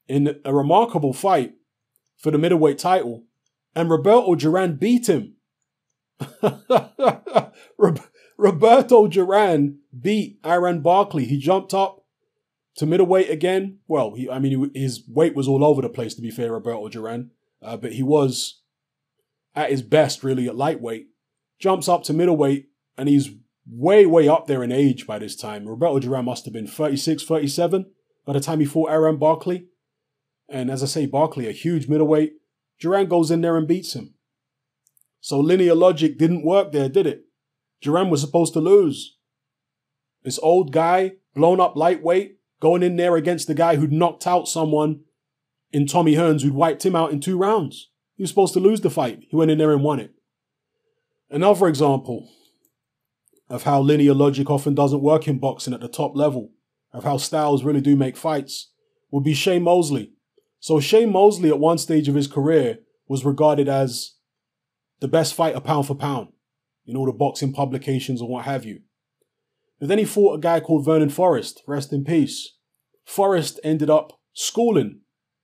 in 0.07 0.39
a 0.43 0.53
remarkable 0.53 1.13
fight 1.13 1.53
for 2.17 2.31
the 2.31 2.37
middleweight 2.37 2.77
title, 2.77 3.23
and 3.75 3.89
Roberto 3.89 4.35
Duran 4.35 4.75
beat 4.75 5.09
him. 5.09 5.35
Roberto 8.37 9.07
Duran 9.07 9.79
beat 9.99 10.39
Iran 10.45 10.81
Barkley. 10.81 11.25
He 11.25 11.37
jumped 11.37 11.73
up 11.73 12.03
to 12.75 12.85
middleweight 12.85 13.29
again. 13.29 13.79
Well, 13.87 14.15
he, 14.15 14.29
I 14.29 14.39
mean, 14.39 14.71
he, 14.73 14.81
his 14.81 15.03
weight 15.07 15.35
was 15.35 15.47
all 15.47 15.63
over 15.63 15.81
the 15.81 15.89
place, 15.89 16.13
to 16.15 16.21
be 16.21 16.31
fair, 16.31 16.51
Roberto 16.51 16.89
Duran, 16.89 17.31
uh, 17.61 17.77
but 17.77 17.93
he 17.93 18.03
was 18.03 18.61
at 19.55 19.71
his 19.71 19.81
best, 19.81 20.23
really, 20.23 20.47
at 20.47 20.55
lightweight. 20.55 21.07
Jumps 21.59 21.87
up 21.87 22.03
to 22.03 22.13
middleweight, 22.13 22.67
and 22.97 23.07
he's 23.07 23.31
way, 23.65 24.05
way 24.05 24.27
up 24.27 24.47
there 24.47 24.63
in 24.63 24.71
age 24.71 25.07
by 25.07 25.17
this 25.17 25.35
time. 25.35 25.67
Roberto 25.67 25.99
Duran 25.99 26.25
must 26.25 26.45
have 26.45 26.53
been 26.53 26.67
36, 26.67 27.23
37 27.23 27.85
by 28.25 28.33
the 28.33 28.39
time 28.39 28.59
he 28.59 28.65
fought 28.65 28.91
Iran 28.91 29.17
Barkley. 29.17 29.67
And 30.49 30.69
as 30.69 30.83
I 30.83 30.87
say, 30.87 31.05
Barkley, 31.05 31.47
a 31.47 31.51
huge 31.51 31.87
middleweight. 31.87 32.33
Duran 32.79 33.07
goes 33.07 33.31
in 33.31 33.41
there 33.41 33.57
and 33.57 33.67
beats 33.67 33.93
him. 33.93 34.15
So 35.21 35.39
linear 35.39 35.73
logic 35.73 36.17
didn't 36.17 36.45
work 36.45 36.71
there, 36.71 36.89
did 36.89 37.07
it? 37.07 37.24
Duran 37.81 38.09
was 38.09 38.21
supposed 38.21 38.53
to 38.53 38.61
lose. 38.61 39.17
This 40.23 40.39
old 40.41 40.71
guy, 40.71 41.13
blown 41.35 41.59
up 41.59 41.75
lightweight, 41.75 42.37
going 42.59 42.83
in 42.83 42.95
there 42.95 43.15
against 43.15 43.47
the 43.47 43.53
guy 43.53 43.75
who'd 43.75 43.91
knocked 43.91 44.25
out 44.25 44.47
someone 44.47 45.01
in 45.71 45.85
Tommy 45.85 46.15
Hearns 46.15 46.41
who'd 46.41 46.53
wiped 46.53 46.85
him 46.85 46.95
out 46.95 47.11
in 47.11 47.19
two 47.19 47.37
rounds. 47.37 47.91
He 48.15 48.23
was 48.23 48.29
supposed 48.29 48.53
to 48.53 48.59
lose 48.59 48.81
the 48.81 48.89
fight. 48.89 49.25
He 49.29 49.35
went 49.35 49.51
in 49.51 49.57
there 49.57 49.71
and 49.71 49.83
won 49.83 49.99
it. 49.99 50.13
Another 51.29 51.67
example 51.67 52.29
of 53.49 53.63
how 53.63 53.81
linear 53.81 54.13
logic 54.13 54.49
often 54.49 54.73
doesn't 54.73 55.01
work 55.01 55.27
in 55.27 55.37
boxing 55.37 55.73
at 55.73 55.81
the 55.81 55.87
top 55.87 56.15
level, 56.15 56.51
of 56.93 57.03
how 57.03 57.17
styles 57.17 57.63
really 57.63 57.81
do 57.81 57.95
make 57.95 58.17
fights, 58.17 58.71
would 59.11 59.23
be 59.23 59.33
Shane 59.33 59.63
Mosley. 59.63 60.13
So 60.59 60.79
Shane 60.79 61.11
Mosley 61.11 61.49
at 61.49 61.59
one 61.59 61.77
stage 61.77 62.07
of 62.07 62.15
his 62.15 62.27
career 62.27 62.79
was 63.07 63.25
regarded 63.25 63.69
as 63.69 64.15
the 65.01 65.07
best 65.07 65.35
fighter 65.35 65.59
pound 65.59 65.85
for 65.85 65.93
pound 65.93 66.29
in 66.85 66.95
all 66.95 67.05
the 67.05 67.11
boxing 67.11 67.53
publications 67.53 68.21
and 68.21 68.29
what 68.29 68.45
have 68.45 68.65
you. 68.65 68.81
But 69.79 69.89
then 69.89 69.97
he 69.97 70.05
fought 70.05 70.35
a 70.35 70.39
guy 70.39 70.59
called 70.59 70.85
Vernon 70.85 71.09
Forrest, 71.09 71.63
rest 71.67 71.91
in 71.91 72.03
peace. 72.03 72.55
Forrest 73.05 73.59
ended 73.63 73.89
up 73.89 74.19
schooling 74.33 75.01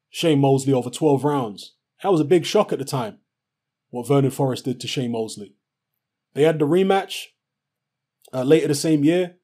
Shane 0.10 0.40
Mosley 0.40 0.74
over 0.74 0.90
12 0.90 1.24
rounds. 1.24 1.76
That 2.02 2.12
was 2.12 2.22
a 2.22 2.26
big 2.26 2.46
shock 2.46 2.72
at 2.72 2.80
the 2.80 2.86
time, 2.86 3.20
what 3.90 4.08
Vernon 4.08 4.32
Forrest 4.32 4.66
did 4.66 4.80
to 4.80 4.88
Shane 4.88 5.12
Mosley. 5.12 5.56
They 6.34 6.44
had 6.44 6.60
the 6.60 6.68
rematch 6.68 7.26
uh, 8.34 8.44
later 8.44 8.68
the 8.68 8.76
same 8.76 9.04
year. 9.04 9.36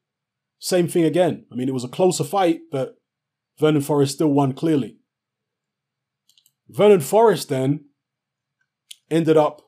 Same 0.60 0.88
thing 0.88 1.04
again. 1.04 1.46
I 1.52 1.56
mean, 1.56 1.68
it 1.68 1.74
was 1.74 1.84
a 1.84 1.90
closer 1.90 2.24
fight, 2.24 2.62
but 2.72 2.96
Vernon 3.60 3.82
Forrest 3.82 4.16
still 4.16 4.30
won 4.30 4.54
clearly. 4.54 4.98
Vernon 6.70 7.02
Forrest 7.02 7.50
then 7.50 7.86
ended 9.10 9.38
up 9.38 9.62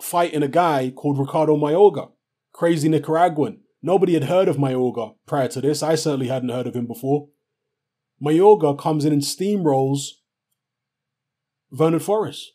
fighting 0.00 0.42
a 0.42 0.48
guy 0.48 0.90
called 0.90 1.18
Ricardo 1.18 1.56
Mayorga, 1.56 2.10
crazy 2.52 2.88
Nicaraguan. 2.88 3.60
Nobody 3.82 4.14
had 4.14 4.24
heard 4.24 4.48
of 4.48 4.56
Mayorga 4.56 5.14
prior 5.26 5.48
to 5.48 5.60
this. 5.60 5.82
I 5.82 5.94
certainly 5.94 6.28
hadn't 6.28 6.48
heard 6.48 6.66
of 6.66 6.74
him 6.74 6.86
before. 6.86 7.28
Mayorga 8.22 8.78
comes 8.78 9.04
in 9.04 9.12
and 9.12 9.22
steamrolls 9.22 10.08
Vernon 11.70 12.00
Forrest. 12.00 12.52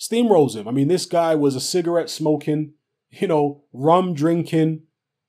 Steamrolls 0.00 0.56
him. 0.56 0.66
I 0.66 0.72
mean, 0.72 0.88
this 0.88 1.06
guy 1.06 1.34
was 1.34 1.54
a 1.54 1.60
cigarette 1.60 2.10
smoking, 2.10 2.74
you 3.10 3.28
know, 3.28 3.64
rum 3.72 4.14
drinking, 4.14 4.82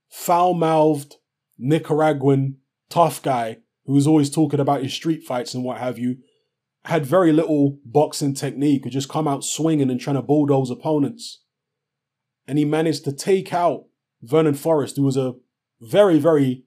foul 0.09 0.53
mouthed 0.53 1.17
Nicaraguan 1.57 2.57
tough 2.89 3.21
guy 3.21 3.57
who 3.85 3.93
was 3.93 4.07
always 4.07 4.29
talking 4.29 4.59
about 4.59 4.81
his 4.81 4.93
street 4.93 5.23
fights 5.23 5.53
and 5.53 5.63
what 5.63 5.77
have 5.77 5.99
you. 5.99 6.17
Had 6.85 7.05
very 7.05 7.31
little 7.31 7.79
boxing 7.85 8.33
technique, 8.33 8.83
could 8.83 8.91
just 8.91 9.09
come 9.09 9.27
out 9.27 9.43
swinging 9.43 9.89
and 9.89 9.99
trying 9.99 10.17
to 10.17 10.21
bulldoze 10.21 10.69
opponents. 10.69 11.41
And 12.45 12.57
he 12.57 12.65
managed 12.65 13.05
to 13.05 13.13
take 13.13 13.53
out 13.53 13.85
Vernon 14.21 14.53
Forrest, 14.53 14.97
who 14.97 15.03
was 15.03 15.15
a 15.15 15.35
very, 15.79 16.19
very, 16.19 16.65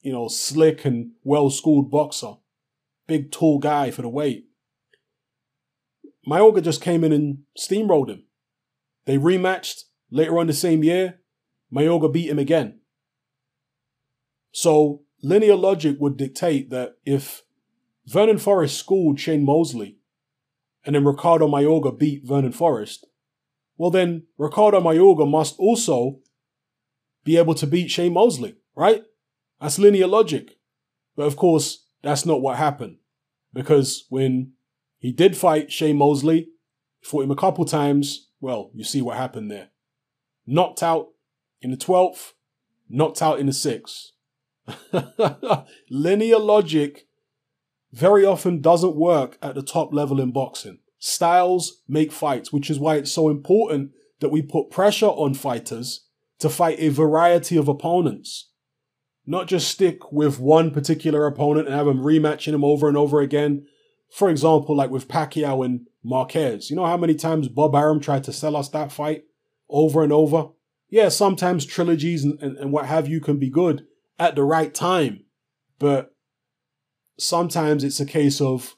you 0.00 0.12
know, 0.12 0.28
slick 0.28 0.84
and 0.84 1.12
well 1.22 1.50
schooled 1.50 1.90
boxer. 1.90 2.34
Big, 3.06 3.30
tall 3.30 3.58
guy 3.58 3.90
for 3.90 4.02
the 4.02 4.08
weight. 4.08 4.46
Mayorga 6.26 6.62
just 6.62 6.80
came 6.80 7.04
in 7.04 7.12
and 7.12 7.38
steamrolled 7.58 8.08
him. 8.08 8.24
They 9.06 9.18
rematched 9.18 9.84
later 10.10 10.38
on 10.38 10.46
the 10.46 10.52
same 10.52 10.84
year. 10.84 11.20
Mayorga 11.74 12.12
beat 12.12 12.30
him 12.30 12.38
again. 12.38 12.80
So 14.52 15.02
linear 15.22 15.56
logic 15.56 15.96
would 15.98 16.16
dictate 16.16 16.70
that 16.70 16.96
if 17.04 17.42
Vernon 18.06 18.38
Forrest 18.38 18.76
schooled 18.76 19.20
Shane 19.20 19.44
Mosley 19.44 19.98
and 20.84 20.94
then 20.94 21.04
Ricardo 21.04 21.46
Mayorga 21.46 21.96
beat 21.96 22.24
Vernon 22.24 22.52
Forrest, 22.52 23.06
well 23.76 23.90
then 23.90 24.24
Ricardo 24.36 24.80
Mayorga 24.80 25.28
must 25.28 25.56
also 25.58 26.18
be 27.24 27.36
able 27.36 27.54
to 27.54 27.66
beat 27.66 27.90
Shane 27.90 28.12
Mosley, 28.12 28.56
right? 28.74 29.02
That's 29.60 29.78
linear 29.78 30.08
logic. 30.08 30.58
But 31.16 31.26
of 31.26 31.36
course, 31.36 31.84
that's 32.02 32.26
not 32.26 32.40
what 32.40 32.56
happened. 32.56 32.96
Because 33.52 34.06
when 34.08 34.52
he 34.98 35.12
did 35.12 35.36
fight 35.36 35.70
Shane 35.70 35.98
Mosley, 35.98 36.48
fought 37.02 37.24
him 37.24 37.30
a 37.30 37.36
couple 37.36 37.64
times, 37.64 38.30
well, 38.40 38.70
you 38.74 38.84
see 38.84 39.02
what 39.02 39.16
happened 39.16 39.50
there. 39.50 39.68
Knocked 40.46 40.82
out 40.82 41.08
in 41.60 41.70
the 41.70 41.76
12th, 41.76 42.32
knocked 42.88 43.22
out 43.22 43.38
in 43.38 43.46
the 43.46 43.52
6th. 43.52 44.08
linear 45.90 46.38
logic 46.38 47.06
very 47.92 48.24
often 48.24 48.60
doesn't 48.60 48.96
work 48.96 49.38
at 49.42 49.54
the 49.54 49.62
top 49.62 49.92
level 49.92 50.20
in 50.20 50.32
boxing. 50.32 50.78
Styles 50.98 51.82
make 51.88 52.12
fights, 52.12 52.52
which 52.52 52.70
is 52.70 52.78
why 52.78 52.96
it's 52.96 53.12
so 53.12 53.28
important 53.28 53.90
that 54.20 54.30
we 54.30 54.40
put 54.40 54.70
pressure 54.70 55.06
on 55.06 55.34
fighters 55.34 56.06
to 56.38 56.48
fight 56.48 56.78
a 56.78 56.88
variety 56.88 57.56
of 57.56 57.68
opponents. 57.68 58.50
Not 59.26 59.46
just 59.46 59.68
stick 59.68 60.10
with 60.10 60.40
one 60.40 60.70
particular 60.70 61.26
opponent 61.26 61.66
and 61.66 61.76
have 61.76 61.86
them 61.86 61.98
rematching 61.98 62.54
him 62.54 62.64
over 62.64 62.88
and 62.88 62.96
over 62.96 63.20
again. 63.20 63.66
For 64.10 64.28
example, 64.28 64.76
like 64.76 64.90
with 64.90 65.08
Pacquiao 65.08 65.64
and 65.64 65.86
Marquez. 66.02 66.70
You 66.70 66.76
know 66.76 66.86
how 66.86 66.96
many 66.96 67.14
times 67.14 67.48
Bob 67.48 67.74
Arum 67.74 68.00
tried 68.00 68.24
to 68.24 68.32
sell 68.32 68.56
us 68.56 68.68
that 68.70 68.92
fight 68.92 69.24
over 69.68 70.02
and 70.02 70.12
over? 70.12 70.48
Yeah, 70.88 71.08
sometimes 71.08 71.64
trilogies 71.64 72.24
and, 72.24 72.40
and, 72.42 72.56
and 72.58 72.72
what 72.72 72.86
have 72.86 73.08
you 73.08 73.20
can 73.20 73.38
be 73.38 73.48
good 73.48 73.86
at 74.18 74.34
the 74.34 74.44
right 74.44 74.74
time. 74.74 75.24
But 75.78 76.11
sometimes 77.18 77.84
it's 77.84 78.00
a 78.00 78.06
case 78.06 78.40
of 78.40 78.76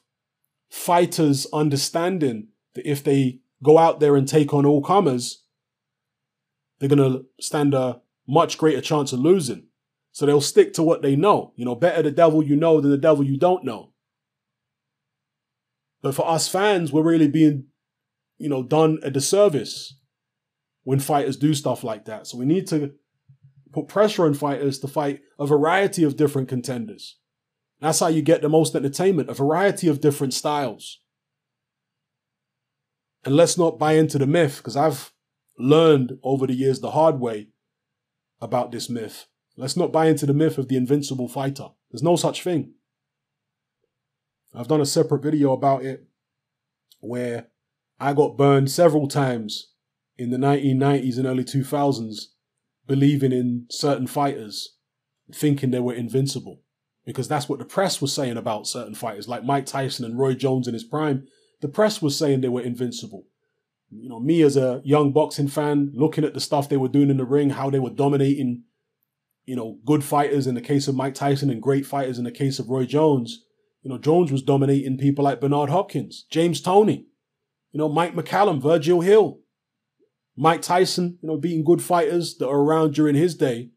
fighters 0.69 1.47
understanding 1.53 2.49
that 2.73 2.89
if 2.89 3.03
they 3.03 3.39
go 3.63 3.77
out 3.77 3.99
there 3.99 4.15
and 4.15 4.27
take 4.27 4.53
on 4.53 4.65
all 4.65 4.81
comers, 4.81 5.43
they're 6.79 6.89
going 6.89 6.99
to 6.99 7.25
stand 7.39 7.73
a 7.73 8.01
much 8.27 8.57
greater 8.57 8.81
chance 8.81 9.13
of 9.13 9.19
losing. 9.19 9.67
So 10.11 10.25
they'll 10.25 10.41
stick 10.41 10.73
to 10.73 10.83
what 10.83 11.01
they 11.01 11.15
know. 11.15 11.53
You 11.55 11.65
know, 11.65 11.75
better 11.75 12.01
the 12.01 12.11
devil 12.11 12.43
you 12.43 12.55
know 12.55 12.79
than 12.79 12.91
the 12.91 12.97
devil 12.97 13.23
you 13.23 13.37
don't 13.37 13.65
know. 13.65 13.91
But 16.01 16.15
for 16.15 16.27
us 16.27 16.47
fans, 16.47 16.91
we're 16.91 17.03
really 17.03 17.27
being, 17.27 17.65
you 18.37 18.47
know, 18.49 18.63
done 18.63 18.99
a 19.01 19.09
disservice 19.09 19.97
when 20.83 20.99
fighters 20.99 21.35
do 21.35 21.53
stuff 21.53 21.83
like 21.83 22.05
that. 22.05 22.27
So 22.27 22.37
we 22.37 22.45
need 22.45 22.67
to 22.67 22.93
put 23.73 23.87
pressure 23.87 24.25
on 24.25 24.35
fighters 24.35 24.79
to 24.79 24.87
fight 24.87 25.21
a 25.39 25.47
variety 25.47 26.03
of 26.03 26.15
different 26.15 26.47
contenders. 26.47 27.17
That's 27.85 27.99
how 27.99 28.07
you 28.07 28.23
get 28.23 28.41
the 28.41 28.49
most 28.49 28.75
entertainment, 28.75 29.29
a 29.29 29.35
variety 29.35 29.87
of 29.87 30.01
different 30.01 30.33
styles. 30.33 31.01
And 33.23 33.35
let's 33.35 33.59
not 33.59 33.77
buy 33.77 33.93
into 33.93 34.17
the 34.17 34.25
myth, 34.25 34.57
because 34.57 34.75
I've 34.75 35.13
learned 35.59 36.17
over 36.23 36.47
the 36.47 36.55
years 36.55 36.79
the 36.79 36.89
hard 36.89 37.19
way 37.19 37.49
about 38.41 38.71
this 38.71 38.89
myth. 38.89 39.27
Let's 39.55 39.77
not 39.77 39.91
buy 39.91 40.07
into 40.07 40.25
the 40.25 40.33
myth 40.33 40.57
of 40.57 40.67
the 40.67 40.77
invincible 40.77 41.27
fighter. 41.27 41.67
There's 41.91 42.01
no 42.01 42.15
such 42.15 42.41
thing. 42.41 42.73
I've 44.55 44.67
done 44.67 44.81
a 44.81 44.85
separate 44.87 45.21
video 45.21 45.53
about 45.53 45.85
it 45.85 46.07
where 47.01 47.49
I 47.99 48.13
got 48.13 48.35
burned 48.35 48.71
several 48.71 49.07
times 49.07 49.73
in 50.17 50.31
the 50.31 50.37
1990s 50.37 51.19
and 51.19 51.27
early 51.27 51.43
2000s 51.43 52.29
believing 52.87 53.31
in 53.31 53.67
certain 53.69 54.07
fighters, 54.07 54.75
thinking 55.31 55.69
they 55.69 55.79
were 55.79 55.93
invincible. 55.93 56.63
Because 57.05 57.27
that's 57.27 57.47
what 57.47 57.59
the 57.59 57.65
press 57.65 58.01
was 58.01 58.13
saying 58.13 58.37
about 58.37 58.67
certain 58.67 58.95
fighters, 58.95 59.27
like 59.27 59.43
Mike 59.43 59.65
Tyson 59.67 60.05
and 60.05 60.17
Roy 60.17 60.33
Jones 60.33 60.67
in 60.67 60.73
his 60.73 60.83
prime. 60.83 61.27
The 61.61 61.67
press 61.67 62.01
was 62.01 62.17
saying 62.17 62.41
they 62.41 62.49
were 62.49 62.61
invincible 62.61 63.25
you 63.91 64.09
know, 64.09 64.19
me 64.19 64.41
as 64.41 64.57
a 64.57 64.81
young 64.83 65.11
boxing 65.11 65.47
fan, 65.47 65.91
looking 65.93 66.23
at 66.23 66.33
the 66.33 66.39
stuff 66.39 66.69
they 66.69 66.77
were 66.77 66.87
doing 66.87 67.09
in 67.09 67.17
the 67.17 67.25
ring, 67.25 67.51
how 67.51 67.69
they 67.69 67.79
were 67.79 67.89
dominating, 67.89 68.63
you 69.45 69.55
know, 69.55 69.79
good 69.85 70.03
fighters 70.03 70.47
in 70.47 70.55
the 70.55 70.61
case 70.61 70.87
of 70.87 70.95
Mike 70.95 71.13
Tyson 71.13 71.49
and 71.49 71.61
great 71.61 71.85
fighters 71.85 72.17
in 72.17 72.23
the 72.23 72.31
case 72.31 72.59
of 72.59 72.69
Roy 72.69 72.85
Jones. 72.85 73.43
You 73.83 73.91
know, 73.91 73.97
Jones 73.97 74.31
was 74.31 74.41
dominating 74.41 74.97
people 74.97 75.23
like 75.23 75.41
Bernard 75.41 75.69
Hopkins, 75.69 76.25
James 76.31 76.61
Toney, 76.61 77.05
you 77.71 77.77
know, 77.77 77.89
Mike 77.89 78.15
McCallum, 78.15 78.61
Virgil 78.61 79.01
Hill, 79.01 79.39
Mike 80.35 80.63
Tyson, 80.63 81.19
you 81.21 81.29
know, 81.29 81.37
beating 81.37 81.63
good 81.63 81.83
fighters 81.83 82.35
that 82.37 82.47
are 82.47 82.59
around 82.59 82.95
during 82.95 83.15
his 83.15 83.35
day. 83.35 83.69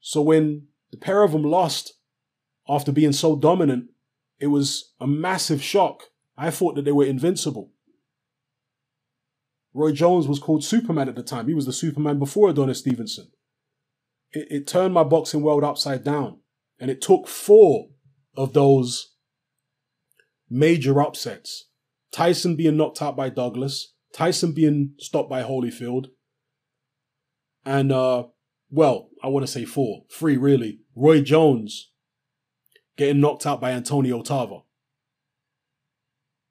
So 0.00 0.22
when 0.22 0.67
the 0.90 0.96
pair 0.96 1.22
of 1.22 1.32
them 1.32 1.42
lost 1.42 1.94
after 2.68 2.92
being 2.92 3.12
so 3.12 3.36
dominant, 3.36 3.90
it 4.38 4.48
was 4.48 4.92
a 5.00 5.06
massive 5.06 5.62
shock. 5.62 6.04
I 6.36 6.50
thought 6.50 6.76
that 6.76 6.84
they 6.84 6.92
were 6.92 7.04
invincible. 7.04 7.72
Roy 9.74 9.92
Jones 9.92 10.28
was 10.28 10.38
called 10.38 10.64
Superman 10.64 11.08
at 11.08 11.16
the 11.16 11.22
time. 11.22 11.48
He 11.48 11.54
was 11.54 11.66
the 11.66 11.72
Superman 11.72 12.18
before 12.18 12.50
Adonis 12.50 12.78
Stevenson. 12.78 13.28
It, 14.32 14.46
it 14.50 14.66
turned 14.66 14.94
my 14.94 15.04
boxing 15.04 15.42
world 15.42 15.64
upside 15.64 16.04
down. 16.04 16.40
And 16.80 16.90
it 16.90 17.00
took 17.00 17.26
four 17.26 17.88
of 18.36 18.52
those 18.52 19.14
major 20.48 21.00
upsets. 21.00 21.68
Tyson 22.12 22.56
being 22.56 22.76
knocked 22.76 23.02
out 23.02 23.16
by 23.16 23.28
Douglas, 23.28 23.94
Tyson 24.14 24.52
being 24.52 24.94
stopped 24.98 25.28
by 25.28 25.42
Holyfield, 25.42 26.06
and 27.64 27.92
uh, 27.92 28.24
well, 28.70 29.08
I 29.22 29.28
want 29.28 29.46
to 29.46 29.52
say 29.52 29.64
four, 29.64 30.04
three 30.10 30.36
really. 30.36 30.80
Roy 30.94 31.22
Jones 31.22 31.90
getting 32.96 33.20
knocked 33.20 33.46
out 33.46 33.60
by 33.60 33.70
Antonio 33.70 34.22
Tarver. 34.22 34.60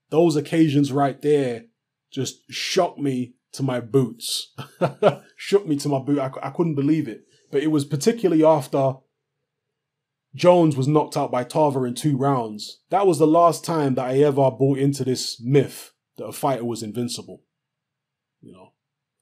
Those 0.09 0.36
occasions 0.36 0.91
right 0.91 1.22
there 1.22 1.65
just 2.11 2.49
shocked 2.49 2.97
me 2.97 3.34
to 3.51 3.63
my 3.63 3.80
boots. 3.80 4.53
Shook 5.36 5.68
me 5.68 5.76
to 5.78 5.89
my 5.89 5.99
boot. 5.99 6.20
I, 6.20 6.32
I 6.41 6.49
couldn't 6.51 6.76
believe 6.76 7.07
it. 7.07 7.26
But 7.51 7.63
it 7.63 7.68
was 7.68 7.86
particularly 7.86 8.43
after 8.43 8.95
Jones 10.34 10.76
was 10.78 10.88
knocked 10.88 11.18
out 11.18 11.32
by 11.32 11.43
Tarver 11.43 11.86
in 11.86 11.95
two 11.95 12.18
rounds. 12.18 12.82
That 12.89 13.07
was 13.07 13.20
the 13.20 13.28
last 13.28 13.65
time 13.65 13.95
that 13.95 14.05
I 14.05 14.20
ever 14.20 14.51
bought 14.51 14.78
into 14.78 15.03
this 15.03 15.41
myth 15.41 15.91
that 16.18 16.26
a 16.26 16.32
fighter 16.32 16.65
was 16.65 16.84
invincible. 16.84 17.43
You 18.41 18.53
know. 18.53 18.74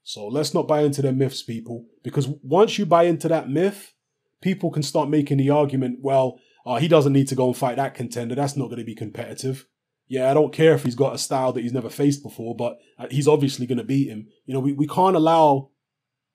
So 0.06 0.26
let's 0.28 0.54
not 0.54 0.68
buy 0.68 0.82
into 0.82 1.02
their 1.02 1.12
myths, 1.12 1.42
people, 1.42 1.84
because 2.02 2.28
once 2.42 2.78
you 2.78 2.86
buy 2.86 3.04
into 3.04 3.28
that 3.28 3.48
myth, 3.48 3.92
people 4.40 4.70
can 4.70 4.82
start 4.82 5.08
making 5.08 5.38
the 5.38 5.50
argument, 5.50 5.98
well, 6.00 6.38
uh, 6.64 6.76
he 6.76 6.88
doesn't 6.88 7.12
need 7.12 7.28
to 7.28 7.34
go 7.34 7.48
and 7.48 7.56
fight 7.56 7.76
that 7.76 7.94
contender. 7.94 8.34
That's 8.34 8.56
not 8.56 8.66
going 8.66 8.78
to 8.78 8.84
be 8.84 8.94
competitive 8.94 9.66
yeah, 10.08 10.30
I 10.30 10.34
don't 10.34 10.52
care 10.52 10.74
if 10.74 10.84
he's 10.84 10.94
got 10.94 11.14
a 11.14 11.18
style 11.18 11.52
that 11.52 11.62
he's 11.62 11.72
never 11.72 11.90
faced 11.90 12.22
before, 12.22 12.54
but 12.54 12.78
uh, 12.98 13.06
he's 13.10 13.26
obviously 13.26 13.66
going 13.66 13.78
to 13.78 13.84
beat 13.84 14.08
him. 14.08 14.28
You 14.44 14.54
know, 14.54 14.60
we, 14.60 14.72
we 14.72 14.86
can't 14.86 15.16
allow 15.16 15.70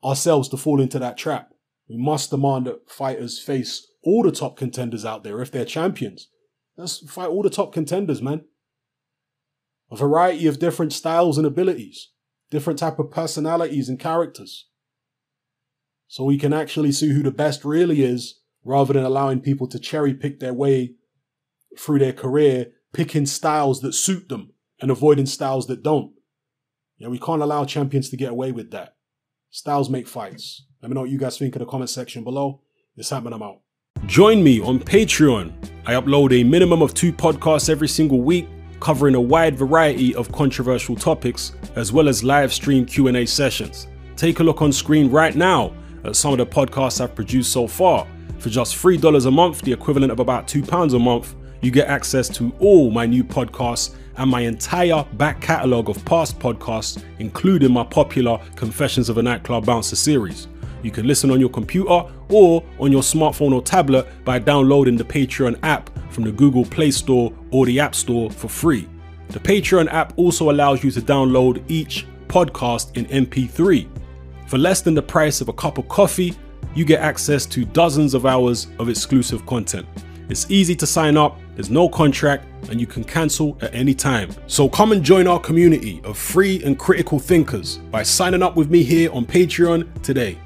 ourselves 0.03 0.49
to 0.49 0.57
fall 0.57 0.81
into 0.81 0.99
that 0.99 1.17
trap. 1.17 1.51
We 1.87 1.97
must 1.97 2.31
demand 2.31 2.67
that 2.67 2.89
fighters 2.89 3.39
face 3.39 3.87
all 4.03 4.23
the 4.23 4.31
top 4.31 4.57
contenders 4.57 5.05
out 5.05 5.23
there 5.23 5.41
if 5.41 5.51
they're 5.51 5.65
champions. 5.65 6.27
Let's 6.75 6.99
fight 7.09 7.29
all 7.29 7.43
the 7.43 7.49
top 7.49 7.73
contenders, 7.73 8.21
man. 8.21 8.45
A 9.89 9.95
variety 9.95 10.47
of 10.47 10.59
different 10.59 10.93
styles 10.93 11.37
and 11.37 11.45
abilities, 11.45 12.09
different 12.51 12.77
type 12.77 12.99
of 12.99 13.09
personalities 13.09 13.89
and 13.89 13.99
characters. 13.99 14.67
So 16.07 16.25
we 16.25 16.37
can 16.37 16.53
actually 16.53 16.91
see 16.91 17.09
who 17.09 17.23
the 17.23 17.31
best 17.31 17.65
really 17.65 18.03
is 18.03 18.41
rather 18.63 18.93
than 18.93 19.05
allowing 19.05 19.39
people 19.39 19.67
to 19.67 19.79
cherry 19.79 20.13
pick 20.13 20.39
their 20.39 20.53
way 20.53 20.95
through 21.79 21.99
their 21.99 22.13
career 22.13 22.73
picking 22.93 23.25
styles 23.25 23.79
that 23.81 23.93
suit 23.93 24.27
them 24.27 24.51
and 24.81 24.91
avoiding 24.91 25.25
styles 25.25 25.67
that 25.67 25.81
don't. 25.81 26.11
Yeah, 26.97 27.07
we 27.07 27.17
can't 27.17 27.41
allow 27.41 27.63
champions 27.63 28.09
to 28.09 28.17
get 28.17 28.31
away 28.31 28.51
with 28.51 28.71
that. 28.71 28.95
Styles 29.49 29.89
make 29.89 30.07
fights. 30.07 30.65
Let 30.81 30.89
me 30.89 30.95
know 30.95 31.01
what 31.01 31.09
you 31.09 31.17
guys 31.17 31.37
think 31.37 31.55
in 31.55 31.61
the 31.61 31.65
comment 31.65 31.89
section 31.89 32.23
below. 32.23 32.61
It's 32.97 33.09
happening, 33.09 33.33
I'm 33.33 33.43
out. 33.43 33.61
Join 34.05 34.43
me 34.43 34.61
on 34.61 34.79
Patreon. 34.79 35.53
I 35.85 35.93
upload 35.93 36.33
a 36.33 36.43
minimum 36.43 36.81
of 36.81 36.93
two 36.93 37.13
podcasts 37.13 37.69
every 37.69 37.87
single 37.87 38.21
week 38.21 38.47
covering 38.81 39.15
a 39.15 39.21
wide 39.21 39.55
variety 39.55 40.13
of 40.15 40.31
controversial 40.31 40.95
topics 40.95 41.53
as 41.75 41.93
well 41.93 42.09
as 42.09 42.23
live 42.23 42.51
stream 42.51 42.85
Q&A 42.85 43.25
sessions. 43.25 43.87
Take 44.17 44.41
a 44.41 44.43
look 44.43 44.61
on 44.61 44.73
screen 44.73 45.09
right 45.09 45.35
now 45.35 45.73
at 46.03 46.15
some 46.15 46.33
of 46.33 46.39
the 46.39 46.45
podcasts 46.45 46.99
I've 46.99 47.15
produced 47.15 47.53
so 47.53 47.67
far. 47.67 48.05
For 48.39 48.49
just 48.49 48.75
$3 48.75 49.25
a 49.25 49.31
month, 49.31 49.61
the 49.61 49.71
equivalent 49.71 50.11
of 50.11 50.19
about 50.19 50.47
£2 50.47 50.93
a 50.93 50.99
month, 50.99 51.35
you 51.61 51.69
get 51.69 51.87
access 51.87 52.27
to 52.29 52.51
all 52.59 52.89
my 52.89 53.05
new 53.05 53.23
podcasts 53.23 53.95
and 54.17 54.29
my 54.29 54.41
entire 54.41 55.05
back 55.13 55.39
catalogue 55.41 55.89
of 55.89 56.03
past 56.05 56.39
podcasts, 56.39 57.03
including 57.19 57.71
my 57.71 57.83
popular 57.83 58.39
Confessions 58.55 59.09
of 59.09 59.19
a 59.19 59.21
Nightclub 59.21 59.65
Bouncer 59.65 59.95
series. 59.95 60.47
You 60.83 60.91
can 60.91 61.05
listen 61.05 61.31
on 61.31 61.39
your 61.39 61.49
computer 61.49 62.03
or 62.29 62.63
on 62.79 62.91
your 62.91 63.01
smartphone 63.01 63.53
or 63.53 63.61
tablet 63.61 64.07
by 64.25 64.39
downloading 64.39 64.97
the 64.97 65.03
Patreon 65.03 65.59
app 65.63 65.89
from 66.11 66.23
the 66.23 66.31
Google 66.31 66.65
Play 66.65 66.91
Store 66.91 67.31
or 67.51 67.65
the 67.65 67.79
App 67.79 67.95
Store 67.95 68.29
for 68.31 68.47
free. 68.47 68.87
The 69.29 69.39
Patreon 69.39 69.91
app 69.93 70.13
also 70.17 70.51
allows 70.51 70.83
you 70.83 70.91
to 70.91 71.01
download 71.01 71.63
each 71.69 72.05
podcast 72.27 72.97
in 72.97 73.05
MP3. 73.25 73.87
For 74.47 74.57
less 74.57 74.81
than 74.81 74.93
the 74.93 75.01
price 75.01 75.39
of 75.39 75.49
a 75.49 75.53
cup 75.53 75.77
of 75.77 75.87
coffee, 75.87 76.33
you 76.75 76.85
get 76.85 77.01
access 77.01 77.45
to 77.47 77.65
dozens 77.65 78.13
of 78.13 78.25
hours 78.25 78.67
of 78.79 78.89
exclusive 78.89 79.45
content 79.45 79.85
It's 80.29 80.49
easy 80.49 80.75
to 80.75 80.87
sign 80.87 81.17
up, 81.17 81.37
there's 81.55 81.69
no 81.69 81.89
contract, 81.89 82.45
and 82.69 82.79
you 82.79 82.87
can 82.87 83.03
cancel 83.03 83.57
at 83.61 83.73
any 83.75 83.93
time. 83.93 84.29
So 84.47 84.69
come 84.69 84.93
and 84.93 85.03
join 85.03 85.27
our 85.27 85.39
community 85.39 85.99
of 86.05 86.17
free 86.17 86.63
and 86.63 86.79
critical 86.79 87.19
thinkers 87.19 87.77
by 87.91 88.03
signing 88.03 88.41
up 88.41 88.55
with 88.55 88.69
me 88.69 88.83
here 88.83 89.11
on 89.11 89.25
Patreon 89.25 90.01
today. 90.01 90.37